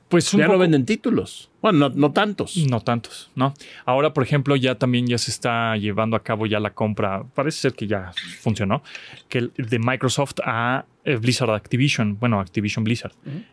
Pues 0.09 0.31
Ya 0.31 0.39
no 0.41 0.47
poco- 0.47 0.59
venden 0.61 0.85
títulos. 0.87 1.51
Bueno, 1.61 1.89
no, 1.89 1.95
no 1.97 2.13
tantos. 2.13 2.57
No 2.71 2.81
tantos, 2.81 3.31
¿no? 3.35 3.55
Ahora, 3.85 4.13
por 4.15 4.23
ejemplo, 4.23 4.55
ya 4.55 4.77
también 4.77 5.07
ya 5.09 5.19
se 5.19 5.33
está 5.33 5.77
llevando 5.77 6.17
a 6.17 6.23
cabo 6.23 6.47
ya 6.47 6.61
la 6.61 6.71
compra, 6.75 7.25
parece 7.35 7.59
ser 7.63 7.73
que 7.75 7.89
ya 7.89 8.13
funcionó, 8.41 8.83
que 9.29 9.39
el- 9.39 9.53
de 9.57 9.79
Microsoft 9.81 10.35
a 10.45 10.85
Blizzard 11.15 11.51
Activision, 11.51 12.19
bueno, 12.19 12.41
Activision 12.41 12.85
Blizzard, 12.85 13.13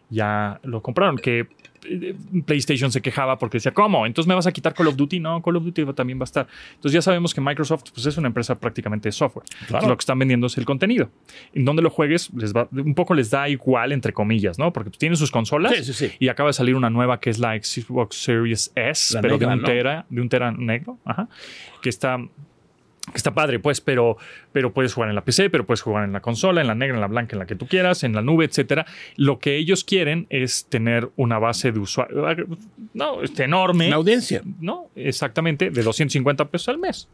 ya 0.09 0.59
lo 0.63 0.81
compraron, 0.81 1.17
que 1.17 1.47
eh, 1.85 2.15
PlayStation 2.45 2.91
se 2.91 3.01
quejaba 3.01 3.37
porque 3.37 3.57
decía, 3.57 3.73
¿cómo? 3.73 4.05
Entonces 4.05 4.27
me 4.27 4.35
vas 4.35 4.47
a 4.47 4.51
quitar 4.51 4.73
Call 4.73 4.87
of 4.87 4.95
Duty, 4.95 5.19
no, 5.19 5.41
Call 5.41 5.57
of 5.57 5.63
Duty 5.63 5.85
también 5.93 6.19
va 6.19 6.23
a 6.23 6.25
estar. 6.25 6.47
Entonces 6.75 6.93
ya 6.93 7.01
sabemos 7.01 7.33
que 7.33 7.41
Microsoft 7.41 7.83
pues, 7.93 8.05
es 8.05 8.17
una 8.17 8.27
empresa 8.27 8.55
prácticamente 8.59 9.09
de 9.09 9.11
software. 9.11 9.45
Claro. 9.67 9.87
Lo 9.87 9.97
que 9.97 10.01
están 10.01 10.19
vendiendo 10.19 10.47
es 10.47 10.57
el 10.57 10.65
contenido. 10.65 11.09
En 11.53 11.65
donde 11.65 11.81
lo 11.81 11.89
juegues, 11.89 12.31
les 12.33 12.53
va, 12.53 12.67
un 12.71 12.95
poco 12.95 13.13
les 13.13 13.29
da 13.29 13.49
igual, 13.49 13.91
entre 13.91 14.13
comillas, 14.13 14.57
¿no? 14.57 14.71
Porque 14.73 14.89
pues, 14.89 14.99
tienen 14.99 15.17
sus 15.17 15.31
consolas 15.31 15.73
Sí, 15.75 15.83
sí, 15.83 15.93
sí. 15.93 16.11
y 16.19 16.27
acaba 16.29 16.49
de 16.49 16.53
salir 16.53 16.75
una 16.75 16.89
nueva 16.89 17.19
que 17.19 17.29
es 17.29 17.39
la 17.39 17.55
Xbox 17.55 18.15
Series 18.15 18.71
S, 18.75 19.15
La 19.15 19.21
pero 19.21 19.33
negra, 19.33 19.49
de 19.49 19.55
un 19.55 19.61
¿no? 19.61 19.67
tera, 19.67 20.05
de 20.09 20.21
un 20.21 20.29
tera 20.29 20.51
negro, 20.51 20.99
ajá, 21.05 21.27
que 21.81 21.89
está 21.89 22.17
que 23.11 23.17
está 23.17 23.33
padre, 23.33 23.59
pues, 23.59 23.81
pero, 23.81 24.17
pero 24.53 24.73
puedes 24.73 24.93
jugar 24.93 25.09
en 25.09 25.15
la 25.15 25.25
PC, 25.25 25.49
pero 25.49 25.65
puedes 25.65 25.81
jugar 25.81 26.05
en 26.05 26.13
la 26.13 26.21
consola, 26.21 26.61
en 26.61 26.67
la 26.67 26.75
negra, 26.75 26.95
en 26.95 27.01
la 27.01 27.07
blanca, 27.07 27.35
en 27.35 27.39
la 27.39 27.45
que 27.45 27.55
tú 27.55 27.67
quieras, 27.67 28.03
en 28.03 28.13
la 28.13 28.21
nube, 28.21 28.45
etcétera. 28.45 28.85
Lo 29.17 29.39
que 29.39 29.57
ellos 29.57 29.83
quieren 29.83 30.25
es 30.29 30.65
tener 30.69 31.11
una 31.17 31.37
base 31.37 31.71
de 31.71 31.79
usuario, 31.79 32.25
no, 32.93 33.21
este, 33.21 33.43
enorme, 33.43 33.89
La 33.89 33.97
audiencia. 33.97 34.41
no, 34.61 34.87
exactamente, 34.95 35.69
de 35.69 35.83
250 35.83 36.49
pesos 36.49 36.69
al 36.69 36.77
mes. 36.79 37.09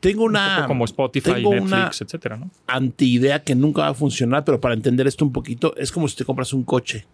Tengo 0.00 0.24
Un 0.24 0.30
una. 0.30 0.56
poco 0.56 0.68
como 0.68 0.84
Spotify, 0.84 1.34
tengo 1.34 1.50
Netflix, 1.50 1.72
una 1.72 1.90
etcétera, 2.00 2.36
¿no? 2.38 2.50
antiidea 2.66 3.42
que 3.44 3.54
nunca 3.54 3.82
va 3.82 3.88
a 3.88 3.94
funcionar, 3.94 4.44
pero 4.44 4.60
para 4.60 4.74
entender 4.74 5.06
esto 5.06 5.24
un 5.24 5.32
poquito, 5.32 5.76
es 5.76 5.92
como 5.92 6.08
si 6.08 6.16
te 6.16 6.24
compras 6.24 6.52
un 6.52 6.64
coche 6.64 7.06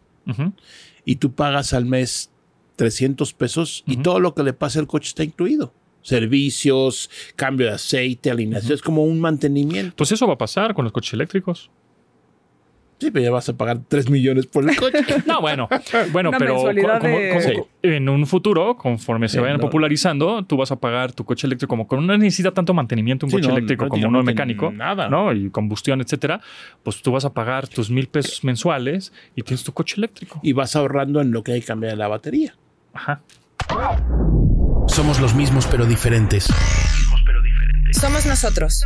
y 1.04 1.16
tú 1.16 1.32
pagas 1.32 1.72
al 1.72 1.86
mes 1.86 2.30
300 2.76 3.34
pesos 3.34 3.82
y 3.86 3.96
todo 3.98 4.20
lo 4.20 4.34
que 4.34 4.42
le 4.44 4.52
pasa 4.52 4.78
al 4.78 4.86
coche 4.86 5.08
está 5.08 5.24
incluido. 5.24 5.74
Servicios, 6.02 7.10
cambio 7.36 7.66
de 7.66 7.72
aceite, 7.74 8.30
alineación, 8.30 8.72
es 8.72 8.82
como 8.82 9.04
un 9.04 9.20
mantenimiento. 9.20 9.94
Pues 9.96 10.12
eso 10.12 10.26
va 10.26 10.34
a 10.34 10.38
pasar 10.38 10.74
con 10.74 10.84
los 10.84 10.92
coches 10.92 11.12
eléctricos. 11.14 11.70
Sí, 12.98 13.10
pero 13.10 13.24
ya 13.24 13.30
vas 13.30 13.48
a 13.48 13.56
pagar 13.56 13.80
3 13.88 14.10
millones 14.10 14.44
por 14.46 14.68
el 14.68 14.76
coche. 14.76 14.98
No, 15.26 15.40
bueno, 15.40 15.70
bueno, 16.12 16.28
Una 16.28 16.38
pero 16.38 16.52
mensualidad 16.54 17.00
como- 17.00 17.18
de- 17.18 17.28
como- 17.30 17.40
Sí. 17.40 17.52
en 17.82 18.08
un 18.10 18.26
futuro, 18.26 18.76
conforme 18.76 19.26
se 19.26 19.36
Sí, 19.36 19.40
vayan 19.40 19.56
no. 19.56 19.62
popularizando, 19.62 20.44
tú 20.44 20.58
vas 20.58 20.70
a 20.70 20.76
pagar 20.76 21.10
tu 21.12 21.24
coche 21.24 21.46
eléctrico 21.46 21.70
como 21.70 21.86
con 21.88 22.06
no 22.06 22.18
necesita 22.18 22.52
tanto 22.52 22.74
mantenimiento 22.74 23.24
un 23.24 23.30
Sí, 23.30 23.36
coche 23.38 23.48
no, 23.48 23.54
eléctrico 23.54 23.88
como 23.88 24.06
uno 24.06 24.22
mecánico, 24.22 24.70
nada. 24.70 25.08
¿no? 25.08 25.32
Y 25.32 25.48
combustión, 25.48 26.02
etcétera. 26.02 26.42
Pues 26.82 27.00
tú 27.00 27.10
vas 27.12 27.24
a 27.24 27.32
pagar 27.32 27.68
tus 27.68 27.88
mil 27.88 28.06
pesos 28.06 28.44
mensuales 28.44 29.14
y 29.34 29.42
tienes 29.44 29.64
tu 29.64 29.72
coche 29.72 29.94
eléctrico. 29.96 30.38
y 30.42 30.52
vas 30.52 30.76
ahorrando 30.76 31.22
en 31.22 31.30
lo 31.30 31.42
que 31.42 31.52
hay 31.52 31.60
que 31.60 31.66
cambiar 31.68 31.96
la 31.96 32.06
batería. 32.08 32.54
Ajá. 32.92 33.22
Somos 34.88 35.20
los 35.20 35.34
mismos 35.34 35.66
pero 35.70 35.86
diferentes. 35.86 36.48
Somos 37.92 38.26
nosotros. 38.26 38.84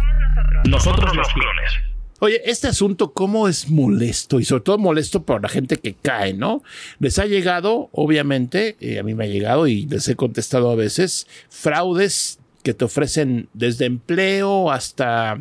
Nosotros 0.67 1.15
los 1.15 1.29
clones. 1.29 1.73
Oye, 2.21 2.41
este 2.45 2.69
asunto, 2.69 3.13
¿cómo 3.13 3.49
es 3.49 3.69
molesto? 3.69 4.41
Y 4.41 4.45
sobre 4.45 4.63
todo 4.63 4.79
molesto 4.79 5.25
para 5.25 5.41
la 5.41 5.49
gente 5.49 5.77
que 5.77 5.95
cae, 5.95 6.33
¿no? 6.33 6.63
Les 6.99 7.19
ha 7.19 7.27
llegado, 7.27 7.91
obviamente, 7.93 8.77
eh, 8.81 8.99
a 8.99 9.03
mí 9.03 9.15
me 9.15 9.25
ha 9.25 9.29
llegado 9.29 9.67
y 9.67 9.87
les 9.87 10.09
he 10.09 10.17
contestado 10.17 10.71
a 10.71 10.75
veces, 10.75 11.27
fraudes 11.51 12.39
que 12.65 12.75
te 12.75 12.85
ofrecen 12.87 13.49
desde 13.53 13.85
empleo 13.85 14.73
hasta 14.73 15.41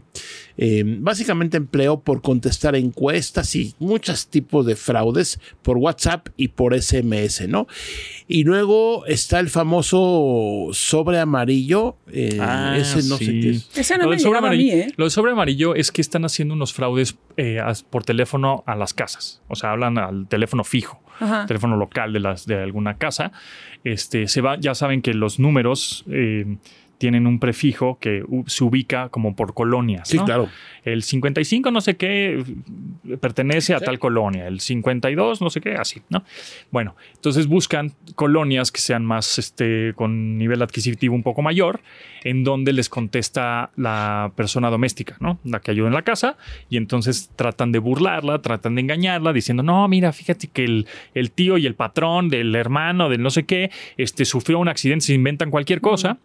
eh, 0.57 0.83
básicamente 0.85 1.57
empleo 1.57 2.01
por 2.01 2.21
contestar 2.21 2.75
encuestas 2.75 3.55
y 3.55 3.73
muchos 3.79 4.27
tipos 4.27 4.65
de 4.65 4.75
fraudes 4.75 5.39
por 5.63 5.77
WhatsApp 5.77 6.27
y 6.37 6.49
por 6.49 6.79
SMS, 6.79 7.47
¿no? 7.47 7.65
Y 8.27 8.43
luego 8.43 9.05
está 9.07 9.39
el 9.39 9.49
famoso 9.49 10.67
sobre 10.73 11.19
amarillo, 11.19 11.95
eh, 12.11 12.37
Ah, 12.41 12.75
ese 12.77 12.97
no 13.07 13.17
sé 13.17 13.25
sí. 13.25 13.39
qué 13.41 13.49
es. 13.51 13.69
Ese 13.77 13.97
no 13.97 14.03
Lo 14.03 14.09
me 14.11 14.19
sobre 14.19 14.39
llegado 14.39 14.47
a 14.47 14.55
mí, 14.57 14.69
amarillo, 14.71 14.89
¿eh? 14.89 14.93
lo 14.97 15.05
del 15.05 15.11
sobre 15.11 15.31
amarillo 15.31 15.75
es 15.75 15.91
que 15.91 16.01
están 16.01 16.25
haciendo 16.25 16.53
unos 16.53 16.73
fraudes 16.73 17.17
eh, 17.37 17.59
por 17.89 18.03
teléfono 18.03 18.63
a 18.67 18.75
las 18.75 18.93
casas. 18.93 19.41
O 19.47 19.55
sea, 19.55 19.71
hablan 19.71 19.97
al 19.97 20.27
teléfono 20.27 20.63
fijo, 20.65 21.01
Ajá. 21.19 21.45
teléfono 21.45 21.77
local 21.77 22.11
de, 22.11 22.19
las, 22.19 22.45
de 22.45 22.61
alguna 22.61 22.97
casa. 22.97 23.31
Este, 23.85 24.27
se 24.27 24.41
va, 24.41 24.59
ya 24.59 24.75
saben 24.75 25.01
que 25.01 25.13
los 25.13 25.39
números 25.39 26.03
eh, 26.11 26.57
tienen 26.97 27.27
un 27.27 27.39
prefijo 27.39 27.97
que 27.99 28.23
se 28.47 28.63
ubica 28.63 29.09
como 29.09 29.35
por 29.35 29.53
colonias. 29.53 30.07
Sí, 30.07 30.17
¿no? 30.17 30.25
claro. 30.25 30.49
El 30.83 31.03
55 31.03 31.71
no 31.71 31.81
sé 31.81 31.95
qué 31.95 32.43
pertenece 33.21 33.73
a 33.73 33.79
tal 33.79 33.99
colonia, 33.99 34.47
el 34.47 34.59
52 34.59 35.41
no 35.41 35.49
sé 35.49 35.61
qué, 35.61 35.75
así, 35.75 36.01
¿no? 36.09 36.23
Bueno, 36.71 36.95
entonces 37.15 37.47
buscan 37.47 37.93
colonias 38.15 38.71
que 38.71 38.81
sean 38.81 39.05
más, 39.05 39.39
este, 39.39 39.93
con 39.95 40.37
nivel 40.37 40.61
adquisitivo 40.61 41.15
un 41.15 41.23
poco 41.23 41.41
mayor, 41.41 41.81
en 42.25 42.43
donde 42.43 42.73
les 42.73 42.89
contesta 42.89 43.71
la 43.77 44.31
persona 44.35 44.69
doméstica, 44.69 45.15
¿no? 45.19 45.39
La 45.45 45.61
que 45.61 45.71
ayuda 45.71 45.87
en 45.87 45.93
la 45.93 46.01
casa, 46.01 46.37
y 46.69 46.75
entonces 46.75 47.31
tratan 47.35 47.71
de 47.71 47.79
burlarla, 47.79 48.41
tratan 48.41 48.75
de 48.75 48.81
engañarla, 48.81 49.31
diciendo, 49.31 49.63
no, 49.63 49.87
mira, 49.87 50.11
fíjate 50.11 50.47
que 50.47 50.65
el, 50.65 50.87
el 51.13 51.31
tío 51.31 51.57
y 51.57 51.65
el 51.65 51.75
patrón 51.75 52.27
del 52.27 52.55
hermano 52.55 53.09
del 53.09 53.21
no 53.21 53.29
sé 53.29 53.43
qué, 53.43 53.71
este, 53.95 54.25
sufrió 54.25 54.59
un 54.59 54.67
accidente, 54.67 55.05
se 55.05 55.13
inventan 55.13 55.49
cualquier 55.49 55.79
cosa, 55.79 56.17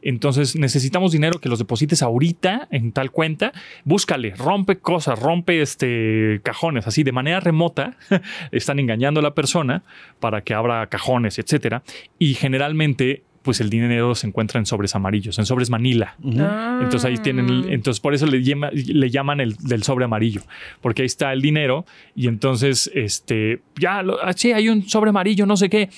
entonces 0.00 0.15
necesitamos 0.56 1.12
dinero 1.12 1.40
que 1.40 1.48
los 1.48 1.58
deposites 1.58 2.02
ahorita 2.02 2.68
en 2.70 2.92
tal 2.92 3.10
cuenta, 3.10 3.52
búscale, 3.84 4.34
rompe 4.34 4.78
cosas, 4.78 5.18
rompe 5.18 5.60
este 5.60 6.40
cajones, 6.42 6.86
así 6.86 7.02
de 7.02 7.12
manera 7.12 7.40
remota, 7.40 7.96
están 8.52 8.78
engañando 8.78 9.20
a 9.20 9.22
la 9.22 9.34
persona 9.34 9.82
para 10.20 10.42
que 10.42 10.54
abra 10.54 10.86
cajones, 10.86 11.38
etcétera, 11.38 11.82
y 12.18 12.34
generalmente 12.34 13.22
pues 13.46 13.62
el 13.62 13.70
dinero 13.70 14.14
se 14.14 14.26
encuentra 14.26 14.58
en 14.58 14.66
sobres 14.66 14.94
amarillos, 14.94 15.38
en 15.38 15.46
sobres 15.46 15.70
Manila. 15.70 16.16
Ah. 16.38 16.80
Entonces 16.82 17.06
ahí 17.06 17.16
tienen, 17.16 17.48
el- 17.48 17.72
entonces 17.72 18.00
por 18.00 18.12
eso 18.12 18.26
le, 18.26 18.42
llama- 18.42 18.70
le 18.72 19.08
llaman 19.10 19.40
el 19.40 19.56
del 19.56 19.82
sobre 19.82 20.04
amarillo, 20.04 20.42
porque 20.82 21.00
ahí 21.00 21.06
está 21.06 21.32
el 21.32 21.40
dinero 21.40 21.86
y 22.14 22.28
entonces, 22.28 22.90
este, 22.94 23.62
ya, 23.80 24.02
lo- 24.02 24.22
ah, 24.22 24.34
sí, 24.34 24.52
hay 24.52 24.68
un 24.68 24.86
sobre 24.86 25.08
amarillo, 25.08 25.46
no 25.46 25.56
sé 25.56 25.70
qué. 25.70 25.88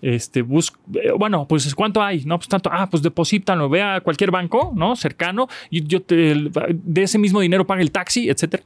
Este, 0.00 0.42
bus, 0.42 0.72
eh, 0.94 1.10
bueno, 1.18 1.46
pues 1.48 1.74
¿cuánto 1.74 2.00
hay? 2.00 2.24
No, 2.24 2.38
pues 2.38 2.46
tanto, 2.48 2.70
ah, 2.72 2.88
pues 2.88 3.02
deposítalo, 3.02 3.68
ve 3.68 3.82
a 3.82 4.00
cualquier 4.00 4.30
banco, 4.30 4.72
¿no? 4.76 4.94
Cercano, 4.94 5.48
y 5.70 5.82
yo 5.88 6.02
te, 6.02 6.36
de 6.70 7.02
ese 7.02 7.18
mismo 7.18 7.40
dinero 7.40 7.66
paga 7.66 7.82
el 7.82 7.90
taxi, 7.90 8.28
etcétera. 8.30 8.62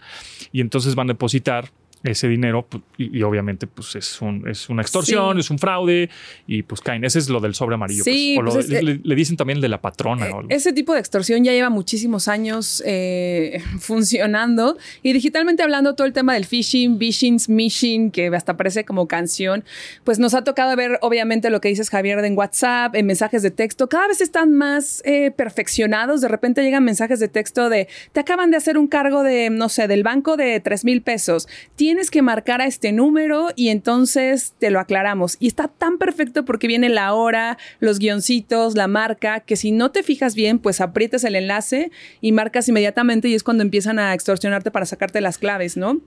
Y 0.52 0.60
entonces 0.60 0.94
van 0.94 1.08
a 1.08 1.14
depositar 1.14 1.70
ese 2.04 2.28
dinero 2.28 2.66
y, 2.98 3.18
y 3.18 3.22
obviamente 3.22 3.66
pues 3.66 3.94
es, 3.96 4.20
un, 4.20 4.48
es 4.48 4.68
una 4.68 4.82
extorsión, 4.82 5.34
Sí. 5.36 5.40
es 5.40 5.50
un 5.50 5.58
fraude 5.58 6.10
y 6.46 6.62
pues 6.62 6.80
caen. 6.80 7.04
Ese 7.04 7.18
es 7.18 7.28
lo 7.28 7.40
del 7.40 7.54
sobre 7.54 7.74
amarillo. 7.74 8.02
Sí, 8.04 8.34
pues. 8.36 8.50
O 8.50 8.54
pues 8.56 8.68
lo- 8.68 8.76
es- 8.78 8.84
le, 8.84 9.00
le 9.02 9.14
dicen 9.14 9.36
también 9.36 9.58
el 9.58 9.62
de 9.62 9.68
la 9.68 9.80
patrona. 9.80 10.26
algo. 10.26 10.42
Ese 10.48 10.72
tipo 10.72 10.94
de 10.94 11.00
extorsión 11.00 11.44
ya 11.44 11.52
lleva 11.52 11.70
muchísimos 11.70 12.28
años 12.28 12.82
eh, 12.86 13.62
funcionando 13.80 14.76
y 15.02 15.12
digitalmente 15.12 15.62
hablando 15.62 15.94
todo 15.94 16.06
el 16.06 16.12
tema 16.12 16.34
del 16.34 16.44
phishing, 16.44 16.98
phishing, 16.98 17.38
smishing, 17.38 18.10
que 18.10 18.26
hasta 18.28 18.56
parece 18.56 18.84
como 18.84 19.06
canción, 19.06 19.64
pues 20.04 20.18
nos 20.18 20.34
ha 20.34 20.42
tocado 20.44 20.74
ver 20.76 20.98
obviamente 21.02 21.50
lo 21.50 21.60
que 21.60 21.68
dices 21.68 21.88
Javier 21.90 22.18
en 22.24 22.36
WhatsApp, 22.36 22.94
en 22.96 23.06
mensajes 23.06 23.42
de 23.42 23.50
texto, 23.50 23.88
cada 23.88 24.08
vez 24.08 24.20
están 24.20 24.52
más 24.52 25.02
eh, 25.04 25.30
perfeccionados, 25.30 26.20
de 26.20 26.28
repente 26.28 26.62
llegan 26.62 26.84
mensajes 26.84 27.20
de 27.20 27.28
texto 27.28 27.68
de, 27.68 27.88
te 28.12 28.20
acaban 28.20 28.50
de 28.50 28.56
hacer 28.56 28.76
un 28.78 28.88
cargo 28.88 29.22
de, 29.22 29.50
no 29.50 29.68
sé, 29.68 29.86
del 29.88 30.02
banco 30.02 30.36
de 30.36 30.58
3 30.60 30.84
mil 30.84 31.02
pesos, 31.02 31.48
tienes 31.76 31.91
que 32.10 32.22
marcar 32.22 32.60
a 32.60 32.66
este 32.66 32.92
número 32.92 33.48
y 33.56 33.68
entonces 33.68 34.54
te 34.58 34.70
lo 34.70 34.80
aclaramos. 34.80 35.36
Y 35.40 35.46
está 35.46 35.68
tan 35.68 35.98
perfecto 35.98 36.44
porque 36.44 36.66
viene 36.66 36.88
la 36.88 37.14
hora, 37.14 37.58
los 37.80 37.98
guioncitos, 37.98 38.74
la 38.74 38.88
marca, 38.88 39.40
que 39.40 39.56
si 39.56 39.72
no 39.72 39.90
te 39.90 40.02
fijas 40.02 40.34
bien, 40.34 40.58
pues 40.58 40.80
aprietas 40.80 41.24
el 41.24 41.36
enlace 41.36 41.90
y 42.20 42.32
marcas 42.32 42.68
inmediatamente 42.68 43.28
y 43.28 43.34
es 43.34 43.42
cuando 43.42 43.62
empiezan 43.62 43.98
a 43.98 44.14
extorsionarte 44.14 44.70
para 44.70 44.86
sacarte 44.86 45.20
las 45.20 45.38
claves, 45.38 45.76
¿no? 45.76 46.00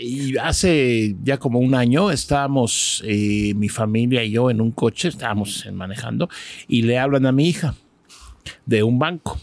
Y 0.00 0.38
hace 0.38 1.16
ya 1.22 1.38
como 1.38 1.58
un 1.58 1.74
año 1.74 2.10
estábamos, 2.10 3.02
eh, 3.06 3.52
mi 3.54 3.68
familia 3.68 4.24
y 4.24 4.30
yo, 4.30 4.50
en 4.50 4.60
un 4.60 4.70
coche, 4.70 5.08
estábamos 5.08 5.68
manejando, 5.72 6.30
y 6.66 6.82
le 6.82 6.98
hablan 6.98 7.26
a 7.26 7.32
mi 7.32 7.48
hija 7.48 7.74
de 8.64 8.82
un 8.82 8.98
banco. 8.98 9.38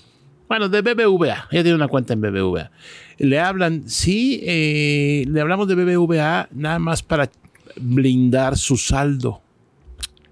Bueno, 0.47 0.67
de 0.67 0.81
BBVA. 0.81 1.47
Ella 1.51 1.61
tiene 1.61 1.75
una 1.75 1.87
cuenta 1.87 2.13
en 2.13 2.21
BBVA. 2.21 2.71
Le 3.19 3.39
hablan, 3.39 3.83
sí, 3.89 4.39
eh, 4.43 5.25
le 5.27 5.39
hablamos 5.41 5.67
de 5.67 5.75
BBVA 5.75 6.49
nada 6.51 6.79
más 6.79 7.03
para 7.03 7.29
blindar 7.75 8.57
su 8.57 8.75
saldo. 8.77 9.41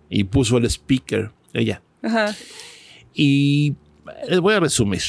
Y 0.10 0.24
puso 0.24 0.58
el 0.58 0.66
speaker, 0.66 1.32
ella. 1.54 1.82
Ajá. 2.02 2.34
Y 3.14 3.76
les 4.30 4.40
voy 4.40 4.54
a 4.56 4.60
resumir. 4.62 5.02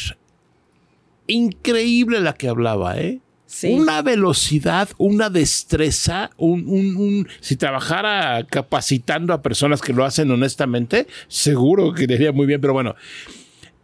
Increíble 1.26 2.20
la 2.20 2.34
que 2.34 2.48
hablaba, 2.48 2.98
¿eh? 2.98 3.20
Sí. 3.46 3.68
Una 3.72 4.02
velocidad, 4.02 4.88
una 4.98 5.30
destreza, 5.30 6.30
un, 6.36 6.66
un- 6.68 6.96
un- 6.96 7.28
si 7.40 7.56
trabajara 7.56 8.44
capacitando 8.48 9.32
a 9.32 9.40
personas 9.40 9.80
que 9.80 9.92
lo 9.94 10.04
hacen 10.04 10.30
honestamente, 10.30 11.06
seguro 11.28 11.94
que 11.94 12.06
le 12.06 12.14
iría 12.16 12.32
muy 12.32 12.46
bien, 12.46 12.60
pero 12.60 12.74
bueno. 12.74 12.94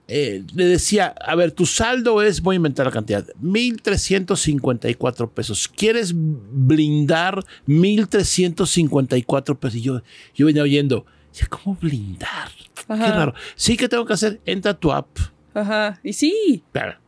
Eh, 0.06 0.44
le 0.54 0.66
decía, 0.66 1.14
a 1.20 1.34
ver, 1.34 1.52
tu 1.52 1.64
saldo 1.64 2.20
es, 2.20 2.42
voy 2.42 2.54
a 2.54 2.56
inventar 2.56 2.84
la 2.86 2.92
cantidad, 2.92 3.26
1.354 3.42 5.30
pesos. 5.30 5.68
¿Quieres 5.68 6.12
blindar 6.14 7.42
1.354 7.66 9.56
pesos? 9.58 9.76
Y 9.76 9.82
yo, 9.82 10.02
yo 10.34 10.46
venía 10.46 10.62
oyendo, 10.62 11.06
¿cómo 11.48 11.76
blindar? 11.80 12.50
Qué 12.86 12.94
raro. 12.94 13.34
Sí, 13.56 13.76
que 13.76 13.88
tengo 13.88 14.04
que 14.04 14.12
hacer? 14.12 14.40
Entra 14.44 14.72
a 14.72 14.78
tu 14.78 14.92
app. 14.92 15.08
Ajá. 15.54 16.00
Y 16.02 16.12
sí. 16.12 16.62
Claro. 16.72 16.98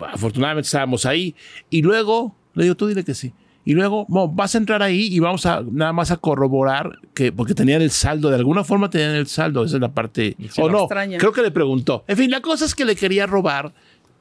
Afortunadamente 0.00 0.66
estábamos 0.66 1.04
ahí. 1.06 1.34
Y 1.70 1.82
luego, 1.82 2.36
le 2.54 2.64
digo, 2.64 2.76
tú 2.76 2.86
dile 2.86 3.04
que 3.04 3.14
sí. 3.14 3.32
Y 3.68 3.74
luego, 3.74 4.06
bueno, 4.08 4.28
vas 4.28 4.54
a 4.54 4.58
entrar 4.58 4.82
ahí 4.82 5.14
y 5.14 5.18
vamos 5.18 5.44
a 5.44 5.62
nada 5.70 5.92
más 5.92 6.10
a 6.10 6.16
corroborar 6.16 7.00
que, 7.12 7.32
porque 7.32 7.54
tenían 7.54 7.82
el 7.82 7.90
saldo, 7.90 8.30
de 8.30 8.36
alguna 8.36 8.64
forma 8.64 8.88
tenían 8.88 9.14
el 9.14 9.26
saldo, 9.26 9.62
esa 9.62 9.76
es 9.76 9.82
la 9.82 9.92
parte. 9.92 10.36
O 10.56 10.70
no, 10.70 10.84
extraña. 10.84 11.18
creo 11.18 11.34
que 11.34 11.42
le 11.42 11.50
preguntó. 11.50 12.02
En 12.08 12.16
fin, 12.16 12.30
la 12.30 12.40
cosa 12.40 12.64
es 12.64 12.74
que 12.74 12.86
le 12.86 12.96
quería 12.96 13.26
robar 13.26 13.74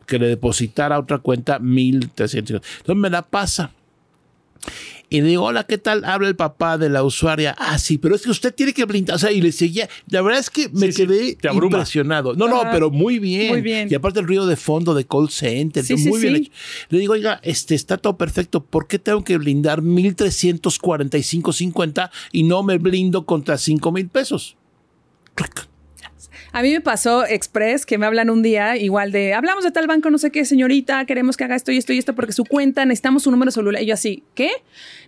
que 0.06 0.20
le 0.20 0.28
depositara 0.28 0.98
a 0.98 1.00
otra 1.00 1.20
cuenta 1.20 1.60
1300. 1.60 2.62
Entonces 2.80 3.02
me 3.02 3.10
la 3.10 3.22
pasa. 3.22 3.72
Y 5.10 5.22
le 5.22 5.30
digo, 5.30 5.46
hola, 5.46 5.64
¿qué 5.64 5.78
tal? 5.78 6.04
Habla 6.04 6.28
el 6.28 6.36
papá 6.36 6.78
de 6.78 6.90
la 6.90 7.02
usuaria. 7.02 7.56
Ah, 7.58 7.80
sí, 7.80 7.98
pero 7.98 8.14
es 8.14 8.24
que 8.24 8.30
usted 8.30 8.54
tiene 8.54 8.74
que 8.74 8.84
blindar. 8.84 9.16
O 9.16 9.20
sea, 9.20 9.32
y 9.32 9.40
le 9.40 9.54
seguía. 9.54 9.88
La 10.10 10.22
verdad 10.22 10.42
es 10.42 10.50
que 10.50 10.68
me 10.70 10.88
Sí, 10.88 10.92
sí, 10.92 11.08
quedé 11.08 11.38
impresionado. 11.54 12.34
No, 12.36 12.50
no, 12.50 12.60
Ajá. 12.62 12.72
pero 12.72 12.92
muy 12.92 13.18
bien. 13.18 13.48
Muy 13.48 13.62
bien. 13.62 13.88
Y 13.90 13.96
aparte 13.96 14.20
el 14.20 14.28
ruido 14.28 14.46
de 14.48 14.58
fondo 14.58 14.94
de 14.94 15.06
call 15.06 15.30
center. 15.30 15.86
Sí, 15.86 15.98
sí, 15.98 16.10
muy 16.10 16.20
bien 16.20 16.36
sí. 16.36 16.42
hecho. 16.42 16.52
Le 16.90 17.00
digo, 17.00 17.14
oiga, 17.14 17.40
este 17.44 17.74
está 17.74 17.96
todo 17.98 18.18
perfecto. 18.18 18.66
¿Por 18.66 18.88
qué 18.88 19.00
tengo 19.00 19.24
que 19.24 19.38
blindar 19.38 19.82
1345.50 19.82 22.10
y 22.34 22.44
no 22.44 22.64
me 22.64 22.78
blindo 22.78 23.26
contra 23.26 23.58
5 23.58 23.90
mil 23.94 24.10
pesos? 24.10 24.58
Clac. 25.36 25.70
A 26.58 26.64
mí 26.64 26.72
me 26.72 26.82
pasó 26.82 27.24
express 27.24 27.86
que 27.86 28.00
me 28.00 28.08
hablan 28.08 28.32
un 28.32 28.42
día 28.42 28.78
igual 28.78 29.12
de, 29.12 29.36
hablamos 29.36 29.64
de 29.64 29.70
tal 29.70 29.86
banco, 29.86 30.10
no 30.10 30.18
sé 30.18 30.32
qué, 30.32 30.44
señorita, 30.44 31.06
queremos 31.06 31.38
que 31.38 31.44
haga 31.44 31.56
esto 31.56 31.72
y 31.72 31.78
esto 31.78 31.94
y 31.94 32.00
esto 32.00 32.16
porque 32.16 32.32
su 32.32 32.46
cuenta, 32.46 32.84
necesitamos 32.84 33.22
su 33.22 33.30
número 33.30 33.52
celular. 33.52 33.84
Y 33.84 33.86
yo 33.86 33.94
así, 33.94 34.24
¿qué? 34.34 34.50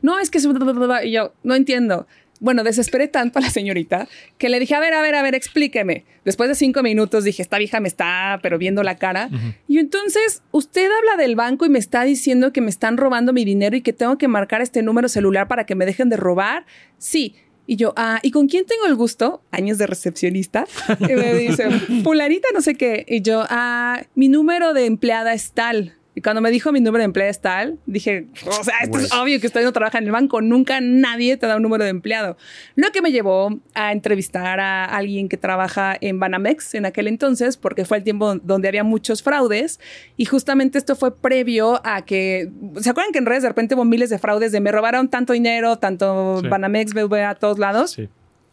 No, 0.03 0.19
es 0.19 0.29
que... 0.29 0.37
Y 0.37 1.11
yo, 1.11 1.33
no 1.41 1.55
entiendo. 1.55 2.05
Bueno, 2.39 2.63
desesperé 2.63 3.07
tanto 3.07 3.39
a 3.39 3.41
la 3.41 3.49
señorita 3.49 4.07
que 4.37 4.47
le 4.47 4.59
dije, 4.59 4.75
a 4.75 4.79
ver, 4.79 4.93
a 4.93 5.01
ver, 5.01 5.15
a 5.15 5.23
ver, 5.23 5.33
explíqueme. 5.33 6.05
Después 6.23 6.49
de 6.49 6.53
cinco 6.53 6.83
minutos 6.83 7.23
dije, 7.23 7.41
esta 7.41 7.57
vieja 7.57 7.79
me 7.79 7.87
está, 7.87 8.37
pero 8.43 8.59
viendo 8.59 8.83
la 8.83 8.97
cara. 8.97 9.31
Y 9.67 9.79
entonces, 9.79 10.43
usted 10.51 10.87
habla 10.99 11.17
del 11.17 11.35
banco 11.35 11.65
y 11.65 11.69
me 11.69 11.79
está 11.79 12.03
diciendo 12.03 12.53
que 12.53 12.61
me 12.61 12.69
están 12.69 12.95
robando 12.95 13.33
mi 13.33 13.43
dinero 13.43 13.75
y 13.75 13.81
que 13.81 13.91
tengo 13.91 14.19
que 14.19 14.27
marcar 14.27 14.61
este 14.61 14.83
número 14.83 15.09
celular 15.09 15.47
para 15.47 15.65
que 15.65 15.73
me 15.73 15.87
dejen 15.87 16.09
de 16.09 16.17
robar. 16.17 16.67
Sí. 16.99 17.33
Y 17.69 17.75
yo, 17.75 17.93
ah, 17.97 18.17
¿y 18.23 18.31
con 18.31 18.47
quién 18.47 18.65
tengo 18.65 18.87
el 18.87 18.95
gusto? 18.95 19.43
Años 19.51 19.77
de 19.77 19.85
recepcionista. 19.85 20.65
Y 21.01 21.13
me 21.13 21.35
dice, 21.35 21.69
fulanita 22.03 22.47
no 22.51 22.61
sé 22.61 22.73
qué. 22.73 23.05
Y 23.07 23.21
yo, 23.21 23.43
ah, 23.47 24.01
mi 24.15 24.27
número 24.27 24.73
de 24.73 24.87
empleada 24.87 25.33
es 25.33 25.51
tal. 25.51 25.93
Y 26.19 26.21
cuando 26.21 26.41
me 26.41 26.51
dijo 26.51 26.73
mi 26.73 26.81
número 26.81 26.99
de 26.99 27.05
empleada 27.05 27.31
es 27.31 27.39
tal, 27.39 27.79
dije, 27.85 28.27
o 28.45 28.61
sea, 28.61 28.79
esto 28.83 28.99
es 28.99 29.13
obvio 29.13 29.39
que 29.39 29.47
usted 29.47 29.63
no 29.63 29.71
trabaja 29.71 29.99
en 29.99 30.03
el 30.03 30.11
banco. 30.11 30.41
Nunca 30.41 30.81
nadie 30.81 31.37
te 31.37 31.47
da 31.47 31.55
un 31.55 31.63
número 31.63 31.85
de 31.85 31.91
empleado. 31.91 32.35
Lo 32.75 32.91
que 32.91 33.01
me 33.01 33.13
llevó 33.13 33.57
a 33.73 33.93
entrevistar 33.93 34.59
a 34.59 34.83
alguien 34.83 35.29
que 35.29 35.37
trabaja 35.37 35.95
en 36.01 36.19
Banamex 36.19 36.75
en 36.75 36.85
aquel 36.85 37.07
entonces, 37.07 37.55
porque 37.55 37.85
fue 37.85 37.99
el 37.99 38.03
tiempo 38.03 38.35
donde 38.35 38.67
había 38.67 38.83
muchos 38.83 39.23
fraudes. 39.23 39.79
Y 40.17 40.25
justamente 40.25 40.77
esto 40.77 40.97
fue 40.97 41.15
previo 41.15 41.79
a 41.85 42.03
que, 42.03 42.51
¿se 42.81 42.89
acuerdan 42.89 43.13
que 43.13 43.19
en 43.19 43.25
redes 43.25 43.43
de 43.43 43.47
repente 43.47 43.75
hubo 43.75 43.85
miles 43.85 44.09
de 44.09 44.19
fraudes 44.19 44.51
de 44.51 44.59
me 44.59 44.73
robaron 44.73 45.07
tanto 45.07 45.31
dinero, 45.31 45.77
tanto 45.77 46.41
Sí. 46.41 46.49
Banamex, 46.49 46.93
BBVA, 46.93 47.29
a 47.29 47.35
todos 47.35 47.59
lados? 47.59 47.91
Sí. 47.91 48.09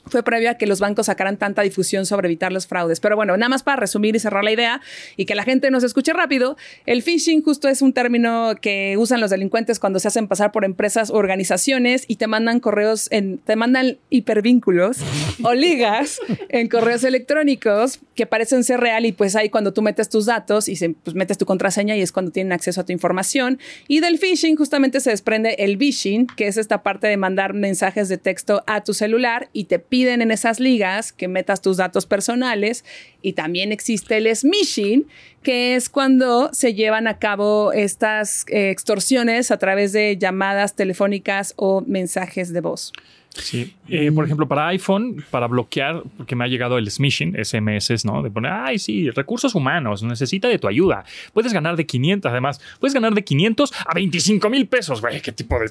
Fue 0.06 0.22
previo 0.22 0.50
a 0.50 0.54
que 0.54 0.66
los 0.66 0.80
bancos 0.80 1.06
sacaran 1.06 1.36
tanta 1.36 1.62
difusión 1.62 2.06
sobre 2.06 2.28
evitar 2.28 2.52
los 2.52 2.66
fraudes. 2.66 3.00
Pero 3.00 3.16
bueno, 3.16 3.36
nada 3.36 3.48
más 3.48 3.62
para 3.62 3.76
resumir 3.76 4.14
y 4.16 4.18
cerrar 4.18 4.44
la 4.44 4.52
idea 4.52 4.80
y 5.16 5.26
que 5.26 5.34
la 5.34 5.44
gente 5.44 5.70
nos 5.70 5.84
escuche 5.84 6.12
rápido, 6.12 6.56
el 6.86 7.02
phishing 7.02 7.42
justo 7.42 7.68
es 7.68 7.82
un 7.82 7.92
término 7.92 8.54
que 8.60 8.96
usan 8.98 9.20
los 9.20 9.30
delincuentes 9.30 9.78
cuando 9.78 9.98
se 9.98 10.08
hacen 10.08 10.28
pasar 10.28 10.52
por 10.52 10.64
empresas 10.64 11.10
o 11.10 11.14
organizaciones 11.14 12.04
y 12.06 12.16
te 12.16 12.26
mandan 12.26 12.60
correos, 12.60 13.08
en, 13.10 13.38
te 13.38 13.56
mandan 13.56 13.98
hipervínculos 14.10 14.98
o 15.42 15.54
ligas 15.54 16.20
en 16.48 16.68
correos 16.68 17.04
electrónicos 17.04 18.00
que 18.14 18.26
parecen 18.26 18.64
ser 18.64 18.80
real 18.80 19.06
y 19.06 19.12
pues 19.12 19.36
ahí 19.36 19.50
cuando 19.50 19.72
tú 19.72 19.82
metes 19.82 20.08
tus 20.08 20.26
datos 20.26 20.68
y 20.68 20.76
se, 20.76 20.90
pues, 20.90 21.14
metes 21.14 21.38
tu 21.38 21.46
contraseña 21.46 21.96
y 21.96 22.00
es 22.00 22.12
cuando 22.12 22.30
tienen 22.32 22.52
acceso 22.52 22.80
a 22.80 22.84
tu 22.84 22.92
información. 22.92 23.58
Y 23.88 24.00
del 24.00 24.18
phishing 24.18 24.56
justamente 24.56 25.00
se 25.00 25.10
desprende 25.10 25.56
el 25.58 25.76
phishing, 25.78 26.26
que 26.26 26.46
es 26.46 26.56
esta 26.56 26.82
parte 26.82 27.06
de 27.06 27.16
mandar 27.16 27.54
mensajes 27.54 28.08
de 28.08 28.18
texto 28.18 28.62
a 28.66 28.82
tu 28.84 28.94
celular 28.94 29.48
y 29.52 29.64
te 29.64 29.78
piden 29.78 29.95
en 30.04 30.30
esas 30.30 30.60
ligas 30.60 31.12
que 31.12 31.28
metas 31.28 31.62
tus 31.62 31.78
datos 31.78 32.06
personales. 32.06 32.84
Y 33.22 33.32
también 33.32 33.72
existe 33.72 34.18
el 34.18 34.34
smishing, 34.34 35.06
que 35.42 35.74
es 35.74 35.88
cuando 35.88 36.50
se 36.52 36.74
llevan 36.74 37.08
a 37.08 37.18
cabo 37.18 37.72
estas 37.72 38.44
eh, 38.48 38.70
extorsiones 38.70 39.50
a 39.50 39.58
través 39.58 39.92
de 39.92 40.16
llamadas 40.18 40.76
telefónicas 40.76 41.54
o 41.56 41.82
mensajes 41.86 42.52
de 42.52 42.60
voz. 42.60 42.92
Sí. 43.30 43.74
Eh, 43.88 44.10
por 44.12 44.24
ejemplo, 44.24 44.48
para 44.48 44.68
iPhone, 44.68 45.24
para 45.30 45.46
bloquear, 45.46 46.02
porque 46.16 46.34
me 46.34 46.44
ha 46.44 46.48
llegado 46.48 46.78
el 46.78 46.90
smishing, 46.90 47.36
SMS, 47.42 48.04
¿no? 48.04 48.22
De 48.22 48.30
poner, 48.30 48.52
ay, 48.52 48.78
sí, 48.78 49.10
recursos 49.10 49.54
humanos, 49.54 50.02
necesita 50.02 50.48
de 50.48 50.58
tu 50.58 50.68
ayuda. 50.68 51.04
Puedes 51.32 51.52
ganar 51.52 51.76
de 51.76 51.84
500, 51.84 52.30
además, 52.30 52.60
puedes 52.80 52.94
ganar 52.94 53.12
de 53.14 53.24
500 53.24 53.72
a 53.86 53.94
25 53.94 54.48
mil 54.48 54.66
pesos. 54.66 55.00
Güey, 55.00 55.20
¿qué 55.20 55.32
tipo 55.32 55.58
de 55.58 55.70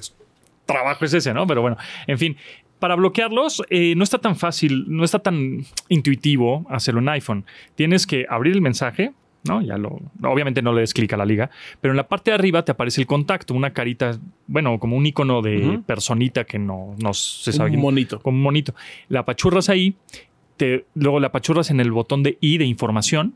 trabajo 0.64 1.04
es 1.04 1.14
ese, 1.14 1.32
no? 1.32 1.46
Pero 1.46 1.62
bueno, 1.62 1.76
en 2.06 2.18
fin. 2.18 2.36
Para 2.78 2.94
bloquearlos 2.94 3.62
eh, 3.70 3.94
no 3.96 4.04
está 4.04 4.18
tan 4.18 4.36
fácil, 4.36 4.84
no 4.88 5.04
está 5.04 5.18
tan 5.18 5.64
intuitivo 5.88 6.66
hacerlo 6.68 7.00
en 7.00 7.08
iPhone. 7.08 7.44
Tienes 7.74 8.06
que 8.06 8.26
abrir 8.28 8.52
el 8.54 8.60
mensaje, 8.60 9.12
¿no? 9.44 9.62
Ya 9.62 9.78
lo, 9.78 10.00
obviamente 10.22 10.60
no 10.60 10.72
le 10.72 10.80
des 10.80 10.92
clic 10.92 11.12
a 11.14 11.16
la 11.16 11.24
liga, 11.24 11.50
pero 11.80 11.92
en 11.92 11.96
la 11.96 12.06
parte 12.06 12.30
de 12.30 12.34
arriba 12.34 12.64
te 12.64 12.72
aparece 12.72 13.00
el 13.00 13.06
contacto, 13.06 13.54
una 13.54 13.72
carita, 13.72 14.18
bueno, 14.46 14.78
como 14.78 14.96
un 14.96 15.06
icono 15.06 15.40
de 15.40 15.80
personita 15.86 16.44
que 16.44 16.58
no, 16.58 16.94
no 17.02 17.14
se 17.14 17.52
sabe. 17.52 17.70
Un 17.70 17.80
monito. 17.80 18.20
Como 18.20 18.36
un 18.36 18.42
monito. 18.42 18.74
La 19.08 19.20
apachurras 19.20 19.68
ahí 19.68 19.96
te, 20.56 20.86
luego 20.94 21.20
le 21.20 21.26
apachurras 21.26 21.70
en 21.70 21.80
el 21.80 21.92
botón 21.92 22.22
de 22.22 22.38
I 22.40 22.58
de 22.58 22.64
información 22.64 23.34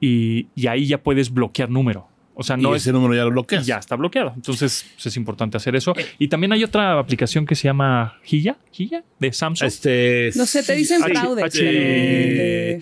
y, 0.00 0.48
y 0.54 0.66
ahí 0.66 0.86
ya 0.86 1.02
puedes 1.02 1.32
bloquear 1.32 1.70
número. 1.70 2.08
O 2.34 2.42
sea, 2.42 2.56
no 2.56 2.72
y 2.72 2.76
es, 2.76 2.82
ese 2.82 2.92
número 2.92 3.14
ya 3.14 3.24
lo 3.24 3.30
bloqueas. 3.30 3.66
ya 3.66 3.76
está 3.76 3.94
bloqueado. 3.96 4.32
Entonces 4.34 4.86
pues, 4.94 5.06
es 5.06 5.16
importante 5.16 5.56
hacer 5.58 5.76
eso. 5.76 5.92
Y 6.18 6.28
también 6.28 6.52
hay 6.52 6.64
otra 6.64 6.98
aplicación 6.98 7.44
que 7.44 7.54
se 7.54 7.64
llama 7.68 8.18
Hilla, 8.26 8.56
Hilla 8.76 9.04
de 9.18 9.32
Samsung. 9.32 9.66
Este, 9.68 10.30
No 10.34 10.46
sé, 10.46 10.62
te 10.62 10.74
dicen 10.74 11.02
H- 11.02 11.12
fraude. 11.12 11.42
H- 11.44 12.76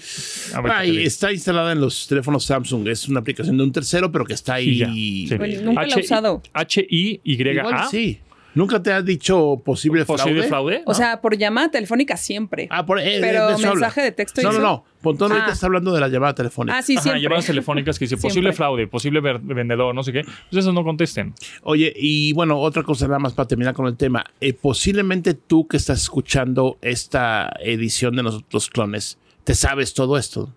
está 1.05 1.33
instalada 1.33 1.73
en 1.73 1.81
los 1.81 2.07
teléfonos 2.07 2.45
Samsung. 2.45 2.87
Es 2.89 3.09
una 3.09 3.21
aplicación 3.21 3.57
de 3.57 3.65
un 3.65 3.73
tercero, 3.73 4.13
pero 4.13 4.25
que 4.25 4.35
está 4.35 4.55
ahí. 4.55 4.69
Hilla, 4.71 4.93
sí. 4.93 5.27
Bueno, 5.37 5.63
nunca 5.63 5.83
la 5.83 5.89
he 5.89 5.93
H- 5.93 6.01
usado. 6.01 6.43
H-I-Y-A. 6.53 7.89
Sí. 7.91 8.21
¿Nunca 8.55 8.83
te 8.83 8.93
has 8.93 9.05
dicho 9.05 9.63
posible 9.65 10.05
fraude? 10.05 10.23
¿Posible 10.23 10.43
fraude? 10.49 10.83
O 10.87 10.95
sea, 10.95 11.21
por 11.21 11.37
llamada 11.37 11.71
telefónica 11.71 12.17
siempre. 12.17 12.67
Ah, 12.71 12.85
por, 12.85 12.99
eh, 12.99 13.19
Pero 13.21 13.47
de 13.49 13.53
eso 13.55 13.69
habla. 13.69 13.75
mensaje 13.81 14.03
de 14.03 14.13
texto 14.13 14.41
y 14.41 14.45
No, 14.45 14.53
no, 14.53 14.59
no. 14.61 14.85
Pontón 15.01 15.31
ahorita 15.33 15.51
Ah. 15.51 15.53
está 15.53 15.67
hablando 15.67 15.93
de 15.95 16.01
la 16.01 16.09
llamada 16.09 16.35
telefónica. 16.35 16.77
Ah, 16.77 16.83
sí, 16.83 16.95
Ajá, 16.95 17.03
siempre. 17.03 17.23
llamadas 17.23 17.47
telefónicas 17.47 17.99
que 17.99 18.05
dice 18.07 18.17
Siempre. 18.17 18.29
posible 18.29 18.53
fraude, 18.53 18.87
posible 18.87 19.21
vendedor, 19.21 19.95
no 19.95 20.03
sé 20.03 20.13
qué. 20.13 20.23
Pues 20.51 20.65
eso 20.65 20.73
no 20.73 20.83
contesten. 20.85 21.35
Oye, 21.63 21.93
y 21.97 22.33
bueno, 22.33 22.59
otra 22.59 22.83
cosa 22.83 23.07
nada 23.07 23.19
más 23.19 23.33
para 23.33 23.47
terminar 23.49 23.73
con 23.75 23.87
el 23.87 23.97
tema. 23.97 24.25
Eh, 24.41 24.53
posiblemente 24.53 25.35
tú 25.35 25.67
que 25.69 25.77
estás 25.77 26.03
escuchando 26.03 26.77
esta 26.83 27.51
edición 27.61 28.17
de 28.17 28.23
nosotros 28.25 28.69
clones, 28.69 29.19
te 29.45 29.55
sabes 29.55 29.95
todo 29.95 30.19
esto. 30.19 30.53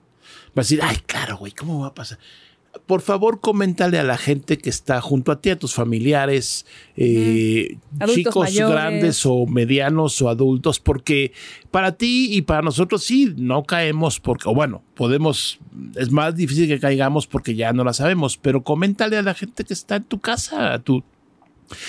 Vas 0.56 0.66
a 0.66 0.70
decir, 0.70 0.80
ay, 0.84 0.98
claro, 1.06 1.38
güey, 1.38 1.52
¿cómo 1.52 1.82
va 1.82 1.88
a 1.88 1.94
pasar? 1.94 2.18
Por 2.86 3.02
favor, 3.02 3.40
coméntale 3.40 4.00
a 4.00 4.04
la 4.04 4.18
gente 4.18 4.58
que 4.58 4.70
está 4.70 5.00
junto 5.00 5.32
a 5.32 5.40
ti, 5.40 5.52
a 5.52 5.60
tus 5.60 5.74
familiares, 5.74 6.66
eh, 6.98 7.78
chicos 8.14 8.46
mayores. 8.46 8.76
grandes 8.76 9.26
o 9.26 9.46
medianos 9.46 10.22
o 10.22 10.30
adultos, 10.30 10.80
porque 10.80 11.34
para 11.70 11.94
ti 11.94 12.36
y 12.36 12.42
para 12.42 12.64
nosotros 12.64 13.04
sí, 13.04 13.34
no 13.38 13.64
caemos 13.64 14.20
porque, 14.20 14.50
o 14.50 14.56
bueno, 14.56 14.82
podemos, 14.96 15.60
es 15.96 16.12
más 16.12 16.36
difícil 16.36 16.68
que 16.68 16.80
caigamos 16.80 17.28
porque 17.28 17.56
ya 17.56 17.74
no 17.74 17.84
la 17.84 17.94
sabemos, 17.94 18.38
pero 18.38 18.64
coméntale 18.64 19.18
a 19.18 19.22
la 19.22 19.36
gente 19.36 19.64
que 19.64 19.74
está 19.74 19.98
en 19.98 20.04
tu 20.06 20.20
casa, 20.20 20.74
a 20.74 20.80
tu 20.80 21.04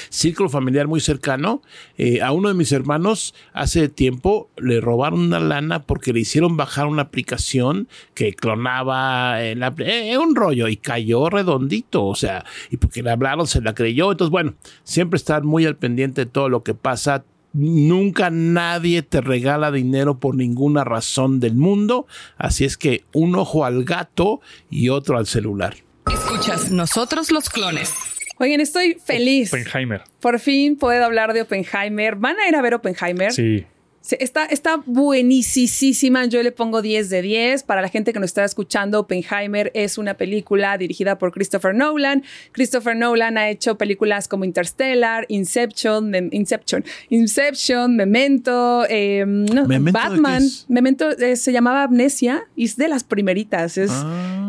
círculo 0.08 0.48
familiar 0.48 0.86
muy 0.86 1.00
cercano. 1.00 1.62
Eh, 1.96 2.22
a 2.22 2.32
uno 2.32 2.48
de 2.48 2.54
mis 2.54 2.72
hermanos 2.72 3.34
hace 3.52 3.88
tiempo 3.88 4.50
le 4.56 4.80
robaron 4.80 5.20
una 5.20 5.40
lana 5.40 5.82
porque 5.82 6.12
le 6.12 6.20
hicieron 6.20 6.56
bajar 6.56 6.86
una 6.86 7.02
aplicación 7.02 7.88
que 8.14 8.34
clonaba 8.34 9.42
eh, 9.42 10.18
un 10.18 10.34
rollo 10.34 10.68
y 10.68 10.76
cayó 10.76 11.30
redondito, 11.30 12.04
o 12.04 12.14
sea, 12.14 12.44
y 12.70 12.76
porque 12.76 13.02
le 13.02 13.10
hablaron 13.10 13.46
se 13.46 13.60
la 13.60 13.74
creyó. 13.74 14.12
Entonces, 14.12 14.30
bueno, 14.30 14.54
siempre 14.82 15.16
estar 15.16 15.42
muy 15.44 15.66
al 15.66 15.76
pendiente 15.76 16.24
de 16.24 16.30
todo 16.30 16.48
lo 16.48 16.62
que 16.62 16.74
pasa. 16.74 17.24
Nunca 17.52 18.30
nadie 18.30 19.02
te 19.02 19.20
regala 19.20 19.70
dinero 19.70 20.18
por 20.18 20.34
ninguna 20.34 20.82
razón 20.82 21.38
del 21.38 21.54
mundo, 21.54 22.06
así 22.36 22.64
es 22.64 22.76
que 22.76 23.04
un 23.12 23.36
ojo 23.36 23.64
al 23.64 23.84
gato 23.84 24.40
y 24.70 24.88
otro 24.88 25.18
al 25.18 25.26
celular. 25.26 25.76
Escuchas 26.12 26.72
Nosotros 26.72 27.30
los 27.30 27.48
clones. 27.48 28.13
Oigan, 28.38 28.60
estoy 28.60 28.96
feliz. 29.04 29.52
Oppenheimer. 29.52 30.02
Por 30.20 30.38
fin 30.40 30.76
puedo 30.76 31.04
hablar 31.04 31.32
de 31.32 31.42
Oppenheimer. 31.42 32.16
¿Van 32.16 32.36
a 32.38 32.48
ir 32.48 32.56
a 32.56 32.62
ver 32.62 32.74
Oppenheimer? 32.74 33.32
Sí. 33.32 33.66
Está, 34.10 34.44
está 34.44 34.82
buenísima. 34.84 36.26
Yo 36.26 36.42
le 36.42 36.52
pongo 36.52 36.82
10 36.82 37.08
de 37.08 37.22
10. 37.22 37.62
Para 37.62 37.80
la 37.80 37.88
gente 37.88 38.12
que 38.12 38.20
nos 38.20 38.28
está 38.28 38.44
escuchando, 38.44 39.00
Oppenheimer 39.00 39.70
es 39.74 39.96
una 39.96 40.14
película 40.14 40.76
dirigida 40.76 41.18
por 41.18 41.32
Christopher 41.32 41.74
Nolan. 41.74 42.22
Christopher 42.52 42.94
Nolan 42.96 43.38
ha 43.38 43.48
hecho 43.48 43.78
películas 43.78 44.28
como 44.28 44.44
Interstellar, 44.44 45.24
Inception, 45.28 46.10
Mem- 46.10 46.28
Inception, 46.32 46.84
Inception, 47.08 47.96
Memento, 47.96 48.84
eh, 48.88 49.24
no, 49.26 49.66
¿Memento 49.66 49.98
de 49.98 50.08
Batman. 50.08 50.42
Memento 50.68 51.10
eh, 51.10 51.36
se 51.36 51.52
llamaba 51.52 51.84
Amnesia 51.84 52.44
y 52.56 52.64
es 52.66 52.76
de 52.76 52.88
las 52.88 53.04
primeritas. 53.04 53.78
Es 53.78 53.90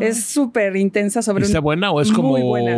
es 0.01 0.25
súper 0.25 0.75
intensa 0.75 1.21
sobre 1.21 1.45
¿Está 1.45 1.59
un- 1.59 1.63
buena 1.63 1.91
o 1.91 2.01
es 2.01 2.11
como 2.11 2.31
Muy 2.31 2.41
buena. 2.41 2.77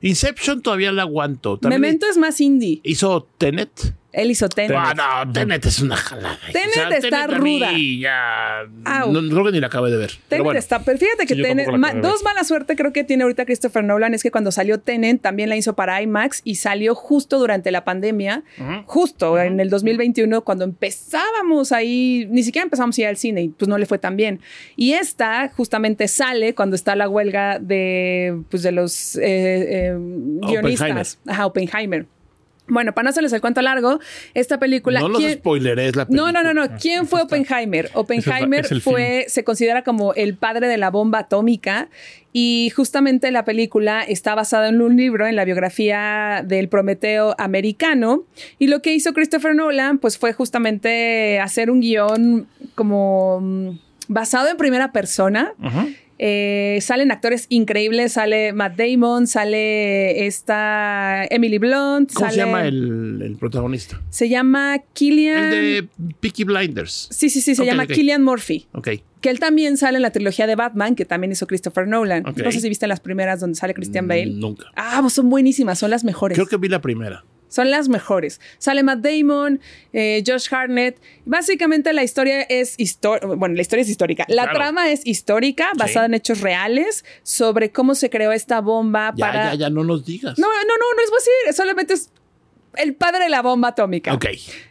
Inception 0.00 0.60
todavía 0.60 0.90
la 0.90 1.02
aguanto. 1.02 1.58
También 1.58 1.80
Memento 1.80 2.06
es 2.10 2.16
más 2.18 2.40
indie. 2.40 2.80
hizo 2.82 3.28
Tenet. 3.38 3.70
Él 4.16 4.30
hizo 4.30 4.48
Tenet. 4.48 4.74
Ah, 4.74 5.24
no, 5.26 5.30
Tenet 5.32 5.66
es 5.66 5.80
una 5.80 5.94
jalada. 5.94 6.38
Tenet 6.50 7.04
está 7.04 7.24
a 7.24 7.28
mí 7.38 7.58
ruda. 7.58 7.70
ya 8.00 9.06
no, 9.06 9.20
creo 9.28 9.44
que 9.44 9.52
ni 9.52 9.60
la 9.60 9.66
acabé 9.66 9.90
de 9.90 9.98
ver. 9.98 10.10
Pero 10.10 10.28
Tenet 10.28 10.44
bueno, 10.44 10.58
está, 10.58 10.78
pero 10.82 10.96
fíjate 10.98 11.26
que 11.26 11.34
Sí, 11.34 11.42
Tenet, 11.42 11.68
ma- 11.72 11.92
dos 11.92 12.22
mala 12.24 12.42
suerte 12.44 12.76
creo 12.76 12.94
que 12.94 13.04
tiene 13.04 13.24
ahorita 13.24 13.44
Christopher 13.44 13.84
Nolan 13.84 14.14
es 14.14 14.22
que 14.22 14.30
cuando 14.30 14.50
salió 14.52 14.80
Tenet 14.80 15.20
también 15.20 15.50
la 15.50 15.56
hizo 15.56 15.76
para 15.76 16.00
IMAX 16.00 16.40
y 16.44 16.54
salió 16.54 16.94
justo 16.94 17.38
durante 17.38 17.70
la 17.70 17.84
pandemia, 17.84 18.42
justo 18.86 19.38
en 19.38 19.60
el 19.60 19.68
2021 19.68 20.42
cuando 20.44 20.64
empezábamos 20.64 21.72
ahí, 21.72 22.26
ni 22.30 22.42
siquiera 22.42 22.64
empezamos 22.64 22.96
a 22.96 23.00
ir 23.02 23.06
al 23.08 23.18
cine 23.18 23.42
y 23.42 23.48
pues 23.50 23.68
no 23.68 23.76
le 23.76 23.84
fue 23.84 23.98
tan 23.98 24.16
bien. 24.16 24.40
Y 24.76 24.94
esta 24.94 25.50
justamente 25.54 26.08
sale 26.08 26.54
cuando 26.54 26.74
está 26.74 26.96
la 26.96 27.08
huelga 27.08 27.58
de, 27.58 28.40
pues, 28.50 28.62
de 28.62 28.72
los 28.72 29.16
eh, 29.16 29.22
eh, 29.92 29.96
guionistas. 30.40 31.18
Ajá, 31.26 31.44
Oppenheimer. 31.46 32.06
Bueno, 32.68 32.92
para 32.92 33.04
no 33.04 33.10
hacerles 33.10 33.32
el 33.32 33.40
cuento 33.40 33.62
largo, 33.62 34.00
esta 34.34 34.58
película... 34.58 35.00
no 35.00 35.08
los 35.08 35.18
¿quién- 35.18 35.38
spoilerés 35.38 35.94
la 35.94 36.02
no, 36.04 36.08
película. 36.24 36.32
no, 36.42 36.54
no, 36.54 36.66
no. 36.68 36.76
¿Quién 36.80 37.06
fue 37.06 37.22
Oppenheimer? 37.22 37.90
Oppenheimer 37.94 38.66
es 38.70 38.82
fue, 38.82 39.26
se 39.28 39.44
considera 39.44 39.82
como 39.84 40.14
el 40.14 40.34
padre 40.36 40.66
de 40.66 40.76
la 40.76 40.90
bomba 40.90 41.20
atómica 41.20 41.88
y 42.32 42.70
justamente 42.74 43.30
la 43.30 43.44
película 43.44 44.02
está 44.02 44.34
basada 44.34 44.68
en 44.68 44.82
un 44.82 44.96
libro, 44.96 45.26
en 45.26 45.36
la 45.36 45.44
biografía 45.44 46.42
del 46.44 46.68
Prometeo 46.68 47.34
americano. 47.38 48.24
Y 48.58 48.66
lo 48.66 48.82
que 48.82 48.92
hizo 48.92 49.12
Christopher 49.14 49.54
Nolan, 49.54 49.98
pues 49.98 50.18
fue 50.18 50.32
justamente 50.32 51.38
hacer 51.40 51.70
un 51.70 51.80
guion 51.80 52.46
como 52.74 53.38
mm, 53.40 53.70
basado 54.08 54.48
en 54.50 54.56
primera 54.56 54.92
persona. 54.92 55.52
Eh, 56.18 56.78
salen 56.80 57.10
actores 57.10 57.46
increíbles, 57.50 58.14
sale 58.14 58.52
Matt 58.52 58.76
Damon, 58.76 59.26
sale 59.26 60.26
esta 60.26 61.24
Emily 61.30 61.58
Blunt, 61.58 62.12
¿Cómo 62.14 62.30
se 62.30 62.36
llama 62.36 62.66
el, 62.66 63.20
el 63.22 63.36
protagonista? 63.36 64.00
Se 64.10 64.28
llama 64.28 64.78
Killian. 64.92 65.44
El 65.44 65.50
de 65.50 65.88
Peaky 66.20 66.44
Blinders. 66.44 67.08
Sí, 67.10 67.28
sí, 67.28 67.40
sí, 67.40 67.54
se 67.54 67.64
llama. 67.64 67.86
Killian 67.86 68.22
Murphy. 68.22 68.66
Ok. 68.72 68.88
Que 69.20 69.30
él 69.30 69.40
también 69.40 69.76
sale 69.76 69.96
en 69.96 70.02
la 70.02 70.10
trilogía 70.10 70.46
de 70.46 70.54
Batman, 70.56 70.94
que 70.94 71.04
también 71.04 71.32
hizo 71.32 71.46
Christopher 71.46 71.86
Nolan. 71.88 72.26
Ok. 72.26 72.38
No 72.38 72.52
sé 72.52 72.60
si 72.60 72.68
viste 72.68 72.86
las 72.86 73.00
primeras 73.00 73.40
donde 73.40 73.56
sale 73.56 73.74
Christian 73.74 74.08
Bale. 74.08 74.26
Mm, 74.26 74.40
Nunca. 74.40 74.66
Ah, 74.76 74.98
pues 75.00 75.14
son 75.14 75.28
buenísimas, 75.28 75.78
son 75.78 75.90
las 75.90 76.04
mejores. 76.04 76.36
Creo 76.36 76.46
que 76.46 76.56
vi 76.56 76.68
la 76.68 76.80
primera. 76.80 77.24
Son 77.48 77.70
las 77.70 77.88
mejores. 77.88 78.40
Sale 78.58 78.82
Matt 78.82 79.00
Damon, 79.00 79.60
eh, 79.92 80.22
Josh 80.26 80.48
Hartnett. 80.52 81.00
Básicamente 81.24 81.92
la 81.92 82.02
historia 82.02 82.42
es 82.42 82.74
histórica. 82.78 83.26
Bueno, 83.26 83.54
la 83.54 83.62
historia 83.62 83.82
es 83.82 83.88
histórica. 83.88 84.24
La 84.28 84.42
Claro. 84.44 84.58
trama 84.58 84.90
es 84.90 85.06
histórica, 85.06 85.70
basada 85.76 86.06
en 86.06 86.14
hechos 86.14 86.40
reales, 86.40 87.04
sobre 87.22 87.70
cómo 87.70 87.94
se 87.94 88.10
creó 88.10 88.32
esta 88.32 88.60
bomba 88.60 89.12
Ya, 89.16 89.26
para. 89.26 89.50
ya, 89.52 89.54
ya 89.60 89.70
no 89.70 89.84
nos 89.84 90.04
digas. 90.04 90.38
No, 90.38 90.46
no, 90.48 90.52
no, 90.62 90.94
no 90.96 91.02
es 91.04 91.10
posible. 91.10 91.52
Solamente 91.52 91.94
es 91.94 92.10
el 92.76 92.94
padre 92.94 93.24
de 93.24 93.28
la 93.30 93.42
bomba 93.42 93.68
atómica. 93.68 94.12
Ok. 94.14 94.26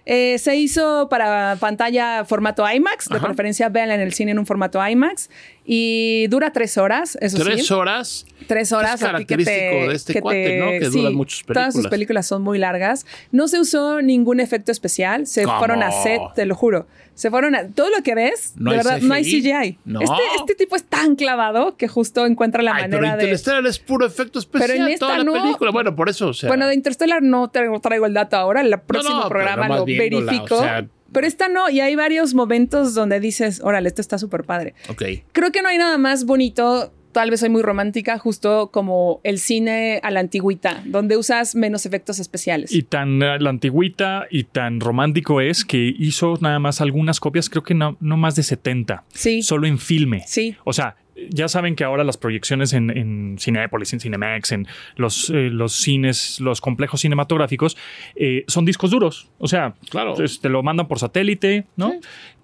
Eh, 0.06 0.38
se 0.40 0.56
hizo 0.56 1.08
para 1.10 1.58
pantalla 1.60 2.26
formato 2.26 2.64
IMAX, 2.70 3.10
de 3.10 3.18
Ajá. 3.18 3.26
preferencia 3.28 3.70
vean 3.70 3.92
en 3.92 4.00
el 4.02 4.14
cine 4.14 4.32
en 4.32 4.40
un 4.40 4.46
formato 4.46 4.86
IMAX. 4.86 5.30
Y 5.68 6.28
dura 6.28 6.52
tres 6.52 6.78
horas, 6.78 7.18
eso 7.22 7.44
Tres 7.44 7.66
sí. 7.68 7.74
horas. 7.74 8.26
Tres 8.48 8.72
horas. 8.72 8.96
Es 8.96 9.00
que 9.00 9.06
característico 9.08 9.90
de 9.90 9.96
este 9.96 10.22
cuate, 10.22 10.60
¿no? 10.60 10.70
Que 10.72 10.90
duran 10.90 11.16
muchas 11.16 11.42
Todas 11.44 11.66
sus 11.74 11.74
películas. 11.74 11.90
películas 11.90 12.28
son 12.28 12.42
muy 12.44 12.60
largas. 12.60 13.06
No 13.32 13.48
se 13.48 13.60
usó 13.60 14.02
ningún 14.02 14.40
efecto 14.40 14.72
especial. 14.72 15.26
Se 15.26 15.44
¿Cómo? 15.44 15.58
fueron 15.58 15.82
a 15.82 15.92
set, 15.92 16.22
te 16.36 16.46
lo 16.46 16.54
juro. 16.56 16.88
Se 17.16 17.30
fueron 17.32 17.56
a. 17.56 17.68
Todo 17.70 17.90
lo 17.90 18.04
que 18.04 18.14
ves, 18.14 18.54
¿No 18.58 18.72
de 18.72 18.78
hay 18.78 18.84
verdad, 18.84 19.00
no 19.02 19.14
hay 19.14 19.24
CGI? 19.24 19.42
CGI. 19.42 19.78
No. 19.86 20.02
Este, 20.02 20.16
este 20.38 20.56
tipo 20.56 20.76
es 20.76 20.84
tan 20.84 21.16
clavado 21.16 21.76
que 21.78 21.88
justo 21.88 22.26
encuentra 22.26 22.62
la 22.62 22.76
Ay, 22.76 22.84
pero 22.90 22.98
manera 23.02 23.18
de. 23.18 23.24
Interstellar 23.24 23.66
es 23.66 23.80
puro 23.80 24.06
efecto 24.06 24.38
especial. 24.38 24.70
Pero 24.70 24.86
en 24.86 24.92
esta 24.92 25.06
toda 25.08 25.18
la 25.20 25.24
no. 25.24 25.34
película. 25.34 25.72
Bueno, 25.72 25.96
por 25.96 26.10
eso, 26.10 26.28
o 26.28 26.34
sea. 26.34 26.50
Bueno, 26.50 26.68
de 26.68 26.76
Interstellar 26.76 27.24
no 27.24 27.50
traigo, 27.50 27.80
traigo 27.80 28.06
el 28.06 28.14
dato 28.14 28.36
ahora, 28.38 28.62
el 28.62 28.78
próximo 28.82 29.18
pero 29.20 29.30
programa 29.30 29.68
lo 29.70 29.86
viéndola, 29.86 30.26
verifico. 30.32 30.56
o 30.58 30.62
sea- 30.62 30.86
pero 31.14 31.28
esta 31.28 31.48
no, 31.48 31.70
y 31.70 31.80
hay 31.80 31.96
varios 31.96 32.34
momentos 32.34 32.94
donde 32.94 33.22
dices, 33.22 33.62
órale, 33.64 33.88
esto 33.88 34.02
está 34.02 34.18
súper 34.18 34.44
padre. 34.44 34.74
Ok. 34.90 35.04
Creo 35.32 35.50
que 35.54 35.62
no 35.62 35.70
hay 35.70 35.78
nada 35.78 35.98
más 35.98 36.26
bonito, 36.26 36.92
tal 37.16 37.32
vez 37.32 37.40
soy 37.40 37.48
muy 37.48 37.62
romántica, 37.62 38.20
justo 38.20 38.72
como 38.74 39.22
el 39.24 39.40
cine 39.40 40.02
a 40.04 40.12
la 40.12 40.20
antigüita, 40.20 40.84
donde 40.86 41.16
usas 41.16 41.56
menos 41.56 41.86
efectos 41.86 42.20
especiales. 42.20 42.74
Y 42.74 42.84
tan 42.84 43.24
eh, 43.24 43.40
la 43.40 43.50
antigüita 43.52 44.28
y 44.30 44.44
tan 44.44 44.82
romántico 44.82 45.40
es 45.40 45.64
que 45.64 45.96
hizo 45.98 46.34
nada 46.42 46.60
más 46.60 46.82
algunas 46.82 47.22
copias, 47.22 47.50
creo 47.50 47.64
que 47.64 47.74
no, 47.74 47.96
no 48.02 48.18
más 48.18 48.36
de 48.36 48.44
70. 48.44 49.06
Sí. 49.14 49.42
Solo 49.44 49.66
en 49.66 49.80
filme. 49.80 50.24
Sí. 50.28 50.58
O 50.66 50.74
sea, 50.74 50.98
ya 51.30 51.48
saben 51.48 51.78
que 51.78 51.86
ahora 51.86 52.04
las 52.04 52.18
proyecciones 52.18 52.74
en, 52.74 52.90
en 52.90 53.38
Cinépolis, 53.40 53.94
en 53.94 54.02
Cinemex, 54.02 54.52
en 54.52 54.68
los, 54.98 55.30
eh, 55.30 55.48
los 55.50 55.72
cines, 55.72 56.42
los 56.42 56.60
complejos 56.60 57.00
cinematográficos, 57.00 57.78
eh, 58.18 58.44
son 58.48 58.66
discos 58.66 58.92
duros. 58.92 59.30
O 59.38 59.48
sea, 59.48 59.76
Claro. 59.90 60.16
pues, 60.16 60.42
te 60.42 60.50
lo 60.50 60.62
mandan 60.64 60.90
por 60.90 61.00
satélite, 61.00 61.68
¿no? 61.78 61.94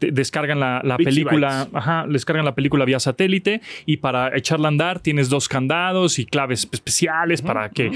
Te 0.01 0.11
descargan 0.11 0.59
la, 0.59 0.81
película, 0.97 1.67
ajá, 1.73 2.05
descargan 2.09 2.43
la 2.43 2.55
película 2.55 2.85
vía 2.85 2.99
satélite 2.99 3.61
y 3.85 3.97
para 3.97 4.35
echarla 4.35 4.67
a 4.67 4.69
andar 4.69 4.99
tienes 4.99 5.29
dos 5.29 5.47
candados 5.47 6.17
y 6.17 6.25
claves 6.25 6.67
especiales 6.71 7.43
para 7.43 7.69
que 7.69 7.91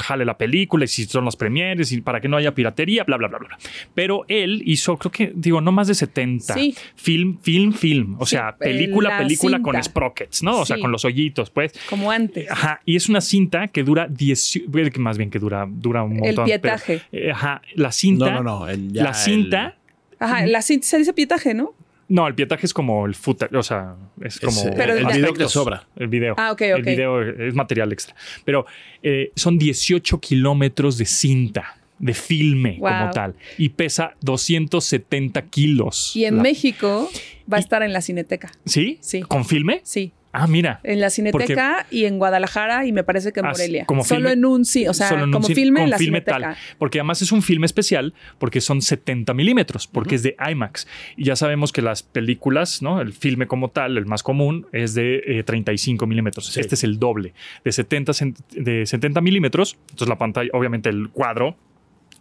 jale 0.00 0.24
la 0.24 0.38
película 0.38 0.86
y 0.86 0.88
si 0.88 1.04
son 1.04 1.26
las 1.26 1.36
premieres 1.36 1.92
y 1.92 2.00
para 2.00 2.22
que 2.22 2.28
no 2.28 2.38
haya 2.38 2.54
piratería, 2.54 3.04
bla, 3.04 3.18
bla, 3.18 3.28
bla, 3.28 3.38
bla. 3.38 3.58
Pero 3.94 4.24
él 4.28 4.62
hizo, 4.64 4.96
creo 4.96 5.12
que, 5.12 5.32
digo, 5.34 5.60
no 5.60 5.70
más 5.70 5.88
de 5.88 5.94
70. 5.94 6.54
Sí. 6.54 6.74
Film, 6.96 7.38
film, 7.42 7.72
film. 7.74 8.16
O 8.18 8.24
Sí, 8.24 8.36
sea, 8.36 8.56
película, 8.56 9.10
la 9.10 9.18
película 9.18 9.60
con 9.60 9.82
sprockets, 9.82 10.42
¿no? 10.42 10.60
O 10.60 10.64
sea, 10.66 10.78
con 10.78 10.90
los 10.90 11.04
hoyitos, 11.04 11.50
pues. 11.50 11.72
Como 11.90 12.10
antes. 12.10 12.50
Ajá, 12.50 12.80
y 12.86 12.96
es 12.96 13.08
una 13.10 13.20
cinta 13.20 13.68
que 13.68 13.82
dura 13.84 14.06
10, 14.08 14.62
más 14.98 15.18
bien 15.18 15.28
que 15.30 15.38
dura, 15.38 15.66
dura 15.68 16.02
un 16.02 16.12
El 16.12 16.18
montón. 16.20 16.34
pero, 16.34 16.44
pietaje. 16.46 17.02
eh, 17.12 17.30
ajá, 17.32 17.60
la 17.74 17.92
cinta. 17.92 18.30
No, 18.30 18.42
no, 18.42 18.66
no. 18.66 18.72
ya 18.92 19.04
la 19.04 19.14
cinta. 19.14 19.74
Ajá, 20.18 20.46
la 20.46 20.62
cinta 20.62 20.86
se 20.86 20.98
dice 20.98 21.12
pietaje, 21.12 21.54
¿no? 21.54 21.74
No, 22.08 22.26
el 22.26 22.34
pietaje 22.34 22.64
es 22.64 22.72
como 22.72 23.04
el 23.04 23.14
footage, 23.14 23.54
o 23.54 23.62
sea, 23.62 23.94
es 24.22 24.40
como 24.40 24.58
Es, 24.60 24.66
eh, 24.66 24.72
Pero 24.74 24.94
el 24.94 25.02
ya- 25.06 25.14
video 25.14 25.34
que 25.34 25.46
sobra. 25.48 25.86
El 25.96 26.08
video. 26.08 26.34
Ah, 26.38 26.52
ok, 26.52 26.60
El 26.62 26.80
ok. 26.80 26.86
video 26.86 27.20
es 27.22 27.54
material 27.54 27.92
extra. 27.92 28.14
Pero 28.46 28.64
eh, 29.02 29.30
son 29.36 29.58
18 29.58 30.18
kilómetros 30.18 30.96
de 30.96 31.04
cinta, 31.04 31.76
de 31.98 32.14
filme 32.14 32.78
como 32.78 33.10
tal. 33.10 33.34
Y 33.58 33.68
pesa 33.70 34.14
270 34.22 35.42
kilos. 35.46 36.14
Y 36.16 36.24
en 36.24 36.36
La- 36.38 36.42
México 36.44 37.10
va 37.52 37.58
a 37.58 37.60
estar 37.60 37.82
en 37.82 37.92
la 37.92 38.00
Cineteca. 38.00 38.52
¿Sí? 38.64 38.98
Sí. 39.02 39.20
¿Con 39.20 39.44
filme? 39.44 39.80
Sí. 39.84 40.12
Ah, 40.32 40.46
mira. 40.46 40.80
En 40.84 41.00
la 41.00 41.08
Cineteca 41.10 41.86
y 41.90 42.04
en 42.04 42.18
Guadalajara 42.18 42.84
y 42.86 42.92
me 42.92 43.02
parece 43.02 43.32
que 43.32 43.40
en 43.40 43.46
Ah, 43.46 43.50
Morelia. 43.50 43.86
como 43.86 44.04
Solo 44.04 44.28
filme- 44.28 44.32
en 44.32 44.44
un 44.44 44.64
sí, 44.64 44.86
o 44.86 44.92
sea, 44.94 45.08
Solo 45.08 45.22
en 45.22 45.28
un 45.28 45.32
como 45.32 45.46
cine- 45.46 45.54
filme 45.54 45.82
en 45.84 45.90
la 45.90 45.98
filme 45.98 46.18
Cineteca. 46.20 46.38
tal. 46.40 46.56
Porque 46.78 46.98
además 47.00 47.22
es 47.22 47.32
un 47.32 47.42
filme 47.42 47.66
especial 47.66 48.12
porque 48.38 48.60
son 48.60 48.82
70 48.82 49.32
milímetros, 49.34 49.86
porque 49.86 50.16
es 50.16 50.22
de 50.22 50.36
IMAX. 50.50 50.86
Y 51.16 51.24
ya 51.24 51.34
sabemos 51.36 51.72
que 51.72 51.80
las 51.82 52.02
películas, 52.02 52.82
¿no? 52.82 53.00
El 53.00 53.12
filme 53.12 53.46
como 53.46 53.70
tal, 53.70 53.96
el 53.96 54.06
más 54.06 54.22
común, 54.22 54.66
es 54.72 54.94
de 54.94 55.22
eh, 55.26 55.42
35 55.44 56.06
milímetros. 56.06 56.46
Sí. 56.46 56.60
Este 56.60 56.74
es 56.74 56.84
el 56.84 56.98
doble, 56.98 57.32
de 57.64 57.72
70, 57.72 58.12
cent- 58.12 58.36
de 58.50 58.84
70 58.86 59.20
milímetros. 59.20 59.76
Entonces 59.90 60.08
la 60.08 60.18
pantalla, 60.18 60.50
obviamente 60.52 60.88
el 60.90 61.08
cuadro 61.08 61.56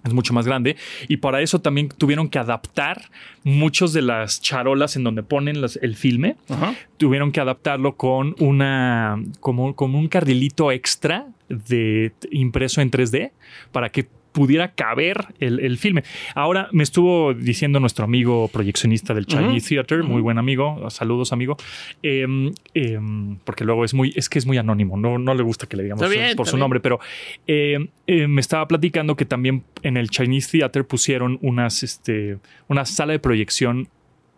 es 0.07 0.13
mucho 0.13 0.33
más 0.33 0.45
grande 0.45 0.75
y 1.07 1.17
para 1.17 1.41
eso 1.41 1.59
también 1.59 1.89
tuvieron 1.89 2.29
que 2.29 2.39
adaptar 2.39 3.09
muchos 3.43 3.93
de 3.93 4.01
las 4.01 4.41
charolas 4.41 4.95
en 4.95 5.03
donde 5.03 5.23
ponen 5.23 5.61
las- 5.61 5.77
el 5.81 5.95
filme 5.95 6.35
Ajá. 6.49 6.73
tuvieron 6.97 7.31
que 7.31 7.39
adaptarlo 7.39 7.95
con 7.95 8.35
una 8.39 9.21
como, 9.39 9.75
como 9.75 9.99
un 9.99 10.07
carrilito 10.07 10.71
extra 10.71 11.27
de 11.49 12.11
impreso 12.31 12.81
en 12.81 12.91
3D 12.91 13.31
para 13.71 13.89
que 13.89 14.07
pudiera 14.37 14.67
caber 14.73 15.25
el, 15.39 15.59
el 15.61 15.79
filme. 15.79 16.03
Ahora 16.35 16.69
me 16.71 16.83
estuvo 16.83 17.33
diciendo 17.33 17.79
nuestro 17.79 18.05
amigo 18.05 18.47
proyeccionista 18.49 19.15
del 19.15 19.25
Chinese 19.25 19.67
Theater, 19.69 20.03
muy 20.03 20.21
buen 20.21 20.37
amigo, 20.37 20.87
saludos 20.91 21.33
amigo, 21.33 21.57
em, 22.03 22.53
em, 22.75 23.37
porque 23.43 23.65
luego 23.65 23.83
es 23.83 23.95
muy, 23.95 24.13
es 24.15 24.29
que 24.29 24.37
es 24.37 24.45
muy 24.45 24.59
anónimo, 24.59 24.95
no, 24.95 25.17
no 25.17 25.33
le 25.33 25.41
gusta 25.41 25.65
que 25.65 25.75
le 25.75 25.81
digamos 25.81 26.07
bien, 26.07 26.35
por 26.35 26.45
su 26.45 26.51
bien. 26.55 26.59
nombre, 26.59 26.79
pero 26.79 26.99
em, 27.47 27.87
me 28.05 28.39
estaba 28.41 28.67
platicando 28.67 29.15
que 29.15 29.25
también 29.25 29.63
en 29.81 29.97
el 29.97 30.11
Chinese 30.11 30.51
Theater 30.51 30.85
pusieron 30.85 31.39
unas, 31.41 31.81
este, 31.81 32.37
una 32.67 32.85
sala 32.85 33.13
de 33.13 33.19
proyección 33.19 33.87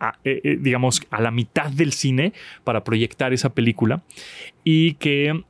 a- 0.00 0.16
eh, 0.24 0.40
eh, 0.44 0.56
digamos, 0.58 1.02
a 1.10 1.20
la 1.20 1.30
mitad 1.30 1.70
del 1.70 1.92
cine 1.92 2.32
para 2.64 2.84
proyectar 2.84 3.34
esa 3.34 3.50
película 3.50 4.02
y 4.64 4.94
que, 4.94 5.44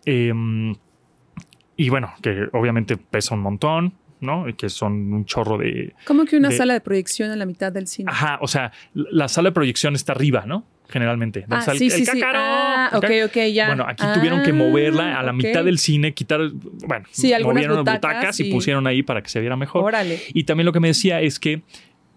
y 1.76 1.88
bueno, 1.88 2.12
que 2.22 2.48
obviamente 2.52 2.96
pesa 2.96 3.34
un 3.34 3.40
montón, 3.42 3.94
¿no? 4.20 4.48
Y 4.48 4.54
que 4.54 4.68
son 4.68 5.12
un 5.12 5.24
chorro 5.24 5.58
de... 5.58 5.94
¿Cómo 6.04 6.24
que 6.24 6.36
una 6.36 6.48
de- 6.50 6.56
sala 6.56 6.74
de 6.74 6.80
proyección 6.80 7.30
en 7.32 7.38
la 7.38 7.46
mitad 7.46 7.72
del 7.72 7.86
cine? 7.86 8.10
Ajá, 8.12 8.38
o 8.40 8.48
sea, 8.48 8.72
la 8.94 9.28
sala 9.28 9.50
de 9.50 9.54
proyección 9.54 9.94
está 9.94 10.12
arriba, 10.12 10.44
¿no? 10.46 10.64
Generalmente. 10.88 11.46
Ah, 11.48 11.64
el- 11.68 11.78
sí, 11.78 11.84
el 11.86 11.90
sí, 11.92 12.04
sí. 12.04 12.20
cácaro, 12.20 12.38
Ah, 12.42 12.90
ok, 12.94 13.04
ok, 13.26 13.36
ya. 13.52 13.68
Bueno, 13.68 13.84
aquí 13.88 14.04
tuvieron 14.12 14.42
que 14.42 14.52
moverla 14.52 15.18
a 15.20 15.22
la 15.22 15.30
Ah, 15.30 15.32
mitad 15.32 15.64
del 15.64 15.78
cine, 15.78 16.14
quitar, 16.14 16.40
bueno, 16.52 17.06
Sí, 17.12 17.32
movieron 17.42 17.76
las 17.76 17.84
butacas 17.84 18.00
butacas 18.00 18.40
y 18.40 18.48
y- 18.48 18.52
pusieron 18.52 18.86
ahí 18.88 19.02
para 19.04 19.22
que 19.22 19.28
se 19.28 19.38
viera 19.40 19.56
mejor. 19.56 19.84
Órale. 19.84 20.18
Y 20.34 20.44
también 20.44 20.66
lo 20.66 20.72
que 20.72 20.80
me 20.80 20.88
decía 20.88 21.20
es 21.20 21.38
que 21.38 21.62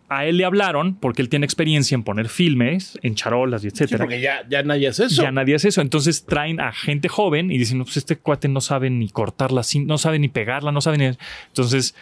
a 0.09 0.25
él 0.25 0.37
le 0.37 0.45
hablaron 0.45 0.95
porque 0.95 1.21
él 1.21 1.29
tiene 1.29 1.45
experiencia 1.45 1.95
en 1.95 2.03
poner 2.03 2.29
filmes, 2.29 2.99
en 3.01 3.15
charolas 3.15 3.63
y 3.63 3.69
Sí, 3.69 3.75
etcétera. 3.75 4.03
porque 4.05 4.21
ya, 4.21 4.47
ya 4.49 4.61
nadie 4.63 4.87
hace 4.89 5.05
eso. 5.05 5.23
Ya 5.23 5.31
nadie 5.31 5.55
hace 5.55 5.69
eso. 5.69 5.81
Entonces 5.81 6.25
traen 6.25 6.59
a 6.59 6.71
gente 6.71 7.09
joven 7.09 7.51
y 7.51 7.57
dicen, 7.57 7.77
no, 7.79 7.85
pues 7.85 7.97
este 7.97 8.17
cuate 8.17 8.47
no 8.47 8.61
sabe 8.61 8.89
ni 8.89 9.09
cortarla, 9.09 9.61
no 9.85 9.97
sabe 9.97 10.19
ni 10.19 10.27
pegarla, 10.29 10.71
no 10.71 10.81
sabe 10.81 10.97
ni... 10.97 11.05
Entonces 11.47 11.95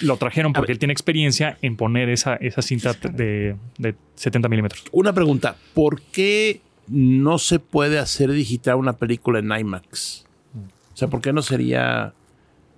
lo 0.00 0.16
trajeron 0.16 0.52
porque 0.52 0.72
él 0.72 0.78
tiene 0.78 0.92
experiencia 0.92 1.58
en 1.62 1.76
poner 1.76 2.08
esa, 2.08 2.36
esa 2.36 2.62
cinta 2.62 2.92
de, 2.92 3.56
de 3.78 3.94
70 4.14 4.48
milímetros. 4.48 4.84
Una 4.92 5.12
pregunta. 5.12 5.56
¿Por 5.74 6.00
qué 6.02 6.60
no 6.86 7.38
se 7.38 7.58
puede 7.58 7.98
hacer 7.98 8.30
digital 8.30 8.76
una 8.76 8.94
película 8.94 9.40
en 9.40 9.50
IMAX? 9.52 10.24
O 10.94 10.96
sea, 10.96 11.08
¿por 11.08 11.20
qué 11.20 11.32
no 11.32 11.42
sería 11.42 12.12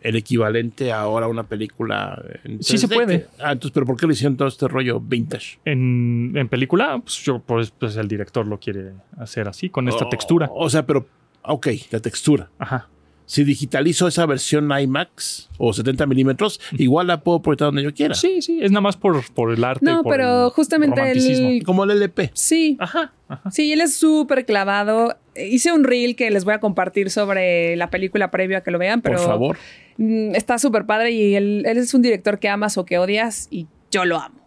el 0.03 0.17
equivalente 0.17 0.93
ahora 0.93 1.27
a 1.27 1.29
una 1.29 1.45
película 1.45 2.23
en 2.45 2.63
Sí 2.63 2.79
se 2.79 2.87
3D? 2.89 2.95
puede. 2.95 3.21
Que- 3.23 3.27
Ah, 3.39 3.53
entonces, 3.53 3.73
¿pero 3.73 3.87
por 3.87 3.97
qué 3.97 4.07
le 4.07 4.13
hicieron 4.15 4.37
todo 4.37 4.49
este 4.49 4.67
rollo 4.69 5.01
vintage? 5.01 5.59
En, 5.65 6.33
en 6.37 6.49
película, 6.49 6.99
pues, 7.03 7.17
yo, 7.23 7.39
pues, 7.41 7.71
pues, 7.71 7.97
el 7.97 8.09
director 8.09 8.47
lo 8.47 8.59
quiere 8.59 8.93
hacer 9.19 9.49
así, 9.49 9.69
con 9.71 9.89
esta 9.89 10.05
Oh, 10.07 10.09
textura. 10.09 10.49
O 10.53 10.69
sea, 10.71 10.87
pero, 10.87 11.07
ok, 11.43 11.69
la 11.91 12.01
textura. 12.01 12.49
Ajá. 12.59 12.89
Si 13.27 13.45
digitalizo 13.45 14.09
esa 14.09 14.27
versión 14.27 14.69
IMAX 14.77 15.49
o 15.57 15.73
70 15.73 16.05
milímetros, 16.07 16.61
igual 16.73 17.07
la 17.07 17.21
puedo 17.21 17.41
proyectar 17.41 17.67
donde 17.69 17.85
yo 17.85 17.95
quiera. 17.95 18.13
Sí, 18.17 18.43
sí, 18.43 18.59
es 18.61 18.73
nada 18.73 18.81
más 18.81 18.97
por, 18.97 19.23
por 19.35 19.53
el 19.53 19.63
arte. 19.63 19.85
No, 19.85 20.03
por 20.03 20.15
pero 20.17 20.47
el 20.47 20.51
justamente 20.51 21.01
él- 21.13 21.63
Como 21.65 21.85
el 21.85 21.93
LP. 21.93 22.33
Sí. 22.35 22.77
Ajá, 22.81 23.13
ajá. 23.29 23.49
Sí, 23.53 23.73
él 23.73 23.83
es 23.83 23.95
súper 23.95 24.45
clavado. 24.47 25.17
Hice 25.37 25.71
un 25.73 25.85
reel 25.85 26.17
que 26.17 26.29
les 26.33 26.45
voy 26.45 26.55
a 26.55 26.59
compartir 26.59 27.09
sobre 27.09 27.77
la 27.77 27.89
película 27.89 28.33
previo 28.33 28.59
a 28.59 28.63
que 28.63 28.73
lo 28.73 28.81
vean, 28.81 29.01
pero 29.01 29.19
Por 29.19 29.27
favor. 29.27 29.57
Mm, 30.01 30.35
está 30.35 30.59
súper 30.59 30.85
padre 30.87 31.13
y 31.13 31.35
él, 31.37 31.65
él 31.67 31.79
es 31.79 31.95
un 31.95 32.03
director 32.03 32.39
que 32.39 32.49
amas 32.49 32.77
o 32.77 32.85
que 32.85 32.99
odias 32.99 33.47
y 33.51 33.69
yo 33.91 34.05
lo 34.05 34.19
amo. 34.19 34.41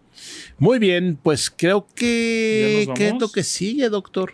Muy 0.57 0.79
bien, 0.79 1.17
pues 1.21 1.49
creo 1.49 1.87
¿Ya 1.89 1.95
que... 1.95 2.89
¿Qué 2.95 3.07
es 3.09 3.19
lo 3.19 3.29
que 3.29 3.43
sigue, 3.43 3.89
doctor? 3.89 4.33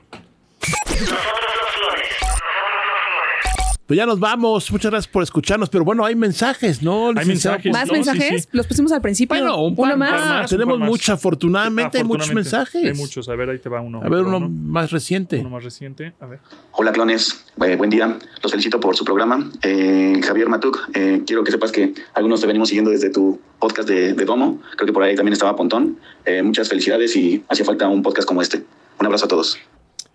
Pues 3.90 3.98
ya 3.98 4.06
nos 4.06 4.20
vamos. 4.20 4.72
Muchas 4.72 4.92
gracias 4.92 5.12
por 5.12 5.24
escucharnos. 5.24 5.68
Pero 5.68 5.84
bueno, 5.84 6.06
hay 6.06 6.14
mensajes, 6.16 6.84
¿no? 6.84 7.08
Hay 7.10 7.26
mensajes. 7.26 7.74
¿Más 7.74 7.88
no, 7.88 7.94
mensajes? 7.94 8.44
sí. 8.44 8.50
Los 8.52 8.68
pusimos 8.68 8.92
al 8.92 9.02
principio. 9.02 9.36
Bueno, 9.36 9.60
un 9.64 9.74
uno 9.76 9.82
par 9.82 9.98
más. 9.98 10.12
más. 10.12 10.42
un 10.44 10.58
Tenemos 10.60 10.74
par 10.76 10.80
más. 10.82 10.90
mucho, 10.90 11.12
afortunadamente, 11.14 11.98
hay 11.98 12.04
muchos 12.04 12.32
mensajes. 12.32 12.86
Hay 12.86 12.94
muchos. 12.94 13.28
A 13.30 13.34
ver, 13.34 13.50
ahí 13.50 13.58
te 13.58 13.68
va 13.68 13.82
uno. 13.82 14.00
A 14.04 14.08
ver, 14.08 14.22
uno 14.22 14.42
más 14.42 14.92
reciente. 14.92 15.40
Uno 15.40 15.50
más 15.50 15.64
reciente. 15.64 16.14
A 16.20 16.28
ver. 16.28 16.40
Hola 16.74 16.92
clones, 16.92 17.44
Eh, 17.66 17.76
buen 17.78 17.90
día, 17.90 18.16
los 18.44 18.52
felicito 18.52 18.80
por 18.80 18.96
su 18.96 19.04
programa. 19.04 19.50
Eh, 19.64 20.22
Javier 20.24 20.50
Matuk, 20.50 20.88
eh, 20.94 21.24
quiero 21.26 21.44
que 21.44 21.50
sepas 21.52 21.72
que 21.72 21.96
algunos 22.14 22.42
te 22.42 22.46
venimos 22.46 22.70
siguiendo 22.70 22.92
desde 22.92 23.10
tu 23.10 23.42
podcast 23.58 23.90
de, 23.90 24.14
de 24.14 24.24
Domo, 24.26 24.62
creo 24.76 24.86
que 24.86 24.94
por 24.94 25.02
ahí 25.02 25.16
también 25.16 25.34
estaba 25.34 25.56
Pontón. 25.56 25.98
Eh, 26.26 26.44
muchas 26.44 26.70
felicidades 26.70 27.16
y 27.16 27.44
hacía 27.50 27.66
falta 27.66 27.88
un 27.88 28.04
podcast 28.04 28.28
como 28.28 28.44
este. 28.44 28.64
Un 29.00 29.08
abrazo 29.08 29.26
a 29.26 29.30
todos. 29.30 29.58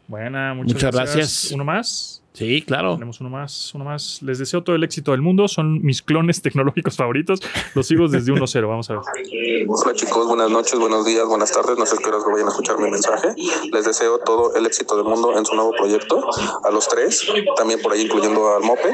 Buena, 0.07 0.55
muchas, 0.55 0.75
Muchas 0.75 0.95
gracias. 0.95 1.17
gracias. 1.17 1.53
Uno 1.53 1.65
más. 1.65 2.21
Sí, 2.35 2.63
claro. 2.63 2.95
Tenemos 2.95 3.21
uno 3.21 3.31
más, 3.31 3.73
uno 3.77 3.85
más. 3.85 4.21
Les 4.21 4.41
deseo 4.41 4.63
todo 4.65 4.75
el 4.75 4.83
éxito 4.83 5.13
del 5.13 5.23
mundo. 5.23 5.47
Son 5.47 5.81
mis 5.83 6.03
clones 6.03 6.43
tecnológicos 6.43 6.97
favoritos. 6.97 7.41
Los 7.75 7.87
sigo 7.87 8.09
desde 8.09 8.33
1-0. 8.33 8.69
Vamos 8.69 8.91
a 8.91 8.95
ver. 8.95 9.03
Hola 9.69 9.95
chicos, 9.95 10.27
buenas 10.27 10.51
noches, 10.51 10.77
buenos 10.79 11.07
días, 11.07 11.25
buenas 11.27 11.53
tardes. 11.53 11.79
No 11.79 11.87
sé 11.87 11.97
qué 12.03 12.09
horas 12.09 12.25
vayan 12.31 12.49
a 12.49 12.51
escuchar 12.51 12.77
mi 12.79 12.91
mensaje. 12.91 13.29
Les 13.73 13.85
deseo 13.85 14.19
todo 14.19 14.55
el 14.57 14.67
éxito 14.67 14.97
del 14.97 15.05
mundo 15.05 15.39
en 15.39 15.47
su 15.47 15.55
nuevo 15.55 15.71
proyecto. 15.79 16.29
A 16.65 16.71
los 16.73 16.89
tres, 16.89 17.25
también 17.57 17.81
por 17.81 17.93
ahí 17.93 18.03
incluyendo 18.03 18.57
al 18.57 18.63
Mope. 18.63 18.93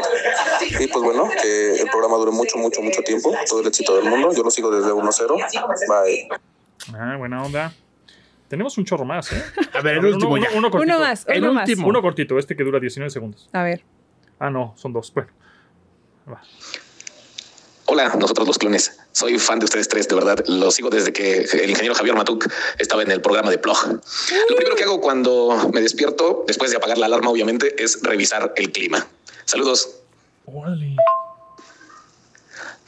Y 0.79 0.87
pues 0.89 1.03
bueno, 1.03 1.29
que 1.43 1.81
el 1.81 1.89
programa 1.89 2.19
dure 2.19 2.33
mucho, 2.33 2.59
mucho, 2.59 2.83
mucho 2.83 3.01
tiempo. 3.03 3.33
Todo 3.49 3.63
el 3.63 3.67
éxito 3.69 3.97
del 3.97 4.05
mundo. 4.05 4.33
Yo 4.37 4.43
lo 4.43 4.51
sigo 4.51 4.71
desde 4.71 4.93
1-0. 4.93 5.37
Bye. 5.89 6.29
Ah, 6.95 7.17
buena 7.17 7.43
onda. 7.43 7.73
Tenemos 8.51 8.77
un 8.77 8.85
chorro 8.85 9.05
más, 9.05 9.33
¿eh? 9.33 9.43
A 9.75 9.81
ver, 9.81 9.95
el 9.95 10.01
uno- 10.01 10.09
último 10.17 10.33
uno, 10.35 10.43
ya. 10.43 10.51
uno 10.59 10.71
cortito. 10.71 10.93
Uno 10.97 11.01
más, 11.07 11.25
El 11.29 11.43
uno 11.45 11.55
más. 11.55 11.69
último. 11.69 11.87
Uno 11.89 12.03
cortito, 12.03 12.37
este 12.39 12.57
que 12.57 12.65
dura 12.65 12.81
19 12.81 13.09
segundos. 13.09 13.49
A 13.53 13.63
ver. 13.63 13.85
Ah, 14.41 14.51
no, 14.51 14.75
son 14.77 14.93
dos. 14.93 15.13
Bueno. 15.15 15.31
Va. 16.29 16.43
Hola, 17.87 18.15
nosotros 18.19 18.47
los 18.47 18.59
clones. 18.59 18.99
Soy 19.13 19.39
fan 19.39 19.59
de 19.61 19.65
ustedes 19.67 19.89
tres, 19.89 20.09
de 20.09 20.15
verdad. 20.17 20.45
Los 20.47 20.75
sigo 20.75 20.91
desde 20.91 21.13
que 21.13 21.39
el 21.43 21.71
ingeniero 21.71 21.95
Javier 21.95 22.15
Matuk 22.17 22.47
estaba 22.79 23.03
en 23.03 23.11
el 23.11 23.21
programa 23.21 23.51
de 23.51 23.59
Plog. 23.59 23.79
Lo 24.49 24.57
primero 24.57 24.77
que 24.77 24.85
hago 24.85 25.01
cuando 25.01 25.71
me 25.73 25.81
despierto, 25.81 26.45
después 26.47 26.71
de 26.73 26.77
apagar 26.77 26.99
la 26.99 27.07
alarma, 27.07 27.31
obviamente, 27.31 27.83
es 27.83 28.01
revisar 28.03 28.53
el 28.57 28.71
clima. 28.73 29.07
Saludos. 29.45 29.97
Órale. 30.47 30.97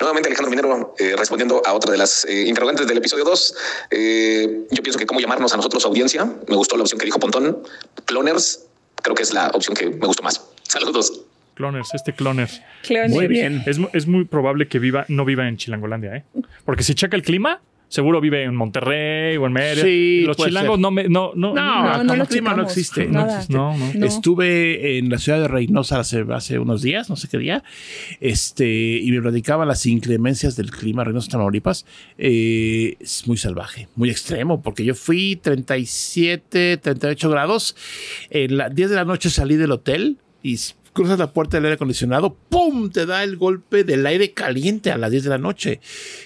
Nuevamente 0.03 0.28
Alejandro 0.28 0.50
Minero 0.50 0.94
eh, 0.98 1.14
respondiendo 1.16 1.62
a 1.64 1.74
otra 1.74 1.92
de 1.92 1.96
las 1.96 2.24
eh, 2.24 2.48
interrogantes 2.48 2.88
del 2.88 2.98
episodio 2.98 3.24
2. 3.24 3.55
Eh, 3.92 4.66
yo 4.68 4.82
pienso 4.82 4.98
que 4.98 5.07
cómo 5.07 5.20
llamarnos 5.20 5.55
a 5.55 5.57
nosotros 5.57 5.84
audiencia. 5.84 6.24
Me 6.48 6.57
gustó 6.57 6.76
la 6.76 6.82
opción 6.82 6.98
que 6.98 7.05
dijo 7.05 7.20
Pontón. 7.20 7.62
Cloners. 8.05 8.66
Creo 9.00 9.14
que 9.14 9.22
es 9.22 9.32
la 9.32 9.50
opción 9.50 9.76
que 9.76 9.90
me 9.90 10.05
gustó 10.05 10.24
más. 10.24 10.44
Saludos. 10.64 11.22
Cloners, 11.55 11.94
este 11.94 12.12
Cloners. 12.14 12.61
Cloners. 12.82 13.12
Muy 13.12 13.28
bien. 13.28 13.62
Es, 13.64 13.78
es 13.92 14.09
muy 14.09 14.24
probable 14.24 14.66
que 14.66 14.80
viva, 14.80 15.05
no 15.07 15.24
viva 15.24 15.46
en 15.46 15.57
Chilangolandia, 15.57 16.16
¿eh? 16.16 16.24
Porque 16.64 16.82
si 16.82 16.96
checa 16.96 17.14
el 17.14 17.22
clima, 17.22 17.61
seguro 17.93 18.22
vive 18.22 18.43
en 18.43 18.57
Monterrey 18.57 19.36
o 19.36 19.47
en 19.47 19.53
Mérida. 19.53 19.84
Sí, 19.84 20.22
los 20.26 20.38
chilangos 20.38 20.76
ser. 20.76 20.80
no 20.80 20.90
me, 20.90 21.09
no, 21.09 21.32
no, 21.34 21.53
No, 21.53 22.03
no 22.03 22.12
el 22.14 22.18
lo 22.20 22.26
clima 22.26 22.55
no 22.55 22.62
existe. 22.62 23.07
No 23.07 23.26
existe. 23.26 23.53
no, 23.53 23.76
no. 23.76 24.07
Estuve 24.07 24.97
en 24.97 25.11
la 25.11 25.18
ciudad 25.18 25.40
de 25.40 25.49
Reynosa 25.49 26.01
hace, 26.01 26.24
hace 26.32 26.59
unos 26.59 26.80
días, 26.80 27.11
no 27.11 27.16
sé 27.16 27.28
qué 27.28 27.36
día, 27.36 27.62
este, 28.20 28.97
y 28.97 29.11
me 29.12 29.20
platicaban 29.20 29.68
las 29.68 29.84
inclemencias 29.84 30.57
del 30.57 30.70
clima 30.70 31.05
Reynosa, 31.05 31.32
Tamaulipas. 31.32 31.84
Eh, 32.16 32.97
es 32.99 33.26
muy 33.26 33.36
salvaje, 33.36 33.88
muy 33.95 34.09
extremo, 34.09 34.62
porque 34.62 34.84
yo 34.84 34.95
fui 34.95 35.36
37, 35.36 36.78
38 36.78 37.28
grados. 37.28 37.76
En 38.30 38.57
las 38.57 38.74
10 38.74 38.88
de 38.88 38.97
la 38.97 39.05
noche 39.05 39.28
salí 39.28 39.57
del 39.57 39.70
hotel 39.70 40.16
y 40.43 40.57
cruzas 40.93 41.18
la 41.18 41.32
puerta 41.32 41.57
del 41.57 41.64
aire 41.64 41.74
acondicionado, 41.74 42.36
¡pum! 42.49 42.90
Te 42.90 43.07
da 43.07 43.24
el 43.24 43.36
golpe 43.36 43.84
del 43.84 44.07
aire 44.07 44.32
caliente 44.32 44.90
a 44.90 44.99
las 44.99 45.11
10 45.11 45.24
de 45.24 45.30
la 45.30 45.38
noche. 45.38 45.80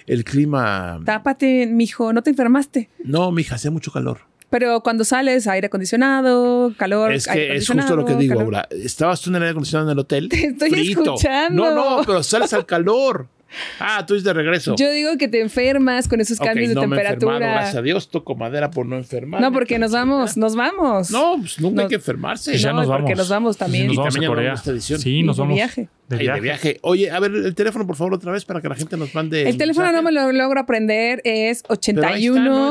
El 0.06 0.24
clima... 0.24 1.00
Tápate, 1.04 1.66
mijo, 1.66 2.12
no 2.12 2.22
te 2.22 2.30
enfermaste. 2.30 2.90
No, 3.04 3.30
mija, 3.32 3.56
hacía 3.56 3.70
mucho 3.70 3.92
calor. 3.92 4.20
Pero 4.50 4.80
cuando 4.80 5.04
sales, 5.04 5.46
aire 5.48 5.66
acondicionado, 5.66 6.72
calor. 6.76 7.12
Es 7.12 7.26
que 7.26 7.56
es 7.56 7.68
justo 7.68 7.96
lo 7.96 8.04
que 8.04 8.14
digo, 8.14 8.34
calor. 8.34 8.44
Aura. 8.44 8.68
Estabas 8.70 9.20
tú 9.20 9.30
en 9.30 9.36
el 9.36 9.42
aire 9.42 9.50
acondicionado 9.50 9.90
en 9.90 9.92
el 9.92 9.98
hotel. 9.98 10.28
Te 10.30 10.46
estoy 10.46 10.70
frito. 10.70 11.02
escuchando. 11.02 11.70
No, 11.70 11.98
no, 11.98 12.04
pero 12.06 12.22
sales 12.22 12.52
al 12.52 12.64
calor. 12.64 13.28
Ah, 13.78 14.04
tú 14.06 14.14
dices 14.14 14.24
de 14.24 14.32
regreso. 14.32 14.74
Yo 14.76 14.90
digo 14.90 15.16
que 15.16 15.28
te 15.28 15.40
enfermas 15.40 16.08
con 16.08 16.20
esos 16.20 16.38
cambios 16.38 16.74
no 16.74 16.80
de 16.82 16.86
me 16.88 16.96
he 16.96 16.98
temperatura. 16.98 17.38
gracias 17.38 17.76
a 17.76 17.82
Dios. 17.82 18.08
Toco 18.10 18.34
madera 18.34 18.70
por 18.70 18.86
no 18.86 18.96
enfermar. 18.96 19.40
No, 19.40 19.52
porque 19.52 19.78
nos 19.78 19.92
vamos, 19.92 20.36
nos 20.36 20.56
vamos. 20.56 21.10
No, 21.10 21.36
pues 21.38 21.60
nunca 21.60 21.76
No. 21.76 21.82
hay 21.82 21.88
que 21.88 21.94
enfermarse. 21.94 22.56
Ya 22.58 22.70
No, 22.72 22.78
nos 22.78 22.86
porque 22.86 23.02
vamos. 23.02 23.18
nos 23.18 23.28
vamos 23.28 23.56
también. 23.56 23.82
Sí, 23.84 23.86
nos 23.88 23.94
Y 23.94 23.96
vamos 23.98 24.14
también 24.14 24.50
a 24.50 24.54
esta 24.54 24.70
edición. 24.72 25.00
Sí, 25.00 25.22
nos 25.22 25.36
de 25.36 25.40
vamos. 25.42 25.54
viaje. 25.54 25.88
De 26.08 26.16
Ay, 26.16 26.22
viaje. 26.22 26.34
de 26.36 26.40
viaje. 26.42 26.78
Oye, 26.82 27.10
a 27.10 27.18
ver, 27.20 27.30
el 27.32 27.54
teléfono, 27.54 27.86
por 27.86 27.96
favor, 27.96 28.14
otra 28.14 28.32
vez 28.32 28.44
para 28.44 28.60
que 28.60 28.68
la 28.68 28.74
gente 28.74 28.96
nos 28.96 29.14
mande. 29.14 29.48
El 29.48 29.56
teléfono 29.56 29.90
no 29.92 30.02
me 30.02 30.12
lo 30.12 30.30
logro 30.32 30.60
aprender, 30.60 31.20
es 31.24 31.62
ahí 31.68 31.76
está, 31.78 32.00
¿no? 32.00 32.06
En 32.08 32.12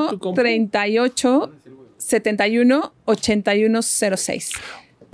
81 0.04 0.08
tu 0.10 0.20
compu. 0.20 0.42
38 0.42 1.52
71 1.98 2.94
8106. 3.06 4.52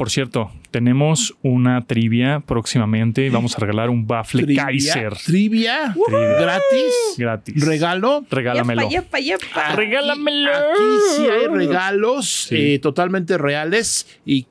Por 0.01 0.09
cierto, 0.09 0.51
tenemos 0.71 1.35
una 1.43 1.85
trivia 1.85 2.39
próximamente. 2.39 3.29
Vamos 3.29 3.55
a 3.55 3.59
regalar 3.59 3.91
un 3.91 4.07
baffle 4.07 4.41
Trivia, 4.45 4.63
Kaiser. 4.65 5.13
Trivia, 5.15 5.93
Trivia. 6.07 6.27
gratis, 6.41 6.93
Gratis. 7.19 7.63
regalo. 7.63 8.25
Regálamelo. 8.31 8.89
Yepa, 8.89 9.19
yepa, 9.19 9.43
yepa. 9.45 9.67
Aquí- 9.67 9.75
Regálamelo. 9.77 10.49
Aquí 10.49 10.83
sí 11.15 11.21
hay 11.29 11.47
regalos 11.55 12.27
Sí. 12.49 12.55
eh, 12.73 12.79
totalmente 12.79 13.37
reales 13.37 14.07
y 14.25 14.47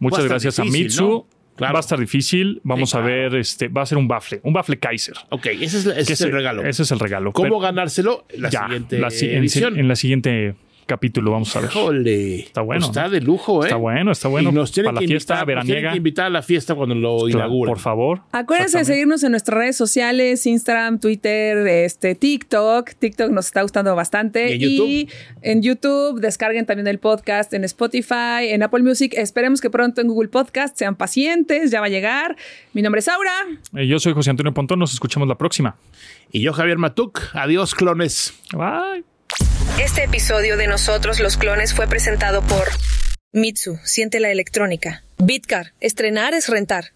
Muchas 0.00 0.24
gracias 0.24 0.58
a 0.58 0.64
Mitsu. 0.64 1.04
¿no? 1.08 1.26
Claro. 1.54 1.74
Va 1.74 1.78
a 1.78 1.80
estar 1.80 2.00
difícil. 2.00 2.60
Vamos 2.64 2.90
Sí, 2.90 2.96
a 2.96 3.00
ver, 3.02 3.36
este, 3.36 3.68
va 3.68 3.82
a 3.82 3.86
ser 3.86 3.98
un 3.98 4.08
baffle, 4.08 4.40
un 4.42 4.52
baffle 4.52 4.80
Kaiser. 4.80 5.14
Ok, 5.28 5.46
ese 5.46 5.64
es, 5.78 5.86
ese 5.86 6.04
Que 6.08 6.12
es 6.14 6.20
el 6.22 6.32
regalo. 6.32 6.64
Ese 6.64 6.82
es 6.82 6.90
el 6.90 6.98
regalo. 6.98 7.32
¿Cómo 7.32 7.44
Pero 7.44 7.58
ganárselo? 7.60 8.26
La 8.36 8.48
ya, 8.50 8.64
siguiente 8.64 8.98
la 8.98 9.10
si- 9.10 9.26
en, 9.26 9.36
edición. 9.38 9.78
en 9.78 9.86
la 9.86 9.94
siguiente 9.94 10.56
capítulo 10.86 11.30
vamos 11.30 11.54
a 11.56 11.60
ver. 11.60 11.70
Híjole. 11.70 12.40
Está 12.40 12.60
bueno, 12.60 12.86
está 12.86 13.08
de 13.08 13.20
lujo, 13.20 13.62
¿eh? 13.62 13.66
Está 13.66 13.76
bueno, 13.76 14.12
está 14.12 14.28
bueno. 14.28 14.50
Y 14.50 14.52
nos 14.52 14.72
tienen 14.72 14.92
Para 14.94 15.02
la 15.02 15.06
fiesta 15.08 15.34
invitar, 15.40 15.56
nos 15.56 15.64
tienen 15.64 15.66
veraniega. 15.82 15.90
que 15.92 15.96
invitar 15.96 16.26
a 16.26 16.30
la 16.30 16.42
fiesta 16.42 16.74
cuando 16.74 16.94
lo 16.94 17.16
Claro, 17.18 17.28
inauguren. 17.28 17.72
por 17.74 17.80
favor. 17.80 18.20
Acuérdense 18.32 18.78
de 18.78 18.84
seguirnos 18.84 19.22
en 19.22 19.30
nuestras 19.32 19.58
redes 19.58 19.76
sociales, 19.76 20.46
Instagram, 20.46 20.98
Twitter, 21.00 21.66
este, 21.66 22.14
TikTok. 22.14 22.90
TikTok 22.98 23.30
nos 23.30 23.46
está 23.46 23.62
gustando 23.62 23.94
bastante. 23.96 24.50
Y 24.50 24.52
en 24.54 24.60
YouTube. 24.60 24.86
Y 24.88 25.08
en 25.42 25.62
YouTube, 25.62 26.20
descarguen 26.20 26.66
también 26.66 26.86
el 26.88 26.98
podcast 26.98 27.52
en 27.54 27.64
Spotify, 27.64 28.48
en 28.50 28.62
Apple 28.62 28.82
Music. 28.82 29.14
Esperemos 29.16 29.60
que 29.60 29.70
pronto 29.70 30.00
en 30.00 30.08
Google 30.08 30.28
Podcast. 30.28 30.76
Sean 30.76 30.96
pacientes, 30.96 31.70
ya 31.70 31.80
va 31.80 31.86
a 31.86 31.90
llegar. 31.90 32.36
Mi 32.72 32.82
nombre 32.82 32.98
es 33.00 33.08
Aura. 33.08 33.32
Eh, 33.76 33.86
yo 33.86 33.98
soy 33.98 34.12
José 34.12 34.30
Antonio 34.30 34.52
Pontón. 34.52 34.78
Nos 34.78 34.92
escuchamos 34.92 35.28
la 35.28 35.36
próxima. 35.36 35.76
Y 36.30 36.40
yo, 36.40 36.52
Javier 36.52 36.78
Matuk. 36.78 37.20
Adiós, 37.34 37.74
clones. 37.74 38.34
Bye. 38.52 39.11
Este 39.78 40.04
episodio 40.04 40.56
de 40.56 40.66
Nosotros 40.66 41.20
los 41.20 41.36
Clones 41.36 41.74
fue 41.74 41.86
presentado 41.86 42.42
por 42.42 42.68
Mitsu, 43.32 43.78
siente 43.84 44.20
la 44.20 44.30
electrónica. 44.30 45.02
Bitcar, 45.18 45.72
estrenar 45.80 46.34
es 46.34 46.48
rentar. 46.48 46.92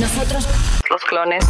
Nosotros 0.00 0.48
Los 0.90 1.04
clones. 1.04 1.44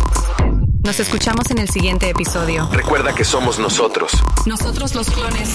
Nos 0.85 1.01
escuchamos 1.01 1.51
en 1.51 1.59
el 1.59 1.71
siguiente 1.71 2.11
episodio. 2.11 2.69
Recuerda 2.71 3.15
que 3.15 3.25
somos 3.25 3.59
nosotros. 3.59 4.13
Nosotros 4.45 4.95
los 4.95 5.09
clones. 5.11 5.51